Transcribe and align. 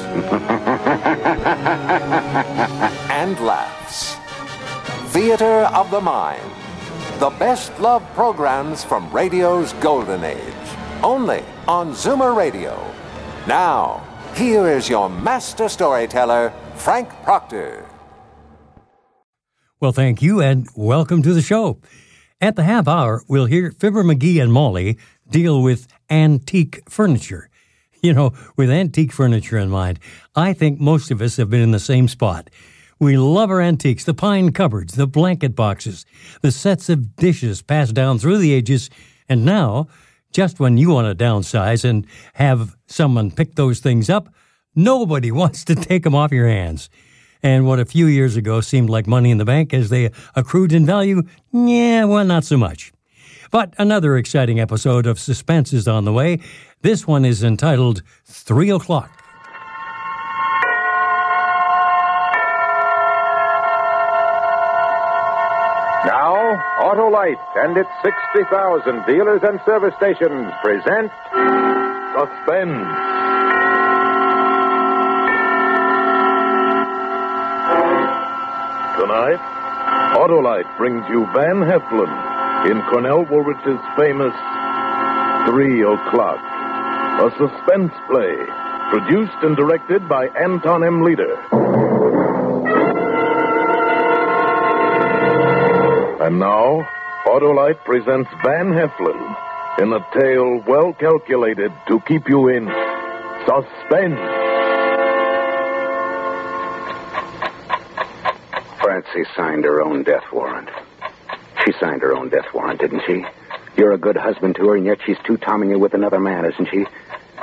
and 3.10 3.38
laughs. 3.40 4.16
Theater 5.12 5.68
of 5.74 5.90
the 5.90 6.00
Mind. 6.00 6.50
The 7.18 7.30
best 7.30 7.78
love 7.80 8.02
programs 8.14 8.84
from 8.84 9.10
radio's 9.10 9.72
golden 9.74 10.24
age. 10.24 10.54
Only 11.02 11.42
on 11.66 11.92
Zoomer 11.92 12.36
Radio. 12.36 12.78
Now, 13.46 14.06
here 14.34 14.68
is 14.68 14.88
your 14.88 15.08
master 15.08 15.68
storyteller, 15.68 16.52
Frank 16.74 17.08
Proctor. 17.22 17.86
Well, 19.80 19.92
thank 19.92 20.20
you 20.20 20.40
and 20.40 20.68
welcome 20.74 21.22
to 21.22 21.32
the 21.32 21.42
show. 21.42 21.80
At 22.40 22.56
the 22.56 22.64
half 22.64 22.86
hour, 22.86 23.22
we'll 23.28 23.46
hear 23.46 23.70
Fibber 23.70 24.04
McGee 24.04 24.42
and 24.42 24.52
Molly 24.52 24.98
deal 25.30 25.62
with 25.62 25.88
antique 26.10 26.82
furniture. 26.88 27.48
You 28.06 28.14
know, 28.14 28.34
with 28.54 28.70
antique 28.70 29.10
furniture 29.10 29.58
in 29.58 29.68
mind, 29.68 29.98
I 30.36 30.52
think 30.52 30.78
most 30.78 31.10
of 31.10 31.20
us 31.20 31.38
have 31.38 31.50
been 31.50 31.60
in 31.60 31.72
the 31.72 31.80
same 31.80 32.06
spot. 32.06 32.50
We 33.00 33.18
love 33.18 33.50
our 33.50 33.60
antiques, 33.60 34.04
the 34.04 34.14
pine 34.14 34.52
cupboards, 34.52 34.94
the 34.94 35.08
blanket 35.08 35.56
boxes, 35.56 36.06
the 36.40 36.52
sets 36.52 36.88
of 36.88 37.16
dishes 37.16 37.62
passed 37.62 37.94
down 37.94 38.20
through 38.20 38.38
the 38.38 38.52
ages, 38.52 38.90
and 39.28 39.44
now, 39.44 39.88
just 40.30 40.60
when 40.60 40.76
you 40.76 40.90
want 40.90 41.08
to 41.08 41.24
downsize 41.24 41.84
and 41.84 42.06
have 42.34 42.76
someone 42.86 43.32
pick 43.32 43.56
those 43.56 43.80
things 43.80 44.08
up, 44.08 44.32
nobody 44.76 45.32
wants 45.42 45.64
to 45.64 45.74
take 45.74 46.04
them 46.04 46.14
off 46.14 46.30
your 46.30 46.46
hands. 46.46 46.88
And 47.42 47.66
what 47.66 47.80
a 47.80 47.84
few 47.84 48.06
years 48.06 48.36
ago 48.36 48.60
seemed 48.60 48.88
like 48.88 49.08
money 49.08 49.32
in 49.32 49.38
the 49.38 49.44
bank 49.44 49.74
as 49.74 49.90
they 49.90 50.12
accrued 50.36 50.72
in 50.72 50.86
value, 50.86 51.24
yeah, 51.50 52.04
well, 52.04 52.24
not 52.24 52.44
so 52.44 52.56
much. 52.56 52.92
But 53.50 53.74
another 53.78 54.16
exciting 54.16 54.60
episode 54.60 55.06
of 55.06 55.18
Suspense 55.18 55.72
is 55.72 55.86
on 55.86 56.04
the 56.04 56.12
way. 56.12 56.40
This 56.82 57.06
one 57.06 57.24
is 57.24 57.42
entitled 57.42 58.02
Three 58.24 58.70
O'Clock. 58.70 59.10
Now, 66.06 66.56
Autolite 66.78 67.42
and 67.56 67.76
its 67.76 67.90
60,000 68.02 69.06
dealers 69.06 69.40
and 69.42 69.60
service 69.66 69.94
stations 69.96 70.52
present 70.62 71.10
Suspense. 72.14 72.86
Tonight, 78.98 79.40
Autolite 80.16 80.76
brings 80.78 81.04
you 81.08 81.26
Van 81.34 81.56
Heflin 81.56 82.25
in 82.70 82.82
Cornell 82.90 83.24
Woolrich's 83.30 83.80
famous 83.96 84.34
Three 85.46 85.84
O'Clock, 85.84 86.42
a 87.22 87.30
suspense 87.38 87.92
play 88.10 88.34
produced 88.90 89.38
and 89.42 89.56
directed 89.56 90.08
by 90.08 90.26
Anton 90.28 90.82
M. 90.82 91.02
Leader. 91.02 91.34
And 96.20 96.40
now, 96.40 96.86
Autolite 97.26 97.84
presents 97.84 98.28
Van 98.44 98.72
Heflin 98.72 99.36
in 99.78 99.92
a 99.92 100.04
tale 100.18 100.60
well 100.66 100.92
calculated 100.92 101.72
to 101.86 102.00
keep 102.00 102.28
you 102.28 102.48
in 102.48 102.66
suspense. 103.46 104.18
Francie 108.80 109.24
signed 109.36 109.64
her 109.64 109.82
own 109.82 110.02
death 110.02 110.24
warrant. 110.32 110.68
She 111.66 111.72
signed 111.80 112.02
her 112.02 112.14
own 112.14 112.28
death 112.28 112.46
warrant, 112.54 112.80
didn't 112.80 113.02
she? 113.06 113.26
You're 113.76 113.92
a 113.92 113.98
good 113.98 114.16
husband 114.16 114.54
to 114.56 114.68
her, 114.68 114.76
and 114.76 114.86
yet 114.86 115.00
she's 115.04 115.18
two-tomming 115.24 115.70
you 115.70 115.78
with 115.78 115.94
another 115.94 116.20
man, 116.20 116.44
isn't 116.44 116.68
she? 116.70 116.86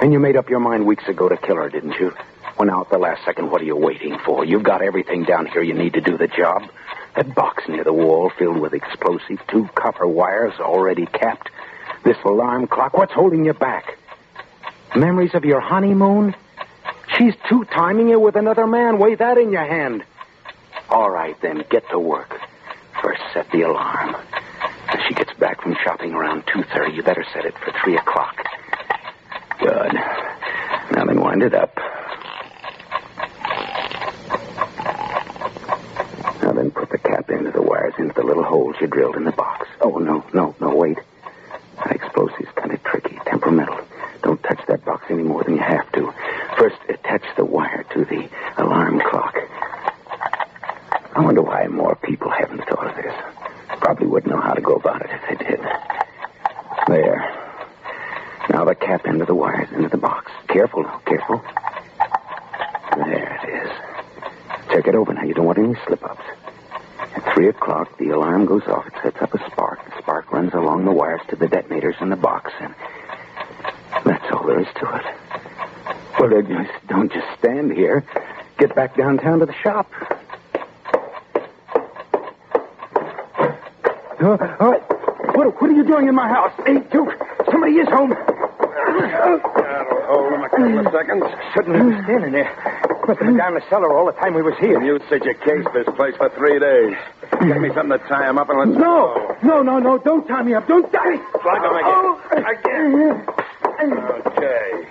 And 0.02 0.14
you 0.14 0.20
made 0.20 0.38
up 0.38 0.50
your 0.50 0.62
mind 0.62 0.86
weeks 0.86 1.08
ago 1.08 1.28
to 1.28 1.36
kill 1.36 1.58
her, 1.58 1.70
didn't 1.70 2.00
you? 2.00 2.14
Well, 2.58 2.68
now, 2.68 2.82
at 2.82 2.90
the 2.90 2.98
last 2.98 3.26
second, 3.26 3.52
what 3.52 3.62
are 3.62 3.66
you 3.66 3.76
waiting 3.76 4.18
for? 4.26 4.46
You've 4.46 4.64
got 4.64 4.82
everything 4.82 5.24
down 5.26 5.48
here 5.48 5.62
you 5.62 5.74
need 5.74 5.94
to 5.94 6.02
do 6.02 6.18
the 6.18 6.28
job. 6.28 6.64
That 7.16 7.36
box 7.36 7.68
near 7.68 7.84
the 7.84 7.94
wall 7.94 8.32
filled 8.40 8.60
with 8.60 8.74
explosive, 8.74 9.40
two 9.48 9.70
copper 9.76 10.08
wires 10.08 10.54
already 10.60 11.06
capped. 11.06 11.50
This 12.06 12.18
alarm 12.24 12.68
clock, 12.68 12.98
what's 12.98 13.14
holding 13.14 13.44
you 13.44 13.54
back? 13.54 13.98
Memories 14.96 15.34
of 15.34 15.44
your 15.44 15.60
honeymoon? 15.60 16.34
She's 17.18 17.34
two-timing 17.50 18.08
you 18.08 18.20
with 18.20 18.36
another 18.36 18.68
man. 18.68 19.00
Weigh 19.00 19.16
that 19.16 19.38
in 19.38 19.52
your 19.52 19.66
hand. 19.66 20.04
All 20.90 21.10
right, 21.10 21.40
then, 21.42 21.66
get 21.70 21.90
to 21.90 22.00
work. 22.00 22.40
First, 23.04 23.22
set 23.34 23.52
the 23.52 23.64
alarm. 23.64 24.16
If 24.94 25.02
she 25.08 25.14
gets 25.14 25.34
back 25.38 25.62
from 25.62 25.76
shopping 25.84 26.14
around 26.14 26.46
2.30, 26.46 26.96
you 26.96 27.04
better 27.04 27.26
set 27.34 27.44
it 27.44 27.54
for 27.58 27.74
3 27.84 27.98
o'clock. 27.98 28.38
Good. 29.60 29.94
Now 29.94 31.06
then, 31.06 31.20
wind 31.20 31.44
it 31.44 31.54
up. 31.54 31.76
Now 36.42 36.54
then, 36.54 36.72
put 36.72 36.90
the 36.92 36.98
cap 36.98 37.30
into 37.30 37.52
the 37.52 37.62
wires 37.62 37.94
into 38.00 38.14
the 38.14 38.24
little 38.24 38.44
holes 38.44 38.78
you 38.80 38.88
drilled 38.88 39.18
in 39.18 39.26
the 39.26 39.32
box. 39.34 39.68
Oh, 39.82 39.98
no, 39.98 40.24
no, 40.34 40.56
no, 40.62 40.74
wait. 40.74 40.98
That 41.84 41.96
explosive's 41.96 42.52
kind 42.56 42.72
of 42.72 42.82
tricky, 42.84 43.20
temperamental. 43.26 43.80
Don't 44.22 44.42
touch 44.44 44.62
that 44.70 44.86
box 44.86 45.06
any 45.10 45.24
more 45.24 45.44
than 45.44 45.56
you 45.56 45.62
have 45.62 45.92
to. 45.92 46.14
First, 46.58 46.78
attach 46.88 47.24
the 47.36 47.44
wire 47.44 47.84
to 47.94 48.06
the 48.06 48.30
alarm 48.58 49.02
clock. 49.02 49.36
I 51.16 51.22
wonder 51.22 51.42
why 51.42 51.68
more 51.68 51.96
people 51.96 52.32
haven't 52.32 52.66
thought 52.66 52.88
of 52.88 52.96
this. 52.96 53.14
Probably 53.80 54.08
wouldn't 54.08 54.34
know 54.34 54.42
how 54.42 54.54
to 54.54 54.62
go 54.62 54.76
about 54.76 55.02
it 55.02 55.10
if 55.12 55.22
they 55.30 55.46
did. 55.46 55.60
There. 56.88 57.40
Now 58.50 58.66
the 58.66 58.76
cap 58.76 59.06
of 59.06 59.28
the 59.28 59.36
wires 59.36 59.70
into 59.72 59.90
the 59.90 59.98
box. 59.98 60.32
Careful, 60.48 60.84
careful. 61.06 61.44
There 62.96 63.40
it 63.44 63.50
is. 63.50 63.72
Check 64.72 64.88
it 64.88 64.96
over 64.96 65.14
now. 65.14 65.24
You 65.24 65.34
don't 65.34 65.46
want 65.46 65.60
any 65.60 65.76
slip-ups. 65.86 66.24
At 67.16 67.34
three 67.34 67.48
o'clock, 67.50 67.98
the 68.00 68.10
alarm 68.10 68.46
goes 68.46 68.64
off. 68.64 68.88
It 68.88 68.94
sets 69.04 69.22
up 69.22 69.34
a 69.34 69.52
spark. 69.52 69.86
The 69.86 70.02
spark 70.02 70.32
runs 70.32 70.54
along 70.54 70.86
the 70.86 70.92
wires 70.92 71.22
to 71.30 71.36
the 71.36 71.48
detonators 71.48 71.96
in 72.02 72.10
the 72.10 72.16
box, 72.16 72.52
and 72.60 72.74
that's 74.04 74.26
all 74.32 74.46
there 74.48 74.60
is 74.60 74.68
to 74.76 74.96
it. 74.96 75.06
Well, 76.20 76.30
don't 76.88 77.12
just 77.12 77.28
stand 77.38 77.72
here. 77.72 78.04
Get 78.58 78.76
back 78.76 78.96
downtown 78.96 79.40
to 79.40 79.46
the 79.46 79.54
shop. 79.54 79.92
Uh, 84.24 84.40
uh, 84.40 84.80
what, 85.36 85.62
what 85.62 85.70
are 85.70 85.74
you 85.74 85.84
doing 85.84 86.08
in 86.08 86.16
my 86.16 86.30
house? 86.30 86.54
Hey, 86.66 86.80
Duke, 86.92 87.12
somebody 87.52 87.74
is 87.74 87.90
home. 87.90 88.12
That'll 88.12 89.40
hold 90.08 90.32
him 90.32 90.44
a 90.44 90.50
couple 90.50 90.80
of 90.80 90.88
seconds. 90.94 91.24
Shouldn't 91.54 91.76
have 91.76 91.86
been 91.92 92.04
standing 92.06 92.32
there. 92.32 92.48
Must 93.06 93.20
have 93.20 93.28
been 93.28 93.36
down 93.36 93.50
in 93.50 93.60
the 93.60 93.66
cellar 93.70 93.92
all 93.92 94.06
the 94.06 94.14
time 94.14 94.34
we 94.34 94.42
was 94.42 94.56
here. 94.62 94.82
You 94.82 95.02
said 95.10 95.26
you 95.26 95.34
cased 95.44 95.68
this 95.74 95.88
place 95.98 96.16
for 96.16 96.30
three 96.40 96.58
days. 96.58 96.96
Get 97.44 97.60
me 97.60 97.68
something 97.76 98.00
to 98.00 98.08
tie 98.08 98.30
him 98.30 98.38
up 98.38 98.48
and 98.48 98.60
let's 98.60 98.80
No, 98.80 99.36
no, 99.44 99.62
no, 99.62 99.80
no, 99.80 99.98
don't 99.98 100.26
tie 100.26 100.42
me 100.42 100.54
up. 100.54 100.70
Don't 100.70 100.90
tie 100.94 101.10
me. 101.10 101.20
Plug 101.44 101.60
him 101.60 101.76
again. 101.84 102.48
Again. 102.48 103.28
Okay. 104.24 104.88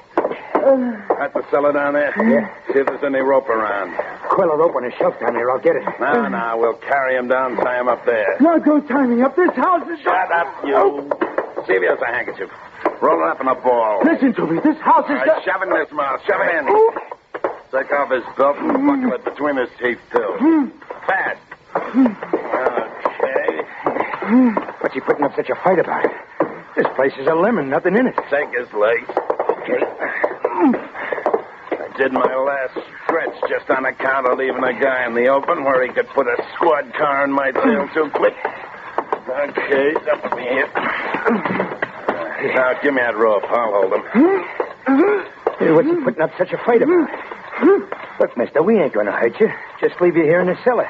That's 1.09 1.32
the 1.32 1.44
cellar 1.50 1.72
down 1.72 1.94
there? 1.94 2.12
Yeah. 2.21 2.53
See 2.72 2.81
if 2.81 2.87
there's 2.87 3.03
any 3.03 3.21
rope 3.21 3.48
around. 3.48 3.97
Coil 4.32 4.48
a 4.48 4.56
rope 4.56 4.74
on 4.76 4.84
a 4.84 4.90
shelf 4.96 5.20
down 5.20 5.34
there. 5.34 5.50
I'll 5.50 5.60
get 5.60 5.76
it. 5.76 5.84
No, 6.00 6.26
no, 6.26 6.56
we'll 6.56 6.80
carry 6.88 7.16
him 7.16 7.28
down, 7.28 7.56
tie 7.56 7.78
him 7.78 7.88
up 7.88 8.06
there. 8.06 8.38
No, 8.40 8.58
don't 8.58 8.88
tie 8.88 9.04
me 9.04 9.20
up. 9.20 9.36
This 9.36 9.52
house 9.52 9.86
is... 9.92 10.00
Shut 10.00 10.32
up, 10.32 10.64
you. 10.64 10.72
Oh. 10.74 11.04
See 11.68 11.74
if 11.76 11.82
he 11.84 11.88
has 11.88 12.00
a 12.00 12.06
handkerchief. 12.06 12.48
Roll 13.02 13.20
it 13.20 13.28
up 13.28 13.40
in 13.42 13.48
a 13.48 13.54
ball. 13.54 14.00
Listen 14.02 14.32
to 14.32 14.46
me. 14.46 14.58
This 14.64 14.80
house 14.80 15.04
All 15.04 15.14
is... 15.14 15.20
right, 15.20 15.44
shove 15.44 15.60
it 15.60 15.68
in 15.68 15.76
his 15.84 15.92
mouth. 15.92 16.20
Shove 16.24 16.40
it 16.40 16.48
in. 16.56 16.64
Oh. 16.64 16.96
Take 17.76 17.92
off 17.92 18.10
his 18.10 18.24
belt 18.36 18.56
and 18.56 18.72
mm-hmm. 18.72 18.88
buckle 18.88 19.12
it 19.20 19.24
between 19.24 19.56
his 19.60 19.68
teeth, 19.76 20.00
too. 20.10 20.32
Mm-hmm. 20.40 20.80
Fast. 21.04 21.44
Mm-hmm. 21.92 22.16
Okay. 23.04 23.52
What's 24.80 24.94
he 24.94 25.00
putting 25.00 25.24
up 25.24 25.36
such 25.36 25.50
a 25.50 25.54
fight 25.62 25.78
about? 25.78 26.08
This 26.74 26.86
place 26.96 27.12
is 27.20 27.26
a 27.28 27.34
lemon. 27.34 27.68
Nothing 27.68 27.96
in 27.96 28.06
it. 28.06 28.16
Take 28.30 28.48
his 28.56 28.72
legs. 28.72 29.12
Okay. 29.60 30.88
Did 31.97 32.12
my 32.12 32.24
last 32.24 32.78
stretch 33.04 33.34
just 33.48 33.68
on 33.71 33.84
account 33.84 34.27
of 34.27 34.39
leaving 34.39 34.65
a 34.65 34.72
guy 34.80 35.06
in 35.06 35.15
the 35.15 35.27
open 35.28 35.62
where 35.65 35.84
he 35.86 35.92
could 35.92 36.09
put 36.09 36.27
a 36.27 36.36
squad 36.54 36.92
car 36.94 37.24
in 37.24 37.33
my 37.33 37.50
tail 37.50 37.89
too 37.92 38.10
quick. 38.15 38.34
Okay, 39.28 39.94
up 40.10 40.24
with 40.24 40.33
me 40.34 40.42
here. 40.42 40.68
Now, 42.54 42.72
give 42.83 42.94
me 42.94 43.00
that 43.00 43.16
rope. 43.16 43.44
I'll 43.44 43.72
hold 43.72 43.92
him. 43.92 44.03
Hey, 45.59 45.71
what's 45.71 45.86
he 45.89 45.94
putting 46.03 46.22
up 46.22 46.30
such 46.39 46.53
a 46.53 46.59
fight 46.65 46.83
about? 46.83 47.09
Look, 48.21 48.36
mister, 48.36 48.62
we 48.62 48.80
ain't 48.80 48.94
gonna 48.94 49.12
hurt 49.12 49.39
you. 49.39 49.48
Just 49.80 50.00
leave 50.00 50.16
you 50.16 50.24
here 50.24 50.41
in 50.41 50.47
the 50.48 50.56
cellar. 50.65 50.89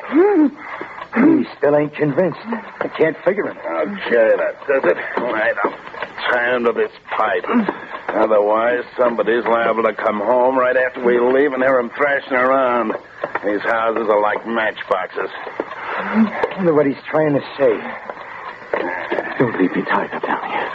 he 1.14 1.44
still 1.58 1.76
ain't 1.76 1.94
convinced. 1.94 2.40
I 2.80 2.88
can't 2.96 3.16
figure 3.24 3.48
him. 3.48 3.58
Okay, 3.58 4.36
that 4.38 4.66
does 4.66 4.84
it. 4.84 4.96
Right, 5.20 5.54
I'll 5.64 6.32
tie 6.32 6.56
him 6.56 6.64
to 6.64 6.72
this 6.72 6.92
pipe. 7.10 7.44
Otherwise, 8.08 8.84
somebody's 8.96 9.44
liable 9.44 9.82
to 9.84 9.94
come 9.94 10.18
home 10.20 10.58
right 10.58 10.76
after 10.76 11.04
we 11.04 11.18
leave 11.18 11.52
and 11.52 11.62
hear 11.62 11.78
him 11.78 11.90
thrashing 11.90 12.34
around. 12.34 12.92
These 13.44 13.62
houses 13.62 14.08
are 14.08 14.20
like 14.20 14.46
matchboxes. 14.46 15.30
I 15.34 16.54
wonder 16.56 16.74
what 16.74 16.86
he's 16.86 17.02
trying 17.08 17.34
to 17.34 17.42
say. 17.58 17.72
Don't 19.38 19.58
leave 19.60 19.74
me 19.74 19.82
tied 19.82 20.12
up 20.12 20.22
down 20.22 20.44
here. 20.50 20.68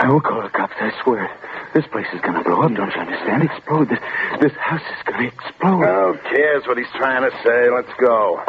I 0.00 0.06
won't 0.08 0.24
call 0.24 0.42
the 0.42 0.48
cops, 0.48 0.74
I 0.78 0.92
swear. 1.02 1.30
This 1.74 1.86
place 1.88 2.06
is 2.14 2.20
gonna 2.20 2.42
blow 2.42 2.62
up, 2.62 2.72
don't 2.72 2.94
you 2.94 3.00
understand? 3.00 3.42
Explode. 3.42 3.88
This, 3.90 3.98
this 4.40 4.52
house 4.58 4.80
is 4.80 5.02
gonna 5.04 5.28
explode. 5.28 5.84
Who 5.84 6.18
cares 6.30 6.66
what 6.66 6.78
he's 6.78 6.90
trying 6.96 7.28
to 7.28 7.36
say? 7.44 7.68
Let's 7.70 7.92
go. 8.00 8.42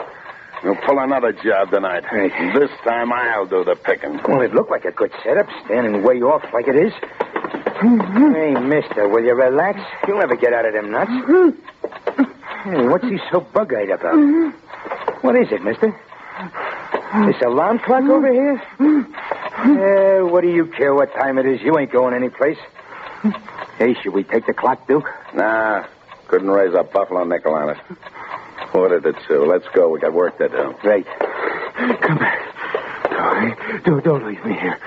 We'll 0.64 0.76
pull 0.76 1.00
another 1.00 1.32
job 1.32 1.72
tonight. 1.72 2.04
Hey. 2.06 2.30
This 2.54 2.72
time 2.84 3.12
I'll 3.14 3.46
do 3.46 3.64
the 3.64 3.76
picking. 3.76 4.20
Well, 4.28 4.42
it 4.42 4.54
looked 4.54 4.72
like 4.72 4.86
a 4.86 4.92
good 4.92 5.12
setup, 5.24 5.48
standing 5.66 6.04
way 6.04 6.22
off 6.22 6.44
like 6.54 6.68
it 6.68 6.76
is. 6.76 6.94
Mm-hmm. 7.80 8.34
hey, 8.34 8.60
mister, 8.60 9.08
will 9.08 9.24
you 9.24 9.34
relax? 9.34 9.80
You'll 10.08 10.20
never 10.20 10.36
get 10.36 10.54
out 10.54 10.66
of 10.66 10.74
them 10.74 10.92
nuts. 10.92 11.12
Mm-hmm. 11.12 12.70
Hey, 12.70 12.88
what's 12.88 13.06
he 13.06 13.20
so 13.32 13.40
bug-eyed 13.40 13.90
about? 13.90 14.16
Mm-hmm. 14.16 15.26
What 15.26 15.36
is 15.38 15.52
it, 15.52 15.64
mister? 15.64 15.96
This 17.26 17.42
alarm 17.42 17.80
clock 17.80 18.04
over 18.04 18.32
here? 18.32 18.62
Eh, 19.60 20.20
what 20.22 20.42
do 20.42 20.50
you 20.50 20.66
care 20.68 20.94
what 20.94 21.14
time 21.14 21.38
it 21.38 21.46
is? 21.46 21.62
You 21.62 21.78
ain't 21.80 21.92
going 21.92 22.14
anyplace. 22.14 22.58
Hey, 23.78 23.94
should 24.02 24.14
we 24.14 24.24
take 24.24 24.46
the 24.46 24.54
clock, 24.54 24.88
Duke? 24.88 25.10
Nah, 25.34 25.86
couldn't 26.28 26.50
raise 26.50 26.74
a 26.74 26.84
buffalo 26.84 27.24
nickel 27.24 27.54
on 27.54 27.70
it. 27.72 27.78
What 28.74 28.90
did 28.90 29.06
it 29.06 29.16
do? 29.28 29.46
Let's 29.46 29.68
go. 29.74 29.90
We 29.90 30.00
got 30.00 30.14
work 30.14 30.38
to 30.38 30.50
do. 30.50 30.76
Right. 30.84 31.06
Come 31.76 32.18
back. 32.18 32.40
Don't, 33.10 33.84
don't, 33.84 34.04
don't 34.04 34.26
leave 34.28 34.44
me 34.46 34.54
here. 34.54 34.78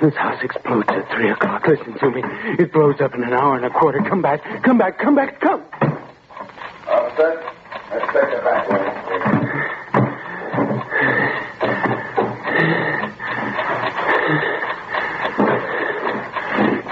This 0.00 0.14
house 0.14 0.42
explodes 0.42 0.88
at 0.88 1.10
three 1.10 1.30
o'clock. 1.30 1.66
Listen 1.66 1.92
to 1.98 2.10
me. 2.10 2.22
It 2.58 2.72
blows 2.72 3.00
up 3.02 3.14
in 3.14 3.22
an 3.22 3.34
hour 3.34 3.56
and 3.56 3.66
a 3.66 3.70
quarter. 3.70 4.00
Come 4.00 4.22
back. 4.22 4.42
Come 4.62 4.78
back. 4.78 4.98
Come 4.98 5.14
back. 5.14 5.38
Come. 5.40 5.62
Officer, 6.88 7.44
let's 7.92 8.06
take 8.06 8.32
it 8.32 8.42
back 8.42 8.68
way. 8.70 8.80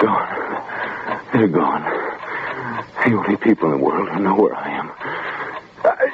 Gone. 0.00 0.28
They're 1.32 1.48
gone. 1.48 1.82
The 3.06 3.14
only 3.16 3.36
people 3.38 3.72
in 3.72 3.78
the 3.78 3.84
world 3.84 4.08
who 4.10 4.20
know 4.20 4.34
where 4.34 4.54
I 4.54 4.68
am. 4.68 4.90
I, 5.82 6.12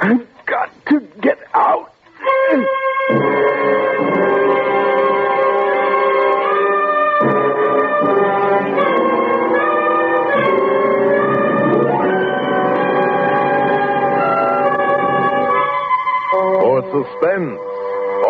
I've 0.00 0.46
got 0.46 0.86
to 0.86 1.00
get 1.20 1.38
out. 1.52 1.92
Suspense, 16.94 17.58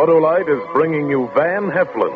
Autolite 0.00 0.48
is 0.48 0.62
bringing 0.72 1.10
you 1.10 1.30
Van 1.34 1.70
Heflin 1.70 2.14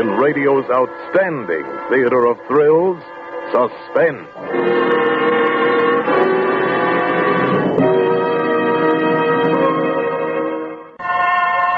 in 0.00 0.08
radio's 0.18 0.68
outstanding 0.68 1.64
theater 1.88 2.26
of 2.26 2.36
thrills, 2.48 3.00
Suspense. 3.52 4.26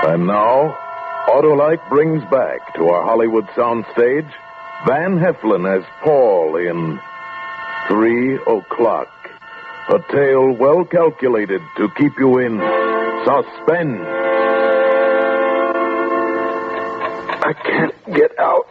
And 0.08 0.26
now, 0.26 0.74
Autolite 1.28 1.86
brings 1.90 2.22
back 2.30 2.74
to 2.76 2.88
our 2.88 3.04
Hollywood 3.04 3.44
soundstage 3.48 4.32
Van 4.86 5.18
Heflin 5.18 5.68
as 5.68 5.84
Paul 6.02 6.56
in 6.56 6.98
Three 7.88 8.38
O'Clock. 8.46 9.12
A 9.90 9.98
tale 10.10 10.52
well 10.52 10.86
calculated 10.86 11.60
to 11.76 11.90
keep 11.98 12.18
you 12.18 12.38
in 12.38 12.58
suspense. 13.26 13.98
I 17.42 17.52
can't 17.64 18.14
get 18.14 18.38
out. 18.38 18.68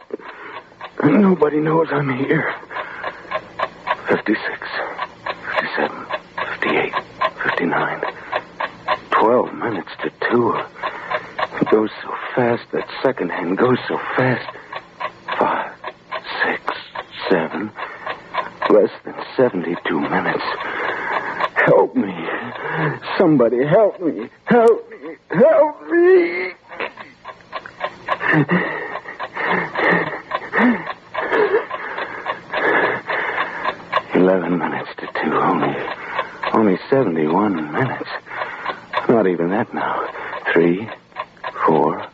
Nobody 1.04 1.58
knows 1.58 1.88
I'm 1.92 2.10
here. 2.18 2.56
56, 4.08 4.68
57, 5.60 6.06
58, 6.62 6.94
59. 7.44 8.02
12 9.12 9.54
minutes 9.56 9.92
to 10.04 10.10
2. 10.32 10.56
It 11.60 11.70
goes 11.70 11.90
so 12.02 12.16
fast. 12.34 12.64
That 12.72 12.88
second 13.04 13.32
hand 13.32 13.58
goes 13.58 13.80
so 13.90 13.98
fast. 14.16 14.56
Five, 15.38 15.76
six, 16.44 16.64
seven. 17.30 17.72
Less 18.70 18.92
than 19.04 19.16
72 19.36 20.00
minutes. 20.00 20.44
Help 21.66 21.96
me. 21.96 22.14
Somebody 23.18 23.66
help 23.66 24.00
me. 24.00 24.30
Help 24.46 24.90
me. 24.92 25.16
Help 25.32 25.90
me. 25.90 26.54
Eleven 34.14 34.58
minutes 34.58 34.90
to 34.98 35.08
two. 35.08 35.34
Only, 35.34 35.76
only 36.54 36.80
seventy-one 36.90 37.72
minutes. 37.72 38.10
Not 39.10 39.28
even 39.28 39.50
that 39.50 39.74
now. 39.74 40.08
Three, 40.54 40.88
four, 41.66 42.06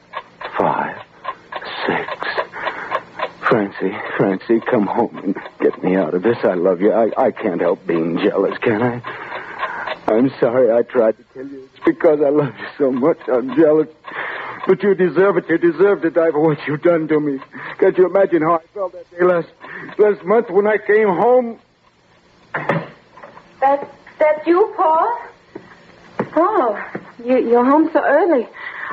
five, 0.58 0.98
six. 1.86 2.08
Francie, 3.48 3.96
Francie, 4.18 4.60
come 4.62 4.88
home 4.88 5.18
and 5.24 5.36
get 5.60 5.84
me 5.84 5.96
out 5.96 6.14
of 6.14 6.24
this. 6.24 6.38
I 6.44 6.54
love 6.54 6.82
you. 6.82 6.92
I, 6.94 7.12
I 7.18 7.32
can't 7.32 7.62
help 7.62 7.86
being 7.86 8.18
jealous, 8.18 8.58
can 8.60 8.82
I? 8.82 9.02
I'm 10.12 10.30
sorry 10.40 10.72
I 10.72 10.82
tried 10.84 11.18
to 11.18 11.24
tell 11.34 11.46
you. 11.46 11.70
It's 11.74 11.86
because 11.86 12.22
I 12.22 12.30
love 12.30 12.54
you 12.58 12.68
so 12.78 12.92
much. 12.92 13.18
I'm 13.28 13.56
jealous. 13.56 13.88
But 14.68 14.84
you 14.84 14.94
deserve 14.94 15.38
it. 15.38 15.50
You 15.50 15.58
deserve 15.58 16.02
to 16.04 16.12
die 16.12 16.32
for 16.32 16.40
what 16.40 16.60
you've 16.68 16.82
done 16.82 17.08
to 17.08 17.20
me. 17.20 17.40
Can't 17.80 17.98
you 17.98 18.06
imagine 18.06 18.42
how 18.42 18.56
I 18.56 18.62
felt 18.74 18.94
that 18.94 19.10
day 19.10 19.24
last 19.24 19.48
last 19.98 20.24
month 20.24 20.50
when 20.50 20.68
I 20.68 20.78
came 20.78 21.08
home? 21.08 21.60
That 22.54 23.90
that 24.20 24.46
you, 24.46 24.74
Paul? 24.76 25.20
Oh, 26.36 26.92
you, 27.26 27.38
you're 27.40 27.66
home 27.66 27.90
so 27.92 28.04
early. 28.04 28.48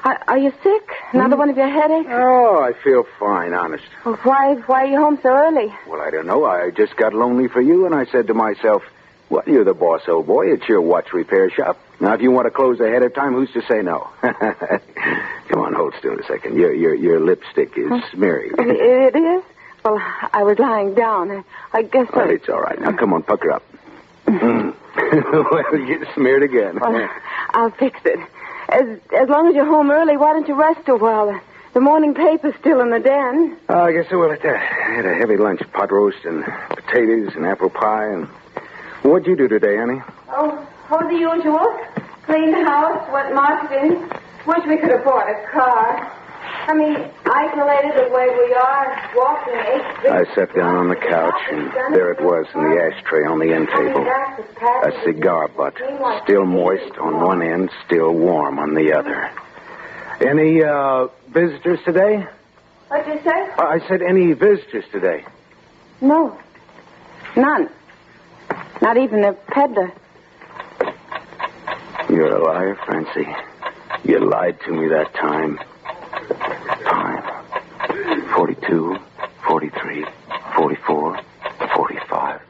Are, 0.05 0.23
are 0.29 0.39
you 0.39 0.53
sick? 0.63 0.91
Another 1.13 1.35
hmm? 1.35 1.41
one 1.41 1.51
of 1.51 1.57
your 1.57 1.69
headaches? 1.69 2.09
Oh, 2.11 2.63
I 2.63 2.73
feel 2.83 3.05
fine, 3.19 3.53
honest. 3.53 3.85
Well, 4.05 4.17
why 4.23 4.55
why 4.67 4.85
are 4.85 4.87
you 4.87 4.99
home 4.99 5.19
so 5.23 5.29
early? 5.29 5.75
Well, 5.87 6.01
I 6.01 6.11
don't 6.11 6.27
know. 6.27 6.45
I 6.45 6.71
just 6.71 6.97
got 6.97 7.13
lonely 7.13 7.49
for 7.49 7.61
you, 7.61 7.85
and 7.85 7.95
I 7.95 8.07
said 8.07 8.27
to 8.29 8.35
myself, 8.35 8.83
well, 9.31 9.43
you're 9.47 9.65
the 9.65 9.75
boss, 9.75 10.03
old 10.09 10.27
boy. 10.27 10.53
It's 10.53 10.69
your 10.69 10.81
watch 10.81 11.13
repair 11.13 11.51
shop. 11.51 11.79
Now, 12.01 12.15
if 12.15 12.21
you 12.23 12.31
want 12.31 12.47
to 12.47 12.51
close 12.51 12.79
ahead 12.81 13.03
of 13.03 13.15
time, 13.15 13.35
who's 13.35 13.51
to 13.53 13.63
say 13.63 13.83
no? 13.83 14.09
Come 14.23 15.61
on, 15.61 15.75
hold 15.75 15.95
still 15.99 16.19
a 16.19 16.23
second. 16.25 16.57
Your 16.57 16.73
your 16.75 16.95
your 16.95 17.21
lipstick 17.21 17.77
is 17.77 17.91
smeary. 18.13 18.51
It, 18.59 19.17
is? 19.17 19.43
Well, 19.85 19.99
I 20.33 20.43
was 20.43 20.59
lying 20.59 20.95
down. 20.95 21.31
I, 21.31 21.45
I 21.73 21.83
guess 21.83 22.09
Oh, 22.13 22.21
I... 22.21 22.29
it's 22.31 22.49
all 22.49 22.61
right. 22.61 22.81
Now, 22.81 22.93
come 22.93 23.13
on, 23.13 23.23
pucker 23.23 23.51
up. 23.53 23.63
Mm. 24.27 24.75
well, 25.53 25.87
get 25.87 26.07
smeared 26.15 26.43
again. 26.43 26.79
Well, 26.81 27.09
I'll 27.51 27.71
fix 27.71 27.99
it. 28.05 28.19
As 28.69 28.99
as 29.17 29.29
long 29.29 29.49
as 29.49 29.55
you're 29.55 29.65
home 29.65 29.91
early, 29.91 30.17
why 30.17 30.33
don't 30.33 30.47
you 30.49 30.55
rest 30.55 30.89
a 30.89 30.97
while? 30.97 31.41
The 31.75 31.81
morning 31.81 32.15
paper's 32.15 32.55
still 32.61 32.81
in 32.81 32.91
the 32.91 32.99
den. 32.99 33.57
Oh, 33.69 33.81
I 33.85 33.93
guess 33.93 34.07
I 34.11 34.17
will 34.17 34.33
at 34.33 34.43
that. 34.43 34.57
I 34.57 34.95
had 34.95 35.07
a 35.07 35.15
heavy 35.15 35.37
lunch, 35.37 35.61
pot 35.73 35.93
roast 35.93 36.25
and 36.25 36.45
potatoes 36.71 37.33
and 37.35 37.47
apple 37.47 37.71
pie. 37.71 38.07
And 38.07 38.29
what'd 39.03 39.27
you 39.27 39.37
do 39.37 39.49
today, 39.49 39.79
Annie? 39.79 40.01
Oh, 40.31 40.67
oh, 40.91 41.09
the 41.09 41.15
usual. 41.15 41.79
Cleaned 42.25 42.53
the 42.53 42.65
house, 42.65 43.09
went 43.13 43.35
marketing. 43.35 44.09
Wish 44.47 44.65
we 44.69 44.77
could 44.77 44.91
afford 44.91 45.25
a 45.29 45.47
car. 45.51 46.15
I 46.69 46.75
mean, 46.75 46.97
isolated 47.25 47.97
the 47.97 48.13
way 48.13 48.29
we 48.29 48.55
are, 48.55 49.11
walking 49.17 49.55
eight 49.55 50.11
I 50.11 50.35
sat 50.35 50.55
down 50.55 50.77
on 50.77 50.89
the 50.89 50.97
couch, 50.97 51.41
and 51.51 51.95
there 51.95 52.13
it 52.13 52.21
was 52.21 52.47
in 52.55 52.61
the 52.61 52.79
ashtray 52.79 53.25
on 53.25 53.39
the 53.39 53.55
end 53.55 53.69
table. 53.69 54.07
A 54.85 55.05
cigar 55.05 55.49
butt, 55.49 55.75
still 56.25 56.45
moist 56.45 56.99
on 56.99 57.25
one 57.25 57.43
end, 57.43 57.71
still 57.87 58.13
warm 58.13 58.59
on 58.59 58.75
the 58.75 58.93
other. 58.93 59.31
Any 60.21 60.63
uh, 60.63 61.09
visitors 61.29 61.79
today? 61.85 62.27
What'd 62.89 63.07
you 63.07 63.21
say? 63.23 63.31
I 63.59 63.81
said 63.89 64.03
any 64.03 64.33
visitors 64.33 64.85
today. 64.93 65.25
No. 66.01 66.39
None. 67.37 67.71
Not 68.81 68.97
even 68.97 69.25
a 69.25 69.33
peddler. 69.33 69.93
You're 72.09 72.37
a 72.37 72.43
liar, 72.43 72.77
Francie. 72.87 73.29
You 74.05 74.21
lied 74.21 74.59
to 74.63 74.73
me 74.73 74.89
that 74.89 75.13
time. 75.15 75.59
Time. 76.85 77.23
42, 78.35 78.99
43, 79.47 80.07
44, 80.57 81.21
45. 81.75 82.41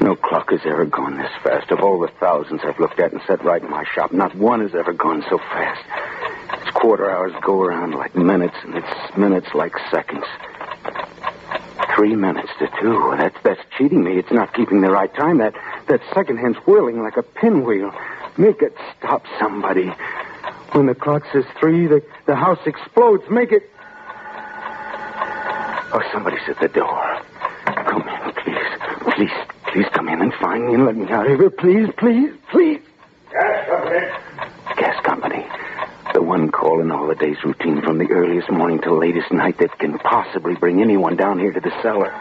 No 0.00 0.16
clock 0.16 0.50
has 0.50 0.60
ever 0.64 0.84
gone 0.84 1.16
this 1.16 1.30
fast. 1.44 1.70
Of 1.70 1.80
all 1.80 2.00
the 2.00 2.08
thousands 2.18 2.62
I've 2.64 2.78
looked 2.80 2.98
at 2.98 3.12
and 3.12 3.22
set 3.26 3.44
right 3.44 3.62
in 3.62 3.70
my 3.70 3.84
shop, 3.94 4.12
not 4.12 4.34
one 4.34 4.60
has 4.60 4.74
ever 4.74 4.92
gone 4.92 5.24
so 5.30 5.38
fast. 5.38 5.82
Its 6.62 6.70
quarter 6.72 7.08
hours 7.08 7.32
go 7.42 7.62
around 7.62 7.94
like 7.94 8.16
minutes, 8.16 8.56
and 8.64 8.74
its 8.76 9.16
minutes 9.16 9.48
like 9.54 9.74
seconds. 9.90 10.24
Three 11.96 12.16
minutes 12.16 12.48
to 12.58 12.68
two. 12.80 13.14
That's 13.18 13.36
that's 13.44 13.60
cheating 13.76 14.02
me. 14.02 14.18
It's 14.18 14.30
not 14.30 14.54
keeping 14.54 14.80
the 14.80 14.90
right 14.90 15.12
time. 15.14 15.38
That 15.38 15.54
that 15.88 16.00
second 16.14 16.38
hand's 16.38 16.58
whirling 16.58 17.02
like 17.02 17.16
a 17.16 17.22
pinwheel. 17.22 17.92
Make 18.38 18.62
it 18.62 18.74
stop, 18.98 19.24
somebody. 19.38 19.92
When 20.72 20.86
the 20.86 20.94
clock 20.94 21.22
says 21.32 21.44
three, 21.60 21.86
the, 21.86 22.02
the 22.26 22.34
house 22.34 22.60
explodes. 22.64 23.24
Make 23.30 23.52
it. 23.52 23.68
Oh, 25.94 26.00
somebody's 26.12 26.40
at 26.48 26.58
the 26.60 26.68
door. 26.68 27.20
Come 27.66 28.08
in, 28.08 28.32
please. 28.32 29.14
Please, 29.14 29.30
please 29.70 29.86
come 29.92 30.08
in 30.08 30.22
and 30.22 30.32
find 30.40 30.66
me 30.66 30.74
and 30.74 30.86
let 30.86 30.96
me 30.96 31.10
out 31.10 31.30
of 31.30 31.38
here. 31.38 31.50
Please, 31.50 31.90
please, 31.98 32.32
please. 32.50 32.80
Gas 33.30 33.68
company. 33.68 34.06
Gas 34.78 35.04
company. 35.04 35.46
The 36.12 36.22
one 36.22 36.50
call 36.50 36.80
in 36.80 36.88
the 36.88 37.16
day's 37.18 37.42
routine 37.44 37.80
from 37.82 37.98
the 37.98 38.10
earliest 38.10 38.50
morning 38.50 38.80
till 38.80 38.98
latest 38.98 39.32
night 39.32 39.58
that 39.58 39.78
can 39.78 39.98
possibly 39.98 40.54
bring 40.54 40.82
anyone 40.82 41.16
down 41.16 41.38
here 41.38 41.52
to 41.52 41.60
the 41.60 41.70
cellar. 41.82 42.12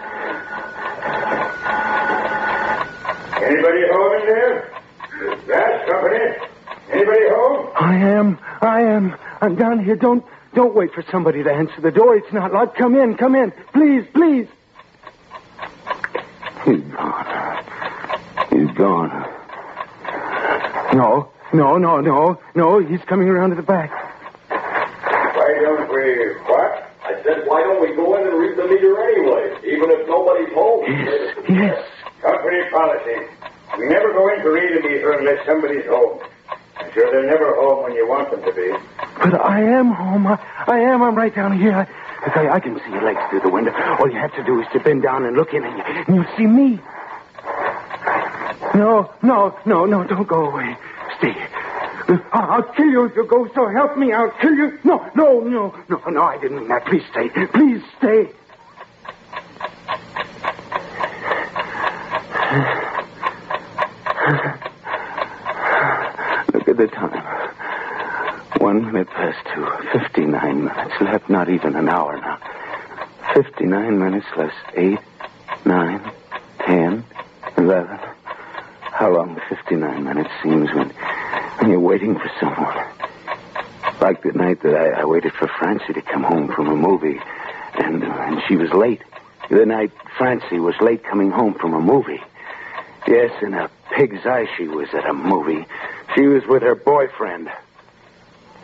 Anybody 3.42 3.82
home 3.92 4.22
in 4.22 4.26
there? 4.28 4.74
Gas 5.48 5.90
company. 5.90 6.48
Anybody 6.92 7.28
home? 7.30 7.70
I 7.76 7.98
am. 7.98 8.40
I 8.62 8.82
am. 8.82 9.16
I'm 9.42 9.56
down 9.56 9.84
here. 9.84 9.96
Don't 9.96 10.24
don't 10.54 10.76
wait 10.76 10.94
for 10.94 11.04
somebody 11.12 11.44
to 11.44 11.52
answer 11.52 11.82
the 11.82 11.92
door. 11.92 12.16
It's 12.16 12.32
not 12.32 12.54
locked. 12.54 12.78
Come 12.78 12.96
in. 12.96 13.18
Come 13.18 13.36
in. 13.36 13.52
Please, 13.74 14.06
please. 14.14 14.48
He's 16.66 16.82
gone. 16.82 17.66
He's 18.52 18.72
gone. 18.78 19.10
No, 20.94 21.32
no, 21.54 21.78
no, 21.78 22.02
no, 22.02 22.40
no. 22.56 22.80
He's 22.80 23.02
coming 23.02 23.28
around 23.28 23.50
to 23.52 23.56
the 23.56 23.62
back. 23.64 23.92
Why 24.50 25.58
don't 25.62 25.90
we 25.90 26.34
what? 26.46 26.88
I 27.04 27.22
said, 27.24 27.48
why 27.48 27.62
don't 27.62 27.82
we 27.82 27.96
go 27.96 28.16
in 28.18 28.28
and 28.28 28.38
read 28.38 28.58
the 28.58 28.68
meter 28.68 29.02
anyway, 29.02 29.58
even 29.66 29.90
if 29.90 30.08
nobody's 30.08 30.54
home? 30.54 30.86
Yes, 30.88 31.36
yes. 31.50 31.86
Company 32.22 32.62
policy. 32.72 33.28
We 33.78 33.88
never 33.88 34.14
go 34.14 34.30
in 34.34 34.40
to 34.44 34.50
read 34.50 34.78
a 34.78 34.82
meter 34.88 35.12
unless 35.14 35.46
somebody's 35.46 35.86
home. 35.86 36.20
I'm 36.78 36.92
sure 36.94 37.12
they're 37.12 37.26
never 37.26 37.56
home 37.56 37.84
when 37.84 37.94
you 37.94 38.08
want 38.08 38.32
them 38.32 38.44
to 38.44 38.54
be. 38.54 38.72
But 39.18 39.40
I 39.42 39.62
am 39.62 39.92
home. 39.92 40.28
I, 40.28 40.38
I 40.68 40.80
am. 40.80 41.02
I'm 41.02 41.16
right 41.16 41.34
down 41.34 41.58
here. 41.60 41.74
I, 41.74 41.88
I, 42.40 42.56
I 42.56 42.60
can 42.60 42.80
see 42.80 42.92
your 42.92 43.04
legs 43.04 43.20
through 43.30 43.42
the 43.42 43.50
window. 43.50 43.72
All 44.00 44.10
you 44.10 44.20
have 44.20 44.34
to 44.36 44.44
do 44.44 44.60
is 44.62 44.68
to 44.74 44.80
bend 44.80 45.04
down 45.04 45.26
and 45.26 45.36
look 45.36 45.54
in, 45.54 45.64
and, 45.64 45.78
you, 45.78 45.84
and 45.84 46.16
you'll 46.16 46.38
see 46.38 46.46
me. 46.46 46.80
No, 48.76 49.12
no, 49.22 49.58
no, 49.66 49.86
no, 49.86 50.04
don't 50.06 50.28
go 50.28 50.46
away. 50.50 50.78
Stay. 51.22 51.38
I'll, 52.34 52.52
I'll 52.52 52.74
kill 52.76 52.88
you 52.90 53.06
if 53.06 53.14
you 53.16 53.26
go, 53.30 53.48
so 53.56 53.62
help 53.78 53.98
me. 53.98 54.12
I'll 54.12 54.34
kill 54.42 54.54
you. 54.56 54.80
No, 54.84 55.06
no, 55.16 55.40
no, 55.42 55.72
no, 55.90 55.98
no, 56.10 56.24
I 56.24 56.38
didn't 56.42 56.58
mean 56.60 56.68
that. 56.68 56.84
Please 56.90 57.04
stay. 57.12 57.30
Please 57.54 57.82
stay. 58.00 58.34
Look 66.54 66.68
at 66.68 66.78
the 66.78 66.88
time. 66.94 67.24
One 68.60 68.86
minute 68.92 69.08
past 69.10 69.38
two. 69.54 69.66
Fifty-nine 69.98 70.66
minutes 70.66 70.96
left. 71.02 71.30
Not 71.30 71.50
even 71.50 71.76
an 71.76 71.88
hour 71.90 72.18
now. 72.18 72.38
Fifty-nine 73.34 73.98
minutes 73.98 74.26
less 74.38 74.54
eight, 74.78 75.00
nine, 75.66 76.12
ten, 76.68 77.06
eleven. 77.58 78.00
How 78.92 79.10
long 79.16 79.40
fifty-nine 79.50 80.04
minutes 80.04 80.30
seems 80.44 80.70
when, 80.76 80.92
when 81.60 81.72
you're 81.72 81.80
waiting 81.80 82.16
for 82.16 82.32
someone. 82.40 82.76
Like 84.00 84.24
the 84.24 84.32
night 84.32 84.62
that 84.62 84.76
I, 84.76 85.02
I 85.02 85.06
waited 85.06 85.34
for 85.34 85.48
Francie 85.48 85.94
to 85.94 86.02
come 86.02 86.24
home 86.24 86.52
from 86.54 86.68
a 86.68 86.76
movie, 86.76 87.20
and, 87.76 88.04
uh, 88.04 88.08
and 88.08 88.42
she 88.48 88.56
was 88.56 88.72
late. 88.72 89.02
The 89.50 89.66
night 89.66 89.92
Francie 90.18 90.60
was 90.60 90.76
late 90.82 91.04
coming 91.04 91.30
home 91.30 91.54
from 91.54 91.74
a 91.74 91.82
movie. 91.82 92.22
Yes, 93.08 93.32
in 93.42 93.54
a 93.54 93.70
pig's 93.92 94.26
eye 94.26 94.48
she 94.58 94.68
was 94.68 94.88
at 94.94 95.06
a 95.06 95.14
movie. 95.14 95.66
She 96.16 96.28
was 96.28 96.44
with 96.48 96.62
her 96.62 96.76
boyfriend. 96.76 97.50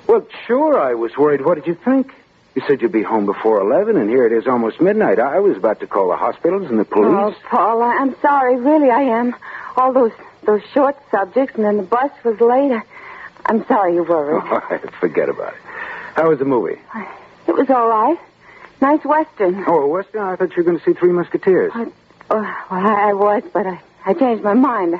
Well, 0.08 0.25
sure, 0.46 0.79
I 0.79 0.94
was 0.94 1.17
worried. 1.17 1.41
What 1.46 1.56
did 1.56 1.67
you 1.67 1.75
think? 1.75 2.13
You 2.56 2.63
said 2.67 2.82
you'd 2.82 2.91
be 2.91 3.03
home 3.03 3.25
before 3.25 3.60
11, 3.62 3.98
and 3.98 4.10
here 4.10 4.25
it 4.25 4.32
is 4.32 4.48
almost 4.48 4.82
midnight. 4.82 5.20
I 5.20 5.39
was 5.39 5.58
about 5.58 5.79
to 5.82 5.88
call 5.88 6.10
the 6.10 6.15
hospitals 6.15 6.70
and 6.70 6.79
the 6.79 6.86
police. 6.86 7.06
Oh, 7.08 7.36
Paula, 7.50 7.86
I'm 8.00 8.15
sorry. 8.22 8.56
Really, 8.56 8.89
I 8.89 9.01
am. 9.01 9.36
All 9.75 9.94
those 9.94 10.13
those 10.46 10.62
short 10.74 10.96
subjects, 11.12 11.56
and 11.56 11.65
then 11.65 11.77
the 11.77 11.84
bus 11.84 12.12
was 12.24 12.39
late. 12.39 12.72
I, 12.72 12.82
I'm 13.46 13.65
sorry 13.67 13.96
you 13.96 14.03
worried. 14.03 14.44
All 14.44 14.60
right, 14.70 14.94
forget 14.96 15.29
about 15.29 15.53
it. 15.53 15.60
How 16.15 16.29
was 16.29 16.39
the 16.39 16.46
movie? 16.46 16.79
It 17.48 17.56
was 17.56 17.70
all 17.70 17.88
right. 17.88 18.17
Nice 18.82 19.03
western. 19.06 19.63
Oh, 19.67 19.88
Western, 19.88 20.22
I 20.22 20.36
thought 20.36 20.50
you 20.56 20.58
were 20.58 20.63
going 20.63 20.79
to 20.79 20.84
see 20.86 20.94
Three 20.94 21.12
Musketeers. 21.12 21.72
I, 21.74 21.86
oh, 22.29 22.41
well, 22.41 22.88
I, 22.88 23.10
I 23.10 23.13
was, 23.13 23.44
but 23.51 23.65
I, 23.65 23.79
I 24.06 24.13
changed 24.13 24.44
my 24.44 24.53
mind. 24.53 25.00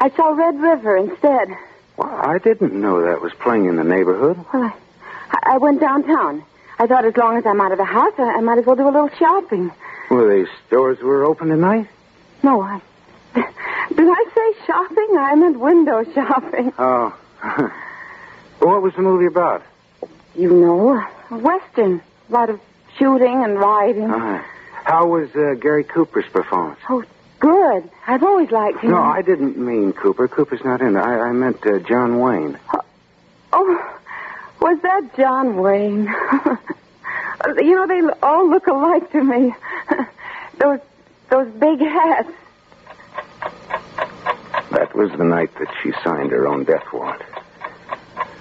I 0.00 0.10
saw 0.10 0.30
Red 0.30 0.60
River 0.60 0.96
instead. 0.96 1.48
Well, 1.96 2.08
I 2.12 2.38
didn't 2.38 2.72
know 2.72 3.02
that 3.02 3.20
was 3.20 3.32
playing 3.34 3.66
in 3.66 3.76
the 3.76 3.84
neighborhood. 3.84 4.44
Well, 4.52 4.72
I, 5.30 5.54
I 5.54 5.58
went 5.58 5.80
downtown. 5.80 6.44
I 6.78 6.88
thought 6.88 7.04
as 7.04 7.16
long 7.16 7.36
as 7.36 7.46
I'm 7.46 7.60
out 7.60 7.70
of 7.70 7.78
the 7.78 7.84
house, 7.84 8.14
I, 8.18 8.22
I 8.22 8.40
might 8.40 8.58
as 8.58 8.66
well 8.66 8.74
do 8.76 8.88
a 8.88 8.90
little 8.90 9.10
shopping. 9.10 9.70
Well, 10.10 10.26
the 10.26 10.48
stores 10.66 10.98
were 11.00 11.24
open 11.24 11.48
tonight? 11.48 11.88
No, 12.42 12.60
I. 12.60 12.80
Did 13.96 14.08
I 14.08 14.24
say 14.34 14.66
shopping? 14.66 15.16
I 15.18 15.34
meant 15.34 15.58
window 15.58 16.04
shopping. 16.14 16.72
Oh. 16.78 17.16
what 18.60 18.82
was 18.82 18.94
the 18.94 19.02
movie 19.02 19.26
about? 19.26 19.62
You 20.34 20.52
know, 20.52 21.04
a 21.30 21.36
western. 21.38 22.00
A 22.28 22.32
lot 22.32 22.50
of 22.50 22.60
shooting 22.98 23.44
and 23.44 23.58
riding. 23.58 24.10
Uh, 24.10 24.42
how 24.84 25.06
was 25.06 25.34
uh, 25.34 25.54
Gary 25.60 25.84
Cooper's 25.84 26.26
performance? 26.26 26.80
Oh, 26.88 27.04
good. 27.40 27.90
I've 28.06 28.22
always 28.22 28.50
liked 28.50 28.80
him. 28.80 28.90
No, 28.92 29.02
I 29.02 29.22
didn't 29.22 29.58
mean 29.58 29.92
Cooper. 29.92 30.28
Cooper's 30.28 30.64
not 30.64 30.80
in 30.80 30.96
it. 30.96 31.00
I, 31.00 31.28
I 31.28 31.32
meant 31.32 31.64
uh, 31.66 31.78
John 31.80 32.18
Wayne. 32.20 32.58
Oh, 33.52 33.98
was 34.60 34.80
that 34.82 35.16
John 35.16 35.56
Wayne? 35.56 36.04
you 37.62 37.74
know, 37.74 37.86
they 37.86 38.00
all 38.22 38.48
look 38.48 38.66
alike 38.66 39.10
to 39.12 39.22
me. 39.22 39.54
those 40.58 40.80
those 41.30 41.50
big 41.54 41.80
hats. 41.80 42.30
That 44.74 44.94
was 44.94 45.10
the 45.12 45.24
night 45.24 45.54
that 45.60 45.68
she 45.82 45.92
signed 46.02 46.32
her 46.32 46.48
own 46.48 46.64
death 46.64 46.84
warrant. 46.92 47.22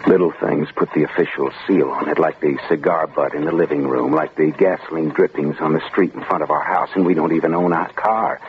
Little 0.08 0.32
things 0.32 0.68
put 0.76 0.92
the 0.94 1.04
official 1.04 1.52
seal 1.66 1.90
on 1.92 2.10
it, 2.10 2.18
like 2.18 2.40
the 2.42 2.58
cigar 2.68 3.06
butt 3.08 3.36
in 3.36 3.46
the 3.46 3.52
living 3.52 3.88
room, 3.88 4.12
like 4.12 4.36
the 4.36 4.52
gasoline 4.52 5.10
drippings 5.10 5.58
on 5.60 5.74
the 5.74 5.88
street 5.90 6.14
in 6.14 6.24
front 6.24 6.44
of 6.44 6.50
our 6.50 6.64
house, 6.64 6.90
and 6.96 7.06
we 7.06 7.14
don't 7.14 7.34
even 7.36 7.54
own 7.54 7.72
a 7.72 7.88
car. 7.94 8.42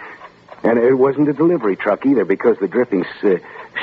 And 0.63 0.79
it 0.79 0.95
wasn't 0.95 1.29
a 1.29 1.35
delivery 1.35 1.77
truck 1.77 2.07
either, 2.07 2.25
because 2.25 2.59
the 2.59 2.69
drippings 2.69 3.07
uh, 3.23 3.37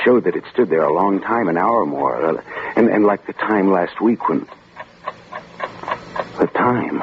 showed 0.04 0.24
that 0.24 0.34
it 0.34 0.44
stood 0.52 0.68
there 0.68 0.82
a 0.82 0.92
long 0.92 1.20
time, 1.20 1.46
an 1.46 1.56
hour 1.56 1.82
or 1.82 1.86
more. 1.86 2.38
Uh, 2.38 2.42
and, 2.74 2.88
and 2.88 3.06
like 3.06 3.24
the 3.26 3.32
time 3.34 3.70
last 3.70 4.00
week 4.00 4.28
when. 4.28 4.48
The 6.40 6.48
time. 6.48 7.00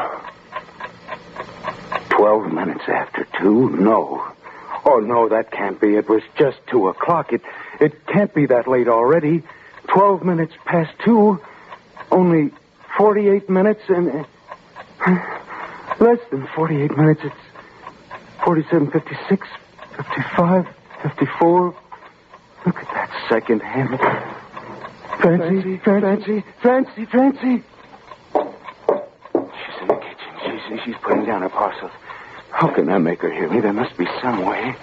Twelve 2.10 2.52
minutes 2.52 2.84
after 2.90 3.26
two? 3.40 3.70
No. 3.70 4.34
Oh, 4.86 5.00
no, 5.00 5.30
that 5.30 5.52
can't 5.52 5.80
be. 5.80 5.96
It 5.96 6.08
was 6.10 6.24
just 6.38 6.58
two 6.68 6.88
o'clock. 6.88 7.34
It, 7.34 7.42
it 7.80 8.06
can't 8.08 8.34
be 8.34 8.46
that 8.48 8.68
late 8.68 8.88
already. 8.88 9.44
Twelve 9.88 10.24
minutes 10.24 10.54
past 10.66 10.92
two. 11.04 11.42
Only 12.12 12.52
48 12.98 13.50
minutes 13.50 13.82
and. 13.90 14.26
Uh, 15.06 15.16
less 16.00 16.20
than 16.32 16.48
48 16.56 16.98
minutes. 16.98 17.22
It's 17.24 17.36
47, 18.44 18.92
56, 18.92 19.48
55, 19.98 20.68
54. 21.04 21.76
Look 22.66 22.76
at 22.78 22.88
that 22.94 23.10
second 23.30 23.62
hand. 23.62 24.00
Francie, 25.22 25.78
Francie, 25.78 26.44
Francie, 26.62 27.06
Francie. 27.06 27.64
She's 28.34 29.82
in 29.82 29.88
the 29.88 29.96
kitchen. 29.96 30.62
She's, 30.70 30.84
she's 30.86 30.96
putting 31.02 31.26
down 31.26 31.42
her 31.42 31.50
parcels. 31.50 31.92
How 32.52 32.74
can 32.74 32.90
I 32.90 32.98
make 32.98 33.22
her 33.22 33.32
hear 33.32 33.50
me? 33.50 33.62
There 33.62 33.74
must 33.74 33.98
be 33.98 34.06
some 34.22 34.46
way. 34.46 34.76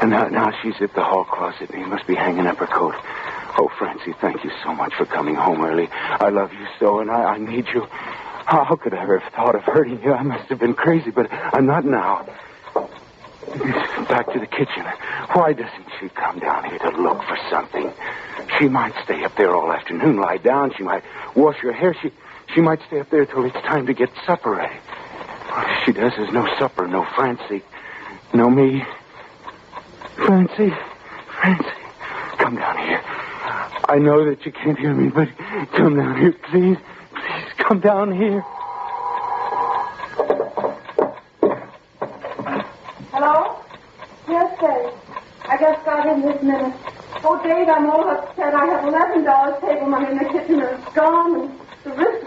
And 0.00 0.10
now, 0.10 0.28
now 0.28 0.50
she's 0.62 0.74
at 0.80 0.94
the 0.94 1.02
hall 1.04 1.24
closet, 1.24 1.70
he 1.74 1.84
must 1.84 2.06
be 2.06 2.14
hanging 2.14 2.46
up 2.46 2.56
her 2.58 2.66
coat. 2.66 2.94
Oh, 3.58 3.68
Francie, 3.78 4.14
thank 4.20 4.44
you 4.44 4.50
so 4.64 4.74
much 4.74 4.94
for 4.96 5.04
coming 5.04 5.34
home 5.34 5.60
early. 5.62 5.88
I 5.92 6.30
love 6.30 6.52
you 6.52 6.66
so, 6.78 7.00
and 7.00 7.10
I, 7.10 7.36
I 7.36 7.38
need 7.38 7.66
you. 7.74 7.86
How, 8.46 8.64
could 8.82 8.94
I 8.94 9.02
ever 9.02 9.18
have 9.18 9.32
thought 9.34 9.54
of 9.54 9.62
hurting 9.62 10.00
you? 10.02 10.12
I 10.12 10.22
must 10.22 10.48
have 10.48 10.58
been 10.58 10.74
crazy, 10.74 11.10
but 11.10 11.30
I'm 11.30 11.66
not 11.66 11.84
now. 11.84 12.26
Back 14.08 14.32
to 14.32 14.40
the 14.40 14.46
kitchen. 14.46 14.84
Why 15.34 15.52
doesn't 15.52 15.86
she 16.00 16.08
come 16.08 16.38
down 16.38 16.64
here 16.64 16.78
to 16.78 16.90
look 17.02 17.18
for 17.28 17.38
something? 17.50 17.92
She 18.58 18.68
might 18.68 18.92
stay 19.04 19.22
up 19.24 19.36
there 19.36 19.54
all 19.54 19.72
afternoon, 19.72 20.20
lie 20.20 20.38
down. 20.38 20.72
She 20.76 20.82
might 20.82 21.02
wash 21.36 21.56
her 21.58 21.72
hair. 21.72 21.94
She, 22.02 22.10
she 22.54 22.60
might 22.60 22.80
stay 22.86 23.00
up 23.00 23.10
there 23.10 23.26
till 23.26 23.44
it's 23.44 23.54
time 23.54 23.86
to 23.86 23.94
get 23.94 24.10
supper 24.26 24.50
ready. 24.52 24.76
All 25.52 25.64
she 25.84 25.92
does 25.92 26.12
is 26.18 26.30
no 26.32 26.46
supper, 26.58 26.86
no 26.86 27.04
Francie, 27.16 27.62
no 28.34 28.48
me. 28.50 28.84
Francie, 30.16 30.72
Francie, 31.40 31.82
come 32.38 32.56
down 32.56 32.78
here. 32.78 33.02
I 33.88 33.98
know 33.98 34.24
that 34.24 34.44
you 34.46 34.52
can't 34.52 34.78
hear 34.78 34.94
me, 34.94 35.08
but 35.10 35.28
come 35.76 35.96
down 35.96 36.20
here, 36.20 36.32
please. 36.50 36.76
Please, 37.12 37.52
come 37.58 37.80
down 37.80 38.12
here. 38.14 38.44
Hello? 43.12 43.58
Yes, 44.28 44.60
Dave. 44.60 44.92
I 45.44 45.56
just 45.60 45.84
got 45.84 46.06
in 46.06 46.22
this 46.22 46.42
minute. 46.42 46.74
Oh, 47.24 47.40
Dave, 47.42 47.68
I'm 47.68 47.90
all 47.90 48.08
upset. 48.08 48.54
I 48.54 48.66
have 48.66 48.84
eleven 48.86 49.24
dollars 49.24 49.60
table 49.60 49.86
money 49.88 50.10
in 50.10 50.18
the 50.18 50.24
kitchen 50.26 50.60
and 50.60 50.78
it's 50.80 50.94
gone. 50.94 51.59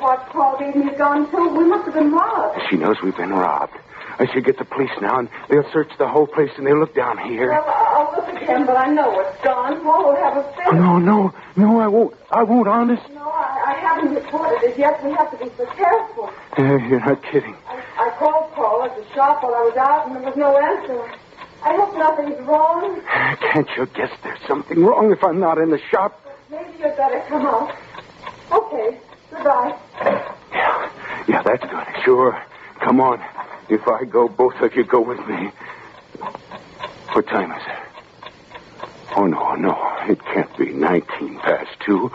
Wristwatch 0.03 0.33
Paul 0.33 0.57
gave 0.59 0.75
me 0.75 0.91
is 0.91 0.97
gone 0.97 1.31
too. 1.31 1.47
We 1.57 1.63
must 1.63 1.85
have 1.85 1.93
been 1.93 2.11
robbed. 2.11 2.59
She 2.69 2.75
knows 2.75 2.97
we've 3.01 3.15
been 3.15 3.31
robbed. 3.31 3.71
I 4.19 4.27
should 4.31 4.43
get 4.43 4.57
the 4.57 4.65
police 4.65 4.91
now, 5.01 5.17
and 5.19 5.29
they'll 5.49 5.69
search 5.71 5.91
the 5.97 6.07
whole 6.07 6.27
place, 6.27 6.51
and 6.57 6.67
they'll 6.67 6.77
look 6.77 6.93
down 6.93 7.17
here. 7.19 7.49
Well, 7.49 7.63
I'll 7.65 8.11
look 8.11 8.27
again, 8.35 8.65
but 8.65 8.75
I 8.75 8.87
know 8.87 9.17
it's 9.17 9.41
gone. 9.43 9.81
Paul 9.81 10.11
will 10.11 10.19
have 10.19 10.37
a 10.37 10.43
fit. 10.53 10.73
No, 10.73 10.99
no, 10.99 11.33
no, 11.55 11.79
I 11.79 11.87
won't. 11.87 12.13
I 12.31 12.43
won't, 12.43 12.67
honest. 12.67 13.01
No, 13.15 13.23
I, 13.23 13.63
I 13.65 13.73
haven't 13.79 14.13
reported 14.13 14.69
it 14.69 14.77
yet. 14.77 15.01
We 15.03 15.11
have 15.13 15.31
to 15.31 15.37
be 15.37 15.49
so 15.55 15.65
careful. 15.65 16.29
Uh, 16.57 16.77
you're 16.89 16.99
not 16.99 17.23
kidding. 17.23 17.55
I, 17.65 17.79
I 17.97 18.19
called 18.19 18.51
Paul 18.53 18.83
at 18.83 18.95
the 18.97 19.05
shop 19.15 19.41
while 19.41 19.55
I 19.55 19.63
was 19.71 19.77
out, 19.79 20.07
and 20.07 20.15
there 20.17 20.23
was 20.23 20.35
no 20.35 20.51
answer. 20.59 20.99
I 21.63 21.75
hope 21.79 21.95
nothing's 21.95 22.45
wrong. 22.45 23.01
Can't 23.39 23.69
you 23.77 23.85
guess 23.95 24.11
there's 24.21 24.41
something 24.47 24.83
wrong 24.83 25.13
if 25.13 25.23
I'm 25.23 25.39
not 25.39 25.57
in 25.57 25.71
the 25.71 25.79
shop? 25.89 26.19
Maybe 26.51 26.71
you'd 26.77 26.97
better 26.97 27.23
come 27.29 27.45
out. 27.47 27.71
Okay. 28.51 28.99
Goodbye. 29.33 29.79
Yeah, 30.53 30.91
yeah, 31.27 31.41
that's 31.43 31.63
good. 31.63 32.03
Sure. 32.05 32.39
Come 32.83 32.99
on. 32.99 33.19
If 33.69 33.81
I 33.87 34.05
go, 34.05 34.27
both 34.27 34.53
of 34.61 34.71
you 34.75 34.83
go 34.85 35.01
with 35.01 35.19
me. 35.27 35.49
What 37.13 37.27
time 37.27 37.51
is 37.51 37.63
it? 37.65 38.27
Oh, 39.17 39.25
no, 39.25 39.55
no. 39.55 39.75
It 40.09 40.19
can't 40.25 40.57
be 40.57 40.71
19 40.73 41.39
past 41.41 41.69
two. 41.85 42.09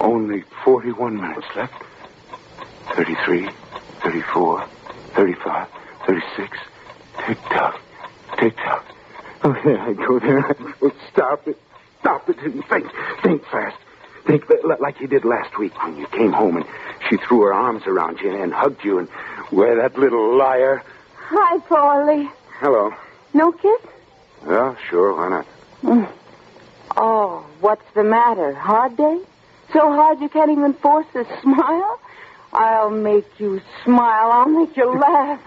Only 0.00 0.42
41 0.64 1.16
minutes 1.20 1.46
left. 1.56 1.72
33, 2.96 3.48
34, 4.02 4.68
35, 5.16 5.68
36. 6.06 6.58
Tick 7.26 7.38
tock, 7.50 7.74
tick 8.40 8.56
tock. 8.56 8.84
Oh, 9.44 9.54
there 9.64 9.78
I 9.80 9.92
go, 9.92 10.18
there 10.20 10.38
I 10.38 10.52
go. 10.54 10.90
Stop 11.12 11.46
it. 11.48 11.58
Stop 12.00 12.28
it 12.28 12.36
and 12.42 12.64
think. 12.70 12.86
Think 13.22 13.42
fast. 13.50 13.76
Think 14.26 14.48
li- 14.48 14.74
like 14.80 15.00
you 15.00 15.06
did 15.06 15.24
last 15.24 15.56
week 15.58 15.72
when 15.84 15.96
you 15.96 16.06
came 16.08 16.32
home 16.32 16.56
and 16.56 16.66
she 17.08 17.16
threw 17.16 17.42
her 17.42 17.54
arms 17.54 17.86
around 17.86 18.20
you 18.20 18.42
and 18.42 18.52
hugged 18.52 18.84
you 18.84 18.98
and, 18.98 19.08
where 19.50 19.76
that 19.76 19.96
little 19.96 20.36
liar. 20.36 20.82
Hi, 21.16 21.58
Paulie. 21.58 22.28
Hello. 22.58 22.90
No 23.34 23.52
kiss? 23.52 23.80
Yeah, 24.48 24.74
sure, 24.90 25.14
why 25.14 25.28
not? 25.28 25.46
Mm. 25.82 26.12
Oh, 26.96 27.46
what's 27.60 27.88
the 27.94 28.02
matter? 28.02 28.52
Hard 28.54 28.96
day? 28.96 29.20
So 29.72 29.80
hard 29.80 30.20
you 30.20 30.28
can't 30.28 30.50
even 30.50 30.72
force 30.74 31.06
a 31.14 31.24
smile? 31.42 31.95
I'll 32.56 32.90
make 32.90 33.26
you 33.38 33.60
smile. 33.84 34.32
I'll 34.32 34.48
make 34.48 34.74
you 34.76 34.98
laugh. 34.98 35.44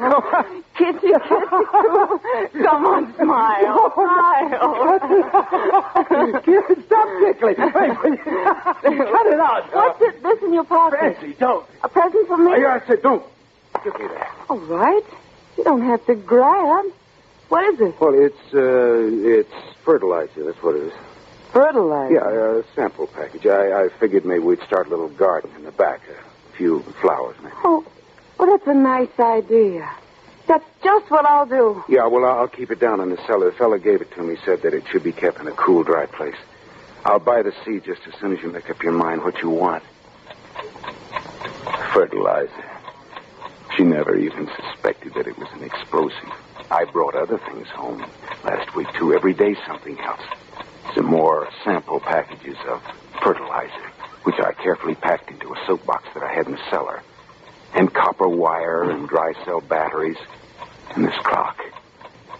Kissy, 0.78 1.12
kissy, 1.12 2.52
too. 2.54 2.64
Come 2.64 2.86
on, 2.86 3.14
smile. 3.16 3.92
Smile. 3.96 5.00
Stop 6.86 7.10
tickling. 7.20 7.56
Wait, 7.76 8.04
wait. 8.04 8.24
Cut 8.24 9.26
it 9.28 9.40
out. 9.40 9.74
What's 9.74 10.02
it, 10.02 10.24
this 10.24 10.42
in 10.44 10.54
your 10.54 10.64
pocket? 10.64 11.00
Francie, 11.00 11.34
don't. 11.40 11.66
A 11.84 11.90
present 11.90 12.28
for 12.28 12.38
me? 12.38 12.52
Oh, 12.54 12.58
yeah, 12.58 12.80
I 12.82 12.88
said 12.88 13.02
don't. 13.02 13.24
Give 13.84 13.94
me 14.00 14.08
that. 14.08 14.32
All 14.50 14.58
right. 14.60 15.04
You 15.58 15.64
don't 15.64 15.82
have 15.82 16.06
to 16.06 16.16
grab. 16.16 16.86
What 17.50 17.74
is 17.74 17.82
it? 17.82 18.00
Well, 18.00 18.14
it's, 18.14 18.54
uh, 18.54 19.28
it's 19.28 19.54
fertilizer. 19.84 20.44
That's 20.46 20.62
what 20.64 20.76
it 20.76 20.84
is. 20.84 20.94
Fertilizer. 21.52 22.14
Yeah, 22.14 22.60
a 22.60 22.64
sample 22.76 23.08
package. 23.08 23.48
I, 23.48 23.86
I 23.86 23.90
figured 24.00 24.24
maybe 24.26 24.40
we'd 24.44 24.62
start 24.62 24.88
a 24.88 24.90
little 24.92 25.10
garden 25.10 25.52
in 25.58 25.64
the 25.66 25.72
back. 25.72 26.02
A 26.08 26.29
few 26.60 26.84
flowers, 27.02 27.38
maybe. 27.42 27.56
Oh, 27.64 27.86
well, 28.38 28.50
that's 28.52 28.68
a 28.68 28.74
nice 28.74 29.18
idea. 29.18 29.90
That's 30.46 30.66
just 30.84 31.10
what 31.10 31.26
I'll 31.26 31.46
do. 31.46 31.84
Yeah, 31.88 32.08
well, 32.08 32.26
I'll 32.26 32.48
keep 32.50 32.70
it 32.70 32.80
down 32.80 33.00
in 33.00 33.10
the 33.10 33.18
cellar. 33.26 33.52
The 33.52 33.58
fellow 33.58 33.78
gave 33.78 34.02
it 34.02 34.12
to 34.16 34.22
me, 34.22 34.36
said 34.46 34.62
that 34.64 34.74
it 34.74 34.84
should 34.92 35.04
be 35.04 35.14
kept 35.14 35.40
in 35.40 35.48
a 35.48 35.52
cool, 35.54 35.84
dry 35.84 36.06
place. 36.06 36.36
I'll 37.06 37.20
buy 37.20 37.44
the 37.44 37.54
seed 37.64 37.86
just 37.86 38.02
as 38.08 38.14
soon 38.20 38.36
as 38.36 38.44
you 38.44 38.52
make 38.52 38.70
up 38.70 38.84
your 38.84 38.92
mind 38.92 39.24
what 39.24 39.42
you 39.42 39.50
want. 39.50 39.84
Fertilizer. 41.94 42.70
She 43.78 43.84
never 43.84 44.18
even 44.18 44.50
suspected 44.62 45.14
that 45.14 45.28
it 45.28 45.38
was 45.38 45.48
an 45.54 45.64
explosive. 45.64 46.34
I 46.70 46.86
brought 46.86 47.16
other 47.16 47.38
things 47.38 47.68
home 47.70 48.06
last 48.44 48.76
week, 48.76 48.88
too. 48.98 49.14
Every 49.14 49.34
day, 49.34 49.56
something 49.66 49.98
else. 50.02 50.22
Some 50.94 51.06
more 51.06 51.48
sample 51.64 52.00
packages 52.02 52.58
of 52.68 52.82
fertilizer, 53.24 53.92
which 54.30 54.46
I 54.46 54.54
carefully 54.54 54.94
packed 54.94 55.32
into 55.32 55.52
a 55.52 55.66
soap 55.66 55.84
box 55.88 56.08
that 56.14 56.22
I 56.22 56.32
had 56.32 56.46
in 56.46 56.52
the 56.52 56.70
cellar. 56.70 57.02
And 57.74 57.92
copper 57.92 58.28
wire 58.28 58.84
and 58.84 59.10
dry 59.10 59.34
cell 59.44 59.60
batteries. 59.60 60.18
And 60.96 61.04
this 61.04 61.18
clock. 61.24 61.60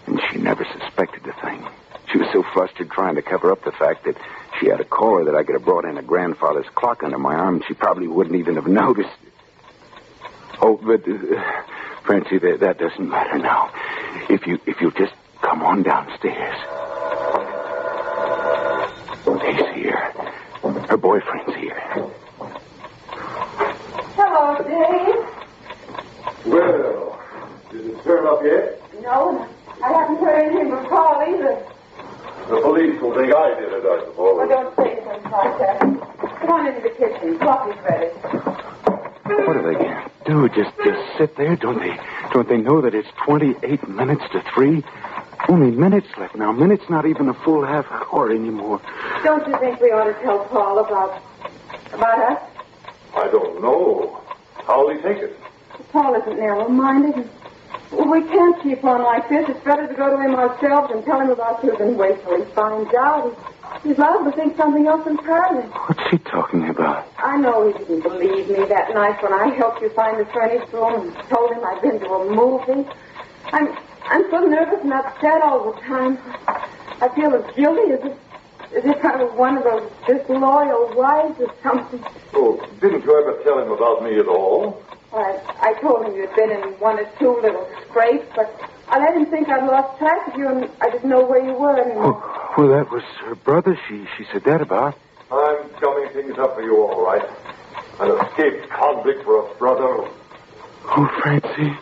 And 0.06 0.20
she 0.30 0.38
never 0.38 0.64
suspected 0.64 1.26
a 1.26 1.32
thing. 1.44 1.66
She 2.12 2.18
was 2.18 2.28
so 2.32 2.44
flustered 2.52 2.90
trying 2.90 3.16
to 3.16 3.22
cover 3.22 3.50
up 3.50 3.64
the 3.64 3.72
fact 3.72 4.04
that 4.04 4.16
she 4.60 4.68
had 4.68 4.80
a 4.80 4.84
caller 4.84 5.24
that 5.24 5.34
I 5.34 5.42
could 5.42 5.54
have 5.54 5.64
brought 5.64 5.84
in 5.84 5.98
a 5.98 6.02
grandfather's 6.02 6.68
clock 6.76 7.02
under 7.02 7.18
my 7.18 7.34
arm, 7.34 7.56
and 7.56 7.64
she 7.66 7.74
probably 7.74 8.06
wouldn't 8.06 8.36
even 8.36 8.54
have 8.54 8.66
noticed. 8.68 9.10
Oh, 10.62 10.76
but 10.76 11.08
uh, 11.08 11.62
Francie, 12.04 12.38
that, 12.38 12.60
that 12.60 12.78
doesn't 12.78 13.08
matter 13.08 13.38
now. 13.38 13.72
If 14.28 14.46
you 14.46 14.60
if 14.66 14.80
you 14.80 14.92
just 14.92 15.14
come 15.42 15.62
on 15.62 15.82
downstairs. 15.82 16.56
He's 19.50 19.74
here. 19.74 20.29
Her 20.90 20.96
boyfriend's 20.96 21.54
here. 21.54 21.78
Hello, 24.18 24.58
Dave. 24.58 25.14
Well, 26.52 27.22
did 27.70 27.86
it 27.86 28.02
turn 28.02 28.26
up 28.26 28.42
yet? 28.42 28.82
No, 29.00 29.46
I 29.84 29.92
haven't 29.92 30.16
heard 30.18 30.46
anything 30.46 30.70
from 30.70 30.86
Paul 30.86 31.22
either. 31.28 31.64
The 32.48 32.60
police 32.60 33.00
will 33.00 33.14
think 33.14 33.32
I 33.32 33.54
did 33.60 33.72
it, 33.72 33.84
I 33.86 34.00
suppose. 34.04 34.36
Well, 34.36 34.48
don't 34.48 34.74
say 34.78 34.96
things 34.96 35.24
like 35.30 35.58
that. 35.60 35.78
Come 36.40 36.50
on 36.50 36.66
into 36.66 36.80
the 36.80 36.90
kitchen. 36.90 37.38
Coffee's 37.38 37.80
ready. 37.84 38.08
What 39.46 39.56
are 39.56 39.62
they 39.62 39.74
going 39.78 39.94
to 39.94 40.10
do? 40.24 40.48
Just 40.48 40.76
just 40.84 41.16
sit 41.18 41.36
there? 41.36 41.54
Don't 41.54 41.78
they 41.78 41.96
don't 42.32 42.48
they 42.48 42.56
know 42.58 42.80
that 42.80 42.96
it's 42.96 43.08
twenty 43.24 43.54
eight 43.62 43.88
minutes 43.88 44.24
to 44.32 44.42
three? 44.52 44.82
Only 45.48 45.70
minutes 45.70 46.08
left 46.18 46.34
now. 46.34 46.50
Minutes 46.52 46.84
not 46.90 47.06
even 47.06 47.28
a 47.28 47.34
full 47.34 47.64
half 47.64 47.86
hour 47.90 48.30
anymore. 48.30 48.80
Don't 49.22 49.46
you 49.46 49.58
think 49.58 49.80
we 49.80 49.90
ought 49.90 50.04
to 50.04 50.14
tell 50.22 50.44
Paul 50.46 50.78
about 50.78 51.22
about 51.92 52.18
us? 52.32 52.42
I 53.14 53.28
don't 53.28 53.60
know. 53.60 54.20
How'll 54.66 54.90
he 54.90 55.02
take 55.02 55.18
it? 55.18 55.36
Paul 55.92 56.14
isn't 56.14 56.38
narrow-minded. 56.38 57.28
Well, 57.90 58.08
we 58.08 58.22
can't 58.28 58.62
keep 58.62 58.84
on 58.84 59.02
like 59.02 59.28
this. 59.28 59.48
It's 59.48 59.64
better 59.64 59.86
to 59.86 59.94
go 59.94 60.16
to 60.16 60.22
him 60.22 60.34
ourselves 60.34 60.92
and 60.92 61.04
tell 61.04 61.20
him 61.20 61.30
about 61.30 61.62
you 61.64 61.76
than 61.76 61.98
wait 61.98 62.22
till 62.22 62.38
he 62.42 62.50
finds 62.52 62.94
out. 62.94 63.36
He's 63.82 63.98
liable 63.98 64.30
to 64.30 64.36
think 64.36 64.56
something 64.56 64.86
else 64.86 65.06
entirely. 65.06 65.66
What's 65.66 66.10
he 66.10 66.18
talking 66.18 66.68
about? 66.68 67.06
I 67.18 67.36
know 67.36 67.66
he 67.66 67.78
didn't 67.78 68.02
believe 68.02 68.48
me 68.48 68.64
that 68.66 68.94
night 68.94 69.22
when 69.22 69.32
I 69.32 69.48
helped 69.54 69.82
you 69.82 69.90
find 69.90 70.18
the 70.20 70.24
furnished 70.26 70.72
room 70.72 71.08
and 71.08 71.28
told 71.28 71.52
him 71.52 71.64
I'd 71.64 71.82
been 71.82 71.98
to 72.00 72.06
a 72.06 72.34
movie. 72.34 72.88
I'm 73.52 73.76
I'm 74.06 74.30
so 74.30 74.40
nervous 74.40 74.80
and 74.82 74.92
upset 74.92 75.42
all 75.42 75.72
the 75.72 75.80
time. 75.80 76.18
I 76.46 77.08
feel 77.14 77.34
as 77.34 77.54
guilty 77.56 77.92
as 77.92 78.00
if 78.04 78.18
as 78.76 78.84
if 78.84 79.04
I 79.04 79.16
were 79.22 79.32
one 79.32 79.56
of 79.58 79.64
those 79.64 79.90
disloyal 80.06 80.94
wives 80.94 81.40
or 81.40 81.52
something. 81.62 82.04
Oh, 82.34 82.56
didn't 82.80 83.04
you 83.04 83.20
ever 83.20 83.42
tell 83.42 83.58
him 83.58 83.72
about 83.72 84.02
me 84.04 84.18
at 84.18 84.28
all? 84.28 84.82
I, 85.12 85.40
I 85.60 85.74
told 85.80 86.06
him 86.06 86.14
you'd 86.14 86.34
been 86.36 86.50
in 86.52 86.62
one 86.78 86.98
or 86.98 87.04
two 87.18 87.40
little 87.42 87.68
scrapes, 87.88 88.26
but 88.36 88.48
I 88.88 88.98
let 89.00 89.16
him 89.16 89.26
think 89.26 89.48
I'd 89.48 89.66
lost 89.66 89.98
track 89.98 90.28
of 90.28 90.38
you 90.38 90.48
and 90.48 90.70
I 90.80 90.90
didn't 90.90 91.10
know 91.10 91.24
where 91.24 91.44
you 91.44 91.52
were 91.52 91.76
anymore. 91.80 92.22
Oh, 92.22 92.54
well, 92.56 92.68
that 92.68 92.90
was 92.90 93.02
her 93.24 93.34
brother. 93.34 93.78
She 93.88 94.06
she 94.16 94.24
said 94.32 94.44
that 94.44 94.60
about. 94.60 94.96
I'm 95.30 95.68
gumming 95.80 96.10
things 96.12 96.38
up 96.38 96.54
for 96.54 96.62
you 96.62 96.76
all 96.82 97.04
right. 97.04 97.22
An 98.00 98.10
escaped 98.26 98.68
convict 98.70 99.24
for 99.24 99.46
a 99.46 99.54
brother. 99.56 100.08
Oh, 100.86 101.06
Francie, 101.22 101.76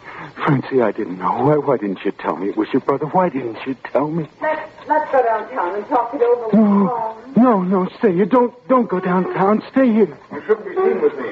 Francie, 0.45 0.83
I 0.83 0.93
didn't 0.93 1.19
know. 1.19 1.45
Why 1.45 1.57
why 1.57 1.77
didn't 1.77 2.05
you 2.05 2.13
tell 2.13 2.37
me 2.37 2.49
it 2.51 2.57
was 2.57 2.69
your 2.73 2.81
brother? 2.81 3.07
Why 3.07 3.29
didn't 3.29 3.59
you 3.67 3.75
tell 3.93 4.11
me? 4.11 4.29
Let's, 4.41 4.61
let's 4.87 5.11
go 5.11 5.23
downtown 5.23 5.75
and 5.77 5.87
talk 5.89 6.13
it 6.15 6.23
over 6.23 6.45
with 6.47 6.55
No, 6.55 6.89
Paul. 6.89 7.19
no, 7.37 7.63
no. 7.63 7.89
Stay 7.99 8.13
here. 8.15 8.27
Don't 8.27 8.53
don't 8.69 8.89
go 8.89 9.01
downtown. 9.01 9.63
Stay 9.71 9.93
here. 9.93 10.19
You 10.33 10.43
shouldn't 10.47 10.69
be 10.69 10.75
seen 10.75 11.01
with 11.01 11.17
me. 11.19 11.29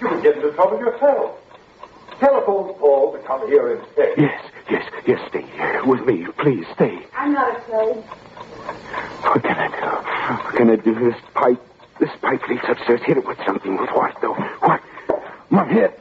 You 0.00 0.08
could 0.08 0.22
get 0.22 0.36
into 0.36 0.50
trouble 0.52 0.78
yourself. 0.78 1.36
Telephone 2.20 2.74
Paul 2.74 3.12
to 3.12 3.18
come 3.20 3.46
here 3.48 3.76
instead. 3.76 4.14
Yes, 4.18 4.44
yes, 4.70 4.84
yes. 5.06 5.20
Stay 5.28 5.42
here 5.42 5.84
with 5.84 6.04
me, 6.06 6.26
please. 6.38 6.66
Stay. 6.74 6.98
I'm 7.16 7.32
not 7.32 7.56
afraid. 7.58 7.96
What 9.24 9.42
can 9.42 9.56
I 9.56 9.68
do? 9.68 10.44
What 10.44 10.54
can 10.56 10.70
I 10.70 10.76
do? 10.76 10.94
This 11.10 11.20
pipe, 11.34 11.60
this 11.98 12.10
pipe 12.22 12.46
leads 12.48 12.62
upstairs. 12.68 13.00
Hit 13.04 13.16
it 13.18 13.26
with 13.26 13.38
something. 13.46 13.76
With 13.76 13.90
what, 13.90 14.20
though? 14.20 14.34
What? 14.34 14.80
My 15.50 15.64
head. 15.64 15.94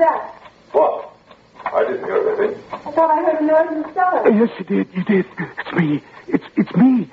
That? 0.00 0.34
What? 0.72 1.12
I 1.64 1.84
didn't 1.84 2.04
hear 2.04 2.28
anything. 2.28 2.62
I 2.72 2.78
thought 2.92 3.10
I 3.10 3.22
heard 3.22 3.40
a 3.40 3.44
noise 3.44 3.72
in 3.76 3.82
the 3.82 3.92
cellar. 3.94 4.28
Yes, 4.30 4.50
you 4.58 4.64
did. 4.64 4.88
You 4.94 5.04
did. 5.04 5.26
It's 5.58 5.72
me. 5.72 6.02
It's 6.28 6.44
it's 6.56 6.74
me. 6.74 7.08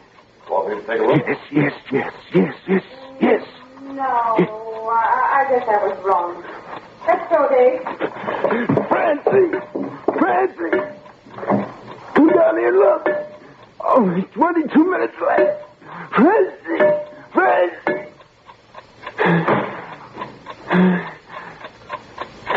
Want 0.50 0.70
me 0.70 0.76
to 0.82 0.88
take 0.88 1.00
a 1.00 1.04
look? 1.04 1.28
Yes, 1.28 1.40
yes, 1.52 1.74
yes, 1.92 2.14
yes, 2.34 2.56
yes, 2.68 2.84
yes. 3.22 3.44
No, 3.84 4.02
I, 4.04 5.46
I 5.46 5.46
guess 5.50 5.68
I 5.68 5.78
was 5.86 5.98
wrong. 6.06 6.44
Let's 7.06 7.26
go, 7.30 7.48
Dave. 7.50 7.82
Francie! 8.88 9.50
Francie! 10.18 10.72
Come 12.16 12.30
down 12.30 12.58
here, 12.58 12.72
look. 12.72 13.08
Oh, 13.82 13.98
Only 13.98 14.22
22 14.24 14.92
minutes 14.92 15.14
left. 15.22 15.64
Francie! 16.14 17.08
Francie! 17.34 18.07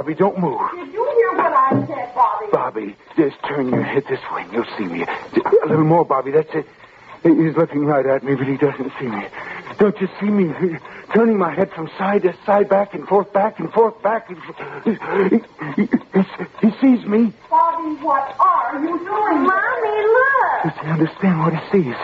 Bobby. 0.00 0.14
Don't 0.14 0.38
move. 0.38 0.58
Did 0.72 0.94
you 0.94 1.04
hear 1.14 1.44
what 1.44 1.52
I 1.52 1.86
said, 1.86 2.14
Bobby? 2.14 2.46
Bobby, 2.50 2.96
just 3.18 3.36
turn 3.46 3.68
your 3.68 3.82
head 3.82 4.02
this 4.08 4.18
way 4.32 4.44
and 4.44 4.52
you'll 4.54 4.64
see 4.78 4.86
me. 4.86 5.02
A 5.04 5.66
little 5.68 5.84
more, 5.84 6.06
Bobby. 6.06 6.30
That's 6.30 6.48
it. 6.54 6.64
He's 7.22 7.54
looking 7.54 7.84
right 7.84 8.06
at 8.06 8.24
me, 8.24 8.34
but 8.34 8.46
he 8.46 8.56
doesn't 8.56 8.92
see 8.98 9.04
me. 9.04 9.20
Don't 9.78 10.00
you 10.00 10.08
see 10.18 10.30
me? 10.30 10.48
Turning 11.14 11.36
my 11.36 11.54
head 11.54 11.70
from 11.76 11.90
side 11.98 12.22
to 12.22 12.34
side, 12.46 12.70
back 12.70 12.94
and 12.94 13.06
forth, 13.08 13.30
back 13.34 13.60
and 13.60 13.70
forth, 13.74 14.02
back 14.02 14.30
and 14.30 14.38
forth. 14.42 14.84
He, 14.86 14.96
he, 15.76 15.88
he, 16.16 16.70
he 16.70 16.70
sees 16.80 17.04
me. 17.04 17.34
Bobby, 17.50 18.00
what 18.00 18.34
are 18.40 18.80
you 18.80 18.96
doing? 19.04 19.44
Mommy, 19.44 20.00
look. 20.16 20.62
Does 20.64 20.82
he 20.82 20.88
understand 20.88 21.40
what 21.40 21.52
he 21.52 21.82
sees? 21.82 21.96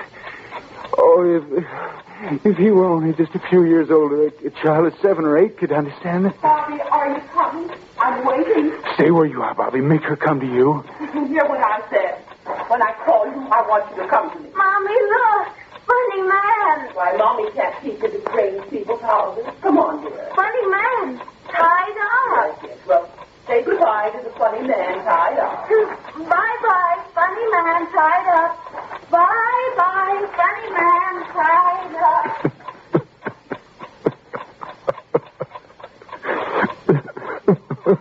Oh, 0.99 1.41
if, 1.41 2.45
if 2.45 2.59
he 2.59 2.71
were 2.71 2.85
only 2.85 3.15
just 3.15 3.35
a 3.35 3.41
few 3.49 3.65
years 3.65 3.89
older, 3.91 4.27
a, 4.27 4.47
a 4.47 4.51
child 4.63 4.87
of 4.87 4.93
seven 5.01 5.25
or 5.25 5.39
eight 5.39 5.57
could 5.57 5.73
understand 5.73 6.27
it. 6.27 6.39
Bobby, 6.43 6.79
are 6.93 7.15
you 7.17 7.23
coming? 7.33 7.71
I'm 8.07 8.25
waiting. 8.25 8.71
Stay 8.95 9.11
where 9.11 9.27
you 9.27 9.43
are, 9.43 9.53
Bobby. 9.55 9.81
Make 9.81 10.03
her 10.03 10.15
come 10.17 10.39
to 10.39 10.47
you. 10.47 10.85
Did 11.01 11.13
you 11.15 11.25
hear 11.27 11.45
what 11.49 11.59
I 11.59 11.83
said? 11.91 12.23
When 12.71 12.81
I 12.81 12.93
call 13.05 13.27
you, 13.27 13.43
I 13.51 13.67
want 13.67 13.91
you 13.91 14.03
to 14.03 14.09
come 14.09 14.31
to 14.31 14.39
me. 14.39 14.49
Mommy, 14.55 14.95
look. 15.11 15.49
Funny 15.91 16.23
man. 16.23 16.95
Why, 16.95 17.17
Mommy 17.19 17.51
can't 17.51 17.75
keep 17.83 18.01
to 18.01 18.07
the 18.09 18.23
strange 18.31 18.63
people's 18.71 19.01
houses. 19.03 19.47
Come 19.61 19.79
on, 19.79 20.03
dear. 20.03 20.31
Funny 20.37 20.67
man. 20.71 21.19
Tied 21.51 21.99
up. 21.99 22.63
Yes, 22.63 22.79
yes. 22.79 22.79
Well, 22.87 23.11
say 23.49 23.63
goodbye 23.65 24.11
to 24.11 24.23
the 24.23 24.31
funny 24.39 24.63
man 24.69 25.03
tied 25.03 25.39
up. 25.39 25.67
Bye-bye, 26.15 26.97
funny 27.15 27.47
man 27.51 27.91
tied 27.91 28.29
up. 28.39 29.11
Bye-bye, 29.11 30.19
funny 30.39 30.69
man 30.79 31.15
tied 31.35 31.97
up. 32.07 32.53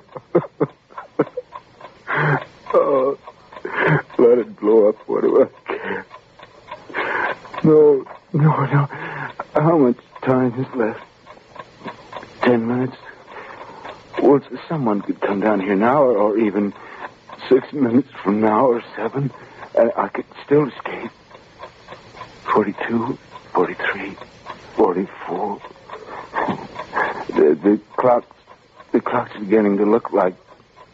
Oh, 2.74 3.18
let 4.18 4.38
it 4.40 4.60
blow 4.60 4.90
up. 4.90 4.96
What 5.08 5.22
do 5.22 5.44
I 5.44 5.72
care? 5.72 6.06
No, 7.64 8.06
no, 8.34 8.66
no. 8.66 8.86
How 9.56 9.78
much 9.78 9.98
time 10.22 10.54
is 10.60 10.76
left? 10.76 11.02
Ten 12.42 12.68
minutes? 12.68 12.98
Well, 14.22 14.42
someone 14.68 15.02
could 15.02 15.22
come 15.22 15.40
down 15.40 15.62
here 15.62 15.76
now, 15.76 16.04
or, 16.04 16.18
or 16.18 16.38
even 16.38 16.74
six 17.50 17.72
minutes 17.74 18.10
from 18.24 18.42
now, 18.42 18.66
or 18.68 18.84
seven. 18.96 19.32
and 19.78 19.92
I 19.96 20.08
could 20.10 20.26
still 20.46 20.68
escape. 20.68 21.12
Forty-two, 22.54 23.18
forty-three, 23.54 24.16
forty-four. 24.76 25.62
The, 27.28 27.56
the 27.62 27.80
clocks, 27.98 28.36
the 28.92 29.02
clock's 29.02 29.38
beginning 29.38 29.78
to 29.78 29.86
look 29.86 30.12
like 30.14 30.36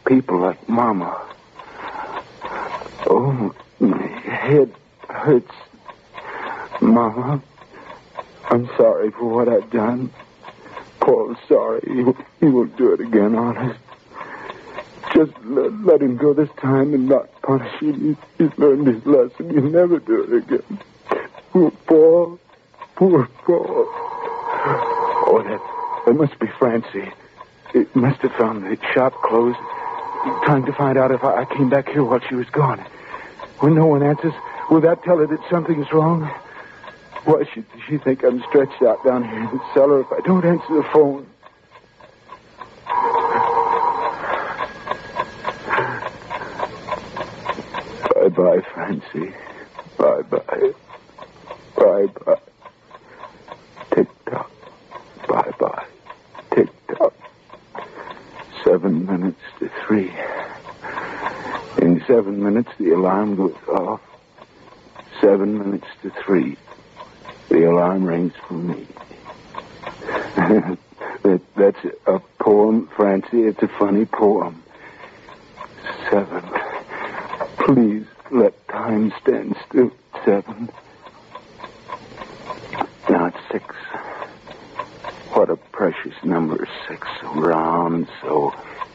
people, 0.06 0.38
like 0.40 0.68
Mama. 0.68 1.28
Oh, 3.06 3.54
my 3.78 4.06
head 4.06 4.72
hurts. 5.08 5.52
Mama, 6.80 7.40
I'm 8.50 8.66
sorry 8.76 9.10
for 9.12 9.26
what 9.26 9.48
I've 9.48 9.70
done. 9.70 10.10
Paul's 11.00 11.36
sorry. 11.48 11.80
He, 11.86 12.02
will- 12.02 12.16
he 12.40 12.46
won't 12.46 12.76
do 12.76 12.92
it 12.94 13.00
again, 13.00 13.36
honest. 13.36 13.78
Just 15.14 15.32
let, 15.44 15.72
let 15.84 16.00
him 16.02 16.16
go 16.16 16.32
this 16.32 16.48
time 16.58 16.94
and 16.94 17.08
not 17.08 17.28
punish 17.42 17.72
him. 17.80 18.16
He's, 18.38 18.48
he's 18.50 18.58
learned 18.58 18.86
his 18.88 19.04
lesson. 19.06 19.50
He'll 19.50 19.62
never 19.70 19.98
do 20.00 20.22
it 20.24 20.32
again. 20.44 20.78
Poor 21.50 21.70
Paul. 21.86 22.38
Poor 22.96 23.26
Paul. 23.44 23.86
Oh, 25.26 25.42
that, 25.44 25.60
that 26.06 26.14
must 26.14 26.38
be 26.38 26.46
Francie. 26.58 27.12
It 27.74 27.94
must 27.94 28.20
have 28.22 28.32
found 28.32 28.64
the 28.64 28.76
shop 28.94 29.12
closed. 29.22 29.58
Trying 30.44 30.64
to 30.66 30.72
find 30.92 31.04
out 31.04 31.10
if 31.14 31.24
I, 31.24 31.42
I 31.42 31.56
came 31.56 31.70
back 31.70 31.88
here 31.88 32.04
while 32.04 32.20
she 32.28 32.34
was 32.34 32.46
gone. 32.52 32.78
When 33.60 33.74
no 33.74 33.86
one 33.86 34.02
answers, 34.02 34.32
will 34.70 34.80
that 34.82 35.02
tell 35.04 35.16
her 35.18 35.26
that 35.26 35.38
something's 35.50 35.86
wrong? 35.92 36.28
Why 37.24 37.44
should 37.54 37.64
she 37.88 37.98
think 37.98 38.20
I'm 38.24 38.42
stretched 38.48 38.82
out 38.82 38.98
down 39.06 39.24
here 39.24 39.40
in 39.40 39.46
the 39.46 39.60
cellar 39.72 40.00
if 40.00 40.08
I 40.12 40.20
don't 40.26 40.44
answer 40.44 40.66
the 40.68 40.84
phone? 40.92 41.26
Bye 48.14 48.28
bye, 48.28 48.60
Francie. 48.74 49.32
Bye 49.98 50.22
bye. 50.30 50.72
Bye 51.76 52.06
bye. 52.26 52.34
Tick 53.94 54.08
tock. 54.30 54.50
Bye 55.28 55.52
bye. 55.58 55.86
Tick 56.54 56.68
tock. 56.88 57.14
Seven 58.64 59.06
minutes 59.06 59.40
to 59.60 59.70
three. 59.86 60.10
Seven 62.12 62.42
minutes, 62.44 62.68
the 62.78 62.90
alarm 62.90 63.36
goes 63.36 63.56
off. 63.68 64.00
Seven 65.22 65.56
minutes 65.56 65.86
to 66.02 66.10
three. 66.26 66.58
The 67.48 67.64
alarm 67.70 68.04
rings 68.04 68.34
for 68.46 68.54
me. 68.54 68.86
that, 71.24 71.40
that's 71.56 71.78
a 72.06 72.18
poem, 72.42 72.90
Francie. 72.94 73.44
It's 73.48 73.62
a 73.62 73.68
funny 73.78 74.04
poem. 74.04 74.62
Seven. 76.10 76.42
Please 77.66 78.04
let 78.30 78.68
time 78.68 79.10
stand 79.22 79.56
still. 79.70 79.90
Seven. 80.26 80.68
Now 83.08 83.28
it's 83.28 83.38
six. 83.50 83.64
What 85.32 85.48
a 85.48 85.56
precious 85.72 86.14
number, 86.24 86.68
six. 86.88 87.08
So 87.22 87.28
round, 87.40 88.06
so 88.20 88.52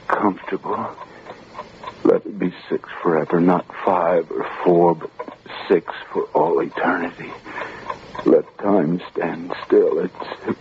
comfortable. 0.07 0.95
Let 2.07 2.25
it 2.25 2.39
be 2.39 2.51
six 2.71 2.83
forever, 3.03 3.41
not 3.41 3.67
five 3.85 4.31
or 4.31 4.45
four, 4.65 4.95
but 4.95 5.11
six 5.69 5.85
for 6.13 6.23
all 6.35 6.61
eternity. 6.61 7.31
Let 8.25 8.45
time 8.59 9.01
stand 9.11 9.51
still 9.67 10.01
at 10.03 10.11
six. 10.47 10.59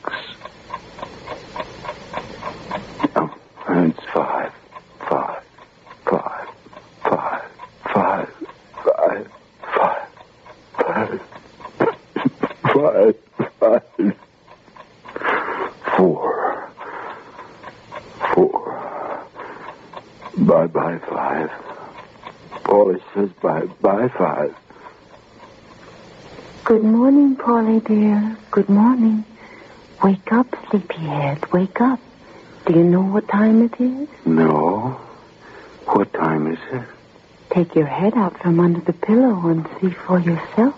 Head 37.97 38.15
out 38.17 38.39
from 38.43 38.61
under 38.61 38.81
the 38.81 38.93
pillow 38.93 39.49
and 39.49 39.67
see 39.81 39.91
for 40.07 40.21
yourself. 40.21 40.75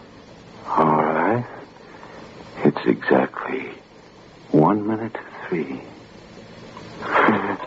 All 0.76 1.02
right. 1.02 1.44
It's 2.64 2.86
exactly 2.86 3.66
one 4.52 4.86
minute 4.86 5.14
to 5.14 5.20
three. 5.48 5.80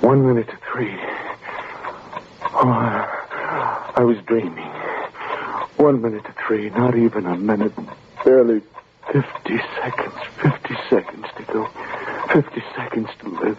One 0.00 0.26
minute 0.26 0.48
to 0.48 0.58
three. 0.70 0.94
Oh, 2.52 2.68
I, 2.68 3.92
I 3.96 4.02
was 4.02 4.18
dreaming. 4.26 4.70
One 5.76 6.02
minute 6.02 6.24
to 6.24 6.34
three, 6.46 6.68
not 6.70 6.94
even 6.96 7.26
a 7.26 7.36
minute. 7.36 7.72
Barely 8.24 8.60
50 9.12 9.22
seconds. 9.80 10.14
50 10.42 10.74
seconds 10.90 11.26
to 11.38 11.44
go. 11.52 11.66
50 12.32 12.62
seconds 12.76 13.08
to 13.20 13.28
live. 13.28 13.58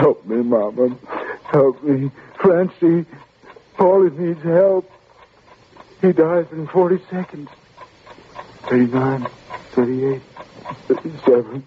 Help 0.00 0.24
me, 0.26 0.36
Mama. 0.42 0.96
Help 1.50 1.82
me. 1.82 2.10
Francie, 2.40 3.06
Paulie 3.76 4.16
needs 4.16 4.42
help. 4.42 4.90
He 6.00 6.12
dies 6.12 6.46
in 6.52 6.68
40 6.68 6.98
seconds. 7.30 7.48
39, 8.68 9.26
38, 9.72 10.22
37. 10.88 11.66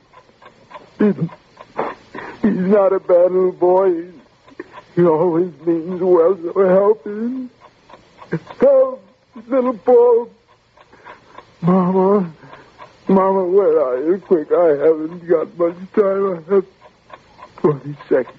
He's, 2.42 2.54
not 2.56 2.94
a 2.94 3.00
bad 3.00 3.32
little 3.32 3.52
boy. 3.52 4.12
He 4.96 5.04
always 5.04 5.54
means 5.66 6.02
well, 6.02 6.38
so 6.38 6.68
help 6.68 7.06
him. 7.06 7.50
Help, 8.60 9.04
little 9.48 9.78
Paul. 9.78 10.30
Mama, 11.62 12.34
Mama, 13.08 13.46
where 13.46 13.82
are 13.82 14.06
you? 14.06 14.18
Quick, 14.20 14.52
I 14.52 14.70
haven't 14.86 15.28
got 15.28 15.58
much 15.58 15.76
time. 15.94 16.46
I 16.50 16.54
have 16.54 16.66
20 17.58 17.96
seconds. 18.10 18.38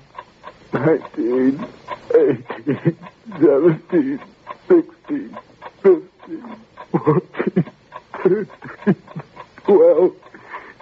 19, 0.73 1.67
18, 2.15 2.97
17, 3.41 4.21
16, 4.69 5.39
15, 5.83 6.57
14, 6.95 7.65
13, 8.23 8.47
12, 9.67 10.13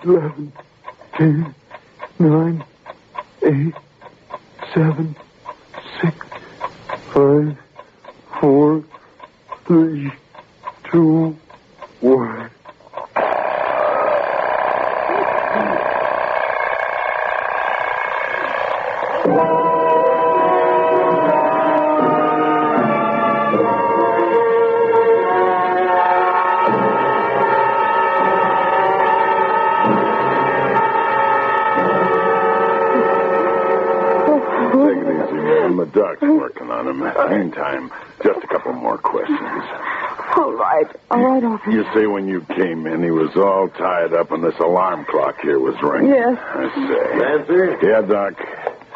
11, 0.04 0.52
10, 1.18 1.54
9, 2.18 2.64
8, 3.42 3.74
7, 4.74 5.16
6, 6.02 6.14
5, 7.14 7.56
4, 8.40 8.82
3, 9.64 10.12
2, 10.92 11.36
1. 12.02 12.41
Just 38.24 38.42
a 38.44 38.46
couple 38.46 38.72
more 38.72 38.98
questions. 38.98 39.38
All 40.36 40.52
right. 40.52 40.86
All 41.10 41.20
right, 41.22 41.44
officer. 41.44 41.70
You 41.70 41.84
say 41.94 42.06
when 42.06 42.26
you 42.28 42.40
came 42.42 42.86
in, 42.86 43.02
he 43.02 43.10
was 43.10 43.36
all 43.36 43.68
tied 43.68 44.12
up 44.14 44.30
and 44.32 44.42
this 44.42 44.58
alarm 44.58 45.04
clock 45.06 45.40
here 45.42 45.58
was 45.58 45.80
ringing. 45.82 46.10
Yes. 46.10 46.38
I 46.40 46.70
say. 46.74 47.18
Nancy? 47.18 47.86
Yeah, 47.86 48.00
Doc. 48.02 48.38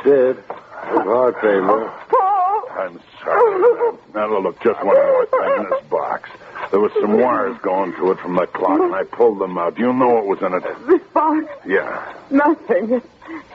Dead. 0.04 0.36
With 0.36 1.02
heart 1.04 1.40
failure. 1.40 1.92
Paul! 2.08 2.68
I'm 2.78 3.00
sorry. 3.22 3.96
Now, 4.14 4.38
look, 4.38 4.60
just 4.62 4.82
one 4.84 4.94
more 4.96 5.26
thing 5.26 5.64
in 5.64 5.70
this 5.70 5.84
box. 5.90 6.30
There 6.70 6.80
was 6.80 6.92
some 7.00 7.18
wires 7.20 7.56
going 7.62 7.92
to 7.94 8.12
it 8.12 8.18
from 8.20 8.36
the 8.36 8.46
clock, 8.46 8.80
and 8.80 8.94
I 8.94 9.02
pulled 9.04 9.40
them 9.40 9.58
out. 9.58 9.74
Do 9.76 9.82
you 9.82 9.92
know 9.92 10.08
what 10.08 10.26
was 10.26 10.42
in 10.42 10.54
it? 10.54 10.62
This 10.86 11.02
box, 11.12 11.46
Yeah. 11.66 12.14
nothing. 12.30 12.92
It, 12.92 13.02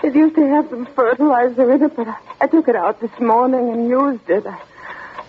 it 0.04 0.16
used 0.16 0.36
to 0.36 0.46
have 0.48 0.70
some 0.70 0.86
fertilizer 0.88 1.72
in 1.74 1.84
it, 1.84 1.96
but 1.96 2.08
I, 2.08 2.18
I 2.42 2.48
took 2.48 2.68
it 2.68 2.76
out 2.76 3.00
this 3.00 3.18
morning 3.20 3.70
and 3.72 3.88
used 3.90 4.30
it. 4.30 4.46
I, 4.46 4.60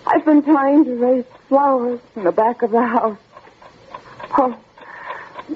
I've 0.05 0.25
been 0.25 0.43
trying 0.43 0.85
to 0.85 0.95
raise 0.95 1.25
flowers 1.47 1.99
in 2.15 2.23
the 2.23 2.31
back 2.31 2.61
of 2.61 2.71
the 2.71 2.81
house. 2.81 3.17
Oh, 4.37 4.37
oh, 4.37 4.57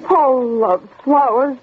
Paul 0.04 0.46
loves 0.58 0.88
flowers. 1.04 1.58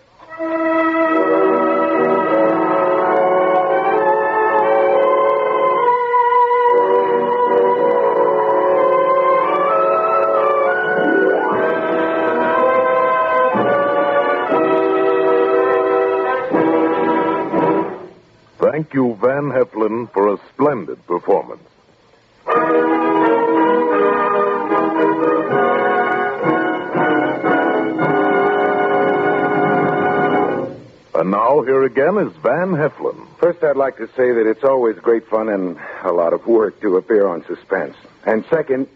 Thank 18.60 18.94
you, 18.94 19.18
Van 19.22 19.52
Heflin, 19.52 20.12
for 20.12 20.34
a 20.34 20.38
splendid 20.54 21.06
performance. 21.08 21.75
And 22.48 22.56
now, 31.32 31.62
here 31.62 31.84
again 31.84 32.20
is 32.20 32.32
Van 32.44 32.70
Heflin. 32.70 33.26
First, 33.40 33.64
I'd 33.64 33.78
like 33.78 33.98
to 33.98 34.06
say 34.10 34.32
that 34.32 34.48
it's 34.48 34.64
always 34.64 34.96
great 34.98 35.28
fun 35.28 35.50
and 35.50 35.80
a 36.04 36.12
lot 36.12 36.34
of 36.34 36.46
work 36.46 36.80
to 36.82 36.98
appear 36.98 37.26
on 37.28 37.44
Suspense. 37.46 37.96
And 38.26 38.46
second, 38.50 38.88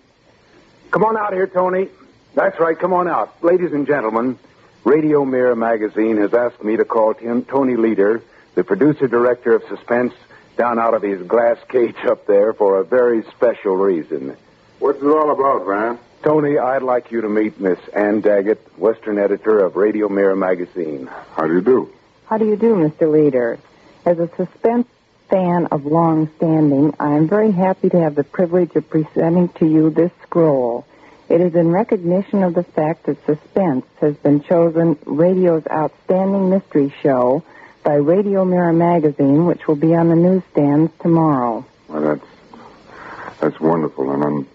come 0.92 1.04
on 1.04 1.18
out 1.18 1.34
here, 1.34 1.48
Tony. 1.48 1.90
That's 2.36 2.60
right, 2.60 2.78
come 2.78 2.94
on 2.94 3.08
out. 3.08 3.44
Ladies 3.44 3.74
and 3.74 3.88
gentlemen, 3.88 4.38
Radio 4.84 5.26
Mirror 5.26 5.56
magazine 5.56 6.18
has 6.18 6.36
asked 6.36 6.64
me 6.64 6.78
to 6.78 6.86
call 6.86 7.16
Tony 7.16 7.76
Leader, 7.76 8.22
the 8.54 8.64
producer 8.64 9.08
director 9.08 9.56
of 9.56 9.64
Suspense, 9.68 10.14
down 10.60 10.78
out 10.78 10.93
of 10.93 11.02
his 11.02 11.26
glass 11.26 11.58
cage 11.69 11.95
up 12.06 12.28
there 12.28 12.52
for 12.52 12.82
a 12.82 12.84
very 12.84 13.24
special 13.32 13.78
reason. 13.78 14.36
What's 14.80 15.02
it 15.02 15.08
all 15.08 15.32
about, 15.32 15.65
Van? 15.65 15.98
Tony, 16.22 16.58
I'd 16.58 16.84
like 16.84 17.12
you 17.12 17.22
to 17.22 17.30
meet 17.30 17.62
Miss 17.62 17.80
Ann 17.95 18.19
Daggett, 18.19 18.60
Western 18.78 19.17
editor 19.17 19.63
of 19.63 19.78
Radio 19.78 20.10
Mirror 20.10 20.36
magazine. 20.36 21.10
How 21.34 21.48
do 21.48 21.54
you 21.54 21.62
do? 21.62 21.93
How 22.26 22.38
do 22.38 22.45
you 22.45 22.58
do, 22.58 22.76
Mr. 22.76 23.10
Leader? 23.10 23.58
As 24.06 24.19
a 24.19 24.28
suspense 24.36 24.88
fan 25.30 25.67
of 25.67 25.86
long 25.86 26.30
standing, 26.36 26.93
I 27.00 27.13
am 27.13 27.30
very 27.30 27.52
happy 27.52 27.88
to 27.89 28.00
have 28.02 28.15
the 28.15 28.26
privilege 28.26 28.76
of 28.76 28.89
presenting 28.89 29.48
to 29.60 29.65
you 29.65 29.89
this 29.89 30.12
scroll. 30.24 30.86
It 31.30 31.39
is 31.39 31.56
in 31.56 31.72
recognition 31.72 32.43
of 32.43 32.54
the 32.54 32.63
fact 32.63 33.06
that 33.06 33.26
Suspense 33.26 33.86
has 34.02 34.17
been 34.17 34.43
chosen 34.43 35.00
radio's 35.06 35.65
outstanding 35.72 36.50
mystery 36.50 36.93
show 37.02 37.45
by 37.84 37.96
Radio 37.96 38.46
Mirror 38.46 38.74
magazine, 38.74 39.46
which 39.46 39.68
will 39.68 39.76
be 39.76 39.96
on 39.96 40.10
the 40.10 40.15
newsstands 40.15 40.92
tomorrow. 41.02 41.65
Well, 41.88 42.02
that's 42.02 43.39
that's 43.39 43.60
wonderful. 43.60 44.12
And 44.12 44.24
on 44.24 44.48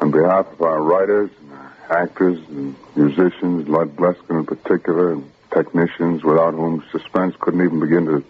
on 0.00 0.10
behalf 0.10 0.46
of 0.52 0.62
our 0.62 0.80
writers, 0.80 1.30
and 1.40 1.52
our 1.52 2.02
actors, 2.02 2.38
and 2.48 2.74
musicians, 2.94 3.68
Lud 3.68 3.96
Gluskin 3.96 4.40
in 4.40 4.46
particular, 4.46 5.12
and 5.12 5.30
technicians, 5.52 6.22
without 6.22 6.54
whom 6.54 6.84
suspense 6.92 7.34
couldn't 7.40 7.62
even 7.64 7.80
begin 7.80 8.06
to 8.06 8.24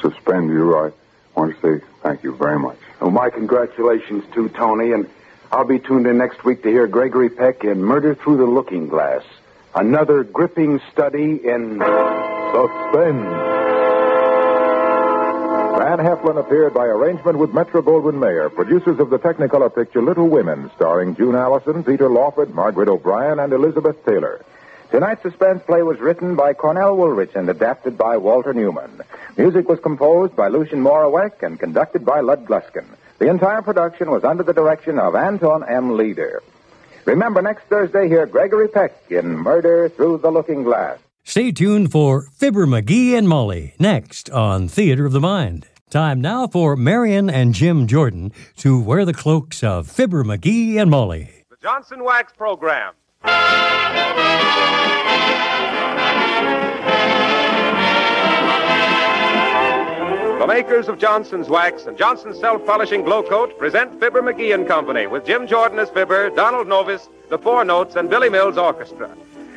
suspend 0.00 0.50
you, 0.50 0.76
I 0.76 0.92
want 1.34 1.58
to 1.58 1.60
say 1.78 1.84
thank 2.02 2.22
you 2.22 2.34
very 2.34 2.58
much. 2.58 2.78
Well, 3.00 3.10
my 3.10 3.30
congratulations 3.30 4.24
to 4.34 4.48
Tony, 4.50 4.92
and 4.92 5.08
I'll 5.50 5.64
be 5.64 5.78
tuned 5.78 6.06
in 6.06 6.18
next 6.18 6.44
week 6.44 6.62
to 6.62 6.68
hear 6.68 6.86
Gregory 6.86 7.30
Peck 7.30 7.64
in 7.64 7.82
Murder 7.82 8.14
Through 8.14 8.38
the 8.38 8.46
Looking 8.46 8.88
Glass. 8.88 9.22
Another 9.76 10.22
gripping 10.22 10.80
study 10.92 11.40
in 11.44 11.80
Suspense. 11.80 13.26
Van 15.76 15.98
Heflin 15.98 16.38
appeared 16.38 16.72
by 16.72 16.84
arrangement 16.84 17.38
with 17.38 17.52
Metro 17.52 17.82
Goldwyn 17.82 18.20
Mayer, 18.20 18.48
producers 18.50 19.00
of 19.00 19.10
the 19.10 19.18
Technicolor 19.18 19.74
picture 19.74 20.00
Little 20.00 20.28
Women, 20.28 20.70
starring 20.76 21.16
June 21.16 21.34
Allyson, 21.34 21.82
Peter 21.82 22.08
Lawford, 22.08 22.54
Margaret 22.54 22.88
O'Brien, 22.88 23.40
and 23.40 23.52
Elizabeth 23.52 23.96
Taylor. 24.06 24.44
Tonight's 24.92 25.22
suspense 25.22 25.60
play 25.66 25.82
was 25.82 25.98
written 25.98 26.36
by 26.36 26.52
Cornell 26.52 26.96
Woolrich 26.96 27.34
and 27.34 27.48
adapted 27.48 27.98
by 27.98 28.16
Walter 28.16 28.54
Newman. 28.54 29.00
Music 29.36 29.68
was 29.68 29.80
composed 29.80 30.36
by 30.36 30.46
Lucien 30.46 30.84
Moraweck 30.84 31.42
and 31.42 31.58
conducted 31.58 32.04
by 32.04 32.20
Lud 32.20 32.46
Gluskin. 32.46 32.86
The 33.18 33.28
entire 33.28 33.62
production 33.62 34.12
was 34.12 34.22
under 34.22 34.44
the 34.44 34.54
direction 34.54 35.00
of 35.00 35.16
Anton 35.16 35.64
M. 35.68 35.96
Leader. 35.96 36.44
Remember, 37.04 37.42
next 37.42 37.64
Thursday, 37.64 38.08
hear 38.08 38.26
Gregory 38.26 38.68
Peck 38.68 38.92
in 39.10 39.36
Murder 39.36 39.88
Through 39.90 40.18
the 40.18 40.30
Looking 40.30 40.62
Glass. 40.62 40.98
Stay 41.24 41.52
tuned 41.52 41.90
for 41.90 42.28
Fibber 42.36 42.66
McGee 42.66 43.16
and 43.16 43.28
Molly 43.28 43.74
next 43.78 44.28
on 44.30 44.68
Theater 44.68 45.06
of 45.06 45.12
the 45.12 45.20
Mind. 45.20 45.66
Time 45.90 46.20
now 46.20 46.46
for 46.46 46.76
Marion 46.76 47.30
and 47.30 47.54
Jim 47.54 47.86
Jordan 47.86 48.32
to 48.56 48.80
wear 48.80 49.04
the 49.04 49.14
cloaks 49.14 49.62
of 49.62 49.86
Fibber 49.86 50.24
McGee 50.24 50.76
and 50.76 50.90
Molly. 50.90 51.30
The 51.50 51.56
Johnson 51.62 52.02
Wax 52.04 52.32
Program. 52.32 52.94
The 60.44 60.48
makers 60.48 60.88
of 60.88 60.98
Johnson's 60.98 61.48
Wax 61.48 61.86
and 61.86 61.96
Johnson's 61.96 62.38
Self-Polishing 62.38 63.02
Glo-Coat 63.02 63.58
present 63.58 63.98
Fibber 63.98 64.20
McGee 64.20 64.52
and 64.52 64.68
Company 64.68 65.06
with 65.06 65.24
Jim 65.24 65.46
Jordan 65.46 65.78
as 65.78 65.88
Fibber, 65.88 66.28
Donald 66.28 66.66
Novis, 66.66 67.08
the 67.30 67.38
Four 67.38 67.64
Notes, 67.64 67.96
and 67.96 68.10
Billy 68.10 68.28
Mills 68.28 68.58
Orchestra. 68.58 69.10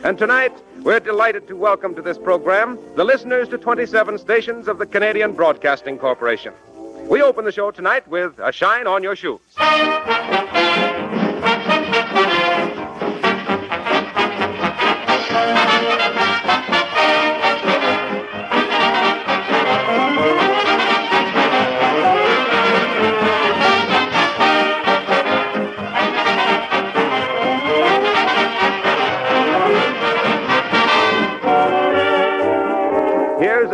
And 0.06 0.18
tonight, 0.18 0.54
we're 0.84 1.02
delighted 1.02 1.46
to 1.50 1.58
welcome 1.58 1.94
to 1.96 2.02
this 2.02 2.18
program 2.18 2.80
the 2.96 3.04
listeners 3.04 3.50
to 3.50 3.58
27 3.58 4.18
stations 4.18 4.70
of 4.70 4.78
the 4.78 4.86
Canadian 4.86 5.34
Broadcasting 5.34 5.98
Corporation. 5.98 6.54
We 7.10 7.22
open 7.22 7.44
the 7.44 7.52
show 7.52 7.70
tonight 7.70 8.08
with 8.08 8.40
A 8.40 8.54
Shine 8.54 8.88
on 8.88 9.04
Your 9.04 9.18
Shoes. 9.18 9.42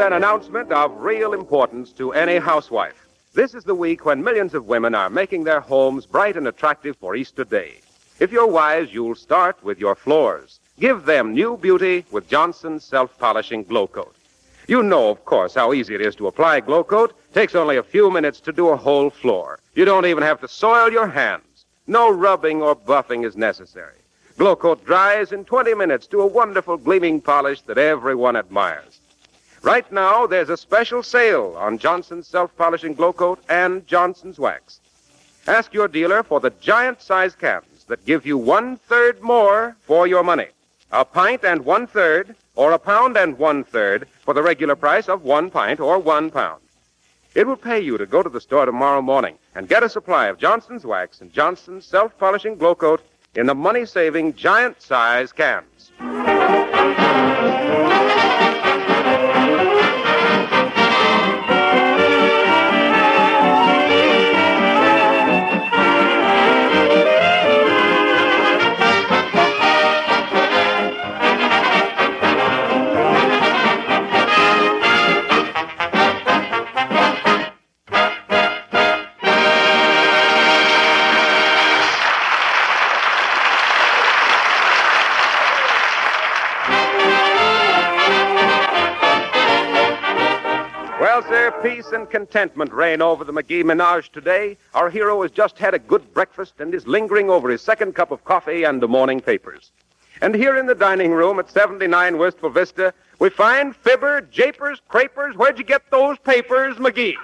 An 0.04 0.12
announcement 0.12 0.70
of 0.74 1.00
real 1.00 1.34
importance 1.34 1.94
to 1.94 2.12
any 2.12 2.38
housewife. 2.38 3.08
This 3.34 3.54
is 3.54 3.64
the 3.64 3.74
week 3.74 4.04
when 4.06 4.22
millions 4.22 4.54
of 4.54 4.66
women 4.66 4.94
are 4.94 5.10
making 5.10 5.46
their 5.46 5.62
homes 5.62 6.06
bright 6.06 6.36
and 6.36 6.46
attractive 6.46 6.98
for 6.98 7.16
Easter 7.16 7.46
Day. 7.46 7.76
If 8.20 8.30
you're 8.30 8.46
wise, 8.46 8.94
you'll 8.94 9.16
start 9.16 9.64
with 9.64 9.80
your 9.80 9.96
floors. 9.96 10.60
Give 10.78 11.06
them 11.06 11.34
new 11.34 11.56
beauty 11.56 12.04
with 12.12 12.28
Johnson's 12.28 12.84
self-polishing 12.84 13.64
Glo-Coat. 13.64 14.14
You 14.68 14.84
know, 14.84 15.10
of 15.10 15.24
course, 15.24 15.56
how 15.56 15.72
easy 15.72 15.96
it 15.96 16.02
is 16.02 16.18
to 16.18 16.28
apply 16.28 16.60
Glo-Coat. 16.60 17.14
Takes 17.34 17.56
only 17.56 17.78
a 17.78 17.82
few 17.82 18.12
minutes 18.12 18.42
to 18.42 18.52
do 18.52 18.70
a 18.70 18.76
whole 18.76 19.10
floor. 19.10 19.58
You 19.74 19.86
don't 19.86 20.06
even 20.06 20.24
have 20.24 20.42
to 20.42 20.50
soil 20.50 20.92
your 20.92 21.08
hands. 21.08 21.64
No 21.88 22.12
rubbing 22.12 22.62
or 22.62 22.76
buffing 22.76 23.26
is 23.26 23.38
necessary. 23.38 23.96
Glo-Coat 24.38 24.84
dries 24.86 25.32
in 25.32 25.46
20 25.46 25.74
minutes 25.76 26.08
to 26.08 26.20
a 26.20 26.28
wonderful 26.28 26.76
gleaming 26.76 27.22
polish 27.22 27.62
that 27.62 27.78
everyone 27.78 28.36
admires. 28.36 29.00
Right 29.64 29.90
now, 29.94 30.28
there's 30.28 30.50
a 30.50 30.58
special 30.58 31.02
sale 31.04 31.56
on 31.58 31.78
Johnson's 31.78 32.28
self-polishing 32.28 32.96
Glo-Coat 32.96 33.40
and 33.48 33.88
Johnson's 33.88 34.38
wax. 34.38 34.82
Ask 35.48 35.74
your 35.74 35.88
dealer 35.88 36.22
for 36.22 36.42
the 36.42 36.50
giant 36.60 37.02
size 37.02 37.34
cans 37.34 37.86
that 37.88 38.06
give 38.06 38.26
you 38.26 38.38
one 38.38 38.76
third 38.76 39.22
more 39.22 39.78
for 39.80 40.06
your 40.06 40.22
money. 40.22 40.48
A 40.92 41.06
pint 41.06 41.46
and 41.46 41.64
one 41.64 41.88
third, 41.88 42.36
or 42.58 42.74
a 42.74 42.78
pound 42.78 43.16
and 43.16 43.38
one 43.38 43.64
third 43.64 44.06
for 44.26 44.34
the 44.34 44.44
regular 44.44 44.76
price 44.76 45.08
of 45.08 45.24
one 45.24 45.50
pint 45.50 45.80
or 45.80 45.98
one 45.98 46.30
pound. 46.30 46.62
It 47.34 47.48
will 47.48 47.56
pay 47.56 47.80
you 47.80 47.98
to 47.98 48.06
go 48.06 48.22
to 48.22 48.30
the 48.30 48.42
store 48.42 48.66
tomorrow 48.66 49.02
morning 49.02 49.38
and 49.56 49.70
get 49.70 49.82
a 49.82 49.88
supply 49.88 50.28
of 50.28 50.38
Johnson's 50.40 50.86
wax 50.86 51.22
and 51.22 51.32
Johnson's 51.32 51.86
self-polishing 51.86 52.58
Glo-Coat 52.58 53.02
in 53.34 53.48
the 53.48 53.56
money-saving 53.56 54.36
giant 54.36 54.82
size 54.82 55.32
cans. 55.32 55.92
And 91.94 92.10
contentment 92.10 92.74
reign 92.74 93.02
over 93.02 93.24
the 93.24 93.34
McGee 93.34 93.64
menage 93.64 94.12
today. 94.12 94.58
Our 94.74 94.90
hero 94.90 95.22
has 95.22 95.32
just 95.32 95.58
had 95.58 95.74
a 95.74 95.80
good 95.80 96.14
breakfast 96.14 96.56
and 96.60 96.74
is 96.74 96.88
lingering 96.88 97.30
over 97.30 97.50
his 97.50 97.62
second 97.62 97.94
cup 97.94 98.12
of 98.12 98.24
coffee 98.24 98.64
and 98.64 98.82
the 98.82 98.88
morning 98.88 99.20
papers. 99.20 99.72
And 100.22 100.36
here 100.36 100.58
in 100.58 100.66
the 100.66 100.76
dining 100.76 101.12
room 101.12 101.40
at 101.40 101.50
79 101.50 102.18
Wistful 102.18 102.50
Vista, 102.50 102.94
we 103.20 103.30
find 103.30 103.76
Fibber, 103.76 104.22
Japers, 104.22 104.82
Crapers. 104.90 105.36
Where'd 105.36 105.58
you 105.58 105.64
get 105.64 105.90
those 105.92 106.18
papers, 106.20 106.78
McGee? 106.78 107.16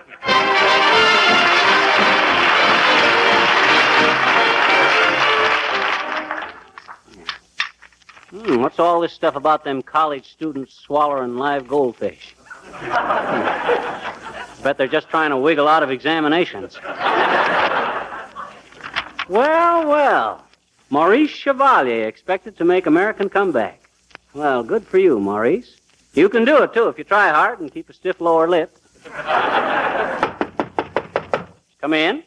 Hmm, 8.30 8.62
what's 8.62 8.80
all 8.80 9.00
this 9.00 9.14
stuff 9.14 9.36
about 9.36 9.64
them 9.64 9.82
college 9.82 10.32
students 10.32 10.76
swallowing 10.76 11.38
live 11.38 11.68
goldfish? 11.68 12.36
Bet 14.64 14.78
they're 14.78 14.88
just 14.88 15.10
trying 15.10 15.30
to 15.30 15.38
wiggle 15.38 15.68
out 15.68 15.84
of 15.84 15.92
examinations. 15.92 16.78
well, 19.30 19.88
well. 19.88 20.46
Maurice 20.90 21.30
Chevalier 21.30 22.08
expected 22.08 22.58
to 22.58 22.66
make 22.66 22.86
American 22.86 23.30
comeback. 23.30 23.90
Well, 24.34 24.64
good 24.64 24.86
for 24.86 24.98
you, 24.98 25.20
Maurice. 25.20 25.78
You 26.14 26.30
can 26.30 26.44
do 26.46 26.64
it, 26.64 26.74
too, 26.74 26.88
if 26.88 26.98
you 26.98 27.04
try 27.04 27.30
hard 27.30 27.60
and 27.60 27.72
keep 27.72 27.90
a 27.90 27.94
stiff 27.94 28.20
lower 28.20 28.48
lip. 28.50 28.76
Come 31.82 31.94
in. 31.94 32.24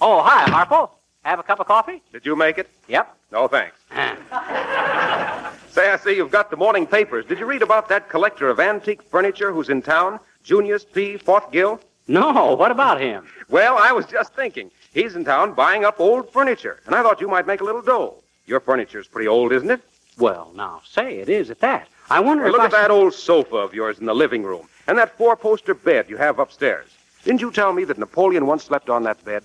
Oh, 0.00 0.22
hi, 0.22 0.44
Harpo. 0.44 0.90
Have 1.24 1.38
a 1.38 1.42
cup 1.42 1.58
of 1.60 1.66
coffee? 1.66 2.02
Did 2.12 2.26
you 2.26 2.36
make 2.36 2.58
it? 2.58 2.68
Yep. 2.88 3.16
No, 3.32 3.48
thanks. 3.48 3.76
Ah. 3.90 5.52
Say, 5.70 5.90
I 5.90 5.96
see 5.96 6.14
you've 6.14 6.30
got 6.30 6.50
the 6.50 6.56
morning 6.56 6.86
papers. 6.86 7.24
Did 7.24 7.38
you 7.38 7.46
read 7.46 7.62
about 7.62 7.88
that 7.88 8.08
collector 8.08 8.48
of 8.48 8.60
antique 8.60 9.02
furniture 9.02 9.52
who's 9.52 9.70
in 9.70 9.82
town, 9.82 10.20
Junius 10.44 10.84
P. 10.84 11.16
Fothergill? 11.16 11.80
No, 12.06 12.54
what 12.54 12.70
about 12.70 13.00
him? 13.00 13.26
Well, 13.48 13.78
I 13.78 13.90
was 13.92 14.04
just 14.04 14.34
thinking. 14.34 14.70
He's 14.92 15.16
in 15.16 15.24
town 15.24 15.54
buying 15.54 15.84
up 15.84 15.98
old 15.98 16.30
furniture, 16.32 16.80
and 16.86 16.94
I 16.94 17.02
thought 17.02 17.20
you 17.20 17.28
might 17.28 17.46
make 17.46 17.62
a 17.62 17.64
little 17.64 17.80
dough. 17.82 18.16
Your 18.46 18.60
furniture's 18.60 19.08
pretty 19.08 19.26
old, 19.26 19.52
isn't 19.52 19.70
it? 19.70 19.80
Well, 20.18 20.52
now, 20.54 20.82
say 20.88 21.16
it 21.18 21.30
is 21.30 21.50
at 21.50 21.60
that. 21.60 21.88
I 22.10 22.20
wonder 22.20 22.44
Well, 22.44 22.54
if 22.54 22.60
look 22.60 22.62
I 22.62 22.66
at 22.66 22.82
that 22.82 22.90
old 22.90 23.14
sofa 23.14 23.56
of 23.56 23.72
yours 23.72 23.98
in 23.98 24.06
the 24.06 24.14
living 24.14 24.42
room, 24.42 24.68
and 24.86 24.98
that 24.98 25.16
four-poster 25.16 25.72
bed 25.74 26.10
you 26.10 26.18
have 26.18 26.38
upstairs. 26.38 26.88
Didn't 27.24 27.40
you 27.40 27.50
tell 27.50 27.72
me 27.72 27.84
that 27.84 27.96
Napoleon 27.98 28.46
once 28.46 28.64
slept 28.64 28.90
on 28.90 29.02
that 29.04 29.24
bed? 29.24 29.44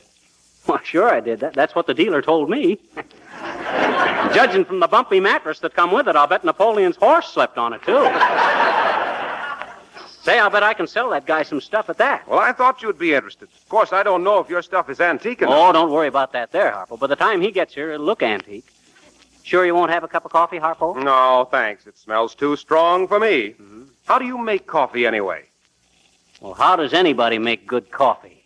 Well, 0.67 0.81
sure 0.83 1.09
I 1.09 1.21
did. 1.21 1.39
That, 1.39 1.53
that's 1.53 1.73
what 1.73 1.87
the 1.87 1.93
dealer 1.93 2.21
told 2.21 2.49
me. 2.49 2.77
Judging 4.33 4.65
from 4.65 4.81
the 4.81 4.87
bumpy 4.87 5.21
mattress 5.21 5.59
that 5.59 5.73
come 5.73 5.91
with 5.93 6.09
it, 6.09 6.17
I'll 6.17 6.27
bet 6.27 6.43
Napoleon's 6.43 6.97
horse 6.97 7.29
slept 7.29 7.57
on 7.57 7.71
it, 7.71 7.81
too. 7.83 7.93
Say, 10.29 10.37
I'll 10.37 10.51
bet 10.51 10.61
I 10.61 10.75
can 10.75 10.85
sell 10.85 11.09
that 11.09 11.25
guy 11.25 11.41
some 11.41 11.59
stuff 11.59 11.89
at 11.89 11.97
that. 11.97 12.27
Well, 12.27 12.37
I 12.37 12.51
thought 12.51 12.83
you'd 12.83 12.99
be 12.99 13.15
interested. 13.15 13.49
Of 13.51 13.67
course, 13.67 13.91
I 13.91 14.03
don't 14.03 14.23
know 14.23 14.37
if 14.37 14.47
your 14.47 14.61
stuff 14.61 14.87
is 14.87 15.01
antique 15.01 15.41
enough. 15.41 15.55
Oh, 15.57 15.71
don't 15.71 15.89
worry 15.89 16.07
about 16.07 16.33
that 16.33 16.51
there, 16.51 16.71
Harpo. 16.71 16.99
By 16.99 17.07
the 17.07 17.15
time 17.15 17.41
he 17.41 17.49
gets 17.49 17.73
here, 17.73 17.91
it'll 17.93 18.05
look 18.05 18.21
antique. 18.21 18.67
Sure 19.41 19.65
you 19.65 19.73
won't 19.73 19.89
have 19.89 20.03
a 20.03 20.07
cup 20.07 20.25
of 20.25 20.31
coffee, 20.31 20.59
Harpo? 20.59 21.03
No, 21.03 21.47
thanks. 21.49 21.87
It 21.87 21.97
smells 21.97 22.35
too 22.35 22.55
strong 22.57 23.07
for 23.07 23.19
me. 23.19 23.55
Mm-hmm. 23.59 23.85
How 24.05 24.19
do 24.19 24.25
you 24.25 24.37
make 24.37 24.67
coffee 24.67 25.07
anyway? 25.07 25.45
Well, 26.41 26.53
how 26.53 26.75
does 26.75 26.93
anybody 26.93 27.39
make 27.39 27.65
good 27.65 27.89
coffee? 27.89 28.43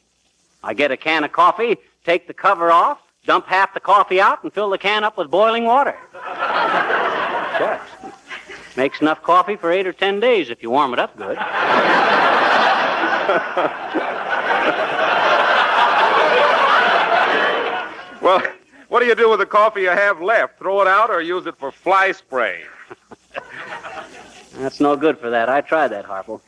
I 0.64 0.74
get 0.74 0.92
a 0.92 0.96
can 0.96 1.26
of 1.26 1.34
coffee, 1.34 1.76
take 2.06 2.28
the 2.28 2.34
cover 2.34 2.72
off, 2.72 3.00
dump 3.26 3.46
half 3.48 3.74
the 3.74 3.82
coffee 3.82 4.22
out, 4.22 4.42
and 4.42 4.54
fill 4.54 4.70
the 4.70 4.78
can 4.78 5.04
up 5.04 5.18
with 5.18 5.30
boiling 5.30 5.66
water. 5.66 5.98
Shucks. 6.14 8.03
Makes 8.76 9.02
enough 9.02 9.22
coffee 9.22 9.56
for 9.56 9.72
eight 9.72 9.86
or 9.86 9.94
ten 9.94 10.20
days 10.20 10.50
if 10.50 10.64
you 10.64 10.72
warm 10.72 10.94
it 10.94 11.00
up 11.00 11.16
good. 11.18 11.38
Well, 18.24 18.42
what 18.88 19.02
do 19.02 19.06
you 19.06 19.16
do 19.16 19.30
with 19.30 19.40
the 19.40 19.46
coffee 19.46 19.82
you 19.82 19.90
have 19.90 20.22
left? 20.22 20.58
Throw 20.58 20.82
it 20.82 20.88
out 20.88 21.10
or 21.10 21.22
use 21.22 21.46
it 21.46 21.58
for 21.58 21.74
fly 21.74 22.14
spray? 22.14 22.62
That's 24.56 24.80
no 24.80 24.96
good 24.96 25.20
for 25.20 25.30
that. 25.30 25.50
I 25.50 25.60
tried 25.60 25.90
that, 25.90 26.06
Harpo. 26.06 26.40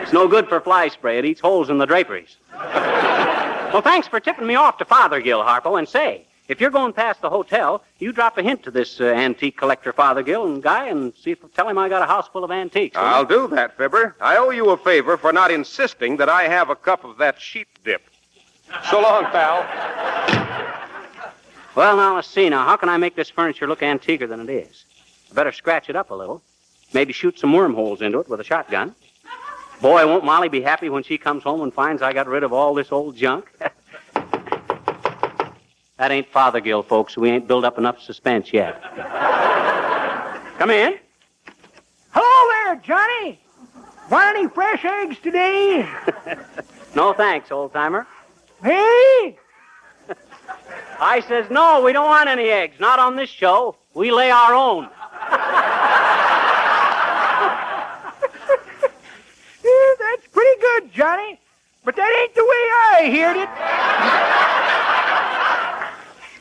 it's 0.00 0.12
no 0.12 0.28
good 0.28 0.48
for 0.48 0.60
fly 0.60 0.86
spray. 0.88 1.18
It 1.18 1.24
eats 1.24 1.40
holes 1.40 1.70
in 1.70 1.78
the 1.78 1.86
draperies. 1.86 2.36
well, 2.52 3.82
thanks 3.82 4.06
for 4.06 4.20
tipping 4.20 4.46
me 4.46 4.54
off 4.54 4.78
to 4.78 4.84
Fothergill, 4.84 5.44
Harpo. 5.44 5.76
And 5.76 5.88
say, 5.88 6.24
if 6.48 6.60
you're 6.60 6.70
going 6.70 6.92
past 6.92 7.22
the 7.22 7.30
hotel, 7.30 7.82
you 7.98 8.12
drop 8.12 8.36
a 8.36 8.42
hint 8.42 8.62
to 8.64 8.70
this 8.70 9.00
uh, 9.00 9.04
antique 9.04 9.56
collector 9.56 9.92
Fothergill 9.92 10.46
and 10.46 10.62
guy 10.62 10.88
and 10.88 11.14
see 11.14 11.30
if 11.30 11.54
tell 11.54 11.68
him 11.68 11.78
I 11.78 11.88
got 11.88 12.02
a 12.02 12.06
house 12.06 12.28
full 12.28 12.44
of 12.44 12.50
antiques. 12.50 12.96
you? 12.96 13.02
I'll 13.02 13.24
do 13.24 13.48
that, 13.48 13.76
Fibber. 13.76 14.14
I 14.20 14.36
owe 14.36 14.50
you 14.50 14.70
a 14.70 14.76
favor 14.76 15.16
for 15.16 15.32
not 15.32 15.50
insisting 15.50 16.16
that 16.18 16.28
I 16.28 16.44
have 16.44 16.68
a 16.68 16.76
cup 16.76 17.04
of 17.04 17.16
that 17.18 17.40
sheep 17.40 17.68
dip. 17.84 18.02
So 18.90 19.00
long, 19.00 19.24
pal. 19.26 19.64
Well, 21.74 21.96
now 21.96 22.16
let's 22.16 22.28
see. 22.28 22.48
Now, 22.48 22.64
how 22.64 22.76
can 22.76 22.88
I 22.88 22.98
make 22.98 23.16
this 23.16 23.30
furniture 23.30 23.66
look 23.66 23.82
antiquer 23.82 24.26
than 24.26 24.40
it 24.40 24.50
is? 24.50 24.84
I 25.30 25.34
better 25.34 25.52
scratch 25.52 25.90
it 25.90 25.96
up 25.96 26.10
a 26.10 26.14
little. 26.14 26.42
Maybe 26.92 27.12
shoot 27.12 27.38
some 27.38 27.52
wormholes 27.52 28.02
into 28.02 28.20
it 28.20 28.28
with 28.28 28.40
a 28.40 28.44
shotgun. 28.44 28.94
Boy, 29.80 30.06
won't 30.06 30.24
Molly 30.24 30.48
be 30.48 30.60
happy 30.60 30.88
when 30.88 31.02
she 31.02 31.18
comes 31.18 31.42
home 31.42 31.62
and 31.62 31.74
finds 31.74 32.00
I 32.00 32.12
got 32.12 32.28
rid 32.28 32.44
of 32.44 32.52
all 32.52 32.74
this 32.74 32.92
old 32.92 33.16
junk. 33.16 33.50
that 35.96 36.10
ain't 36.10 36.30
Fothergill, 36.32 36.84
folks. 36.84 37.16
We 37.16 37.30
ain't 37.30 37.46
built 37.46 37.64
up 37.64 37.78
enough 37.78 38.00
suspense 38.00 38.52
yet. 38.52 38.82
Come 40.58 40.70
in. 40.70 40.98
Hello 42.10 42.50
there, 42.64 42.76
Johnny. 42.76 43.40
Want 44.10 44.36
any 44.36 44.48
fresh 44.48 44.84
eggs 44.84 45.18
today? 45.22 45.88
No 46.94 47.12
thanks, 47.12 47.50
old 47.50 47.72
timer. 47.72 48.06
Hey? 48.62 49.36
I 51.00 51.24
says, 51.26 51.50
no, 51.50 51.82
we 51.82 51.92
don't 51.92 52.06
want 52.06 52.28
any 52.28 52.50
eggs. 52.50 52.76
Not 52.78 53.00
on 53.00 53.16
this 53.16 53.28
show. 53.28 53.76
We 53.94 54.12
lay 54.12 54.30
our 54.30 54.54
own. 54.54 54.88
Yeah, 59.64 59.94
that's 59.98 60.28
pretty 60.32 60.60
good, 60.60 60.92
Johnny. 60.92 61.40
But 61.84 61.96
that 61.96 62.16
ain't 62.22 62.34
the 62.34 62.44
way 62.44 62.48
I 62.48 63.10
heard 63.10 63.36
it. 63.36 63.48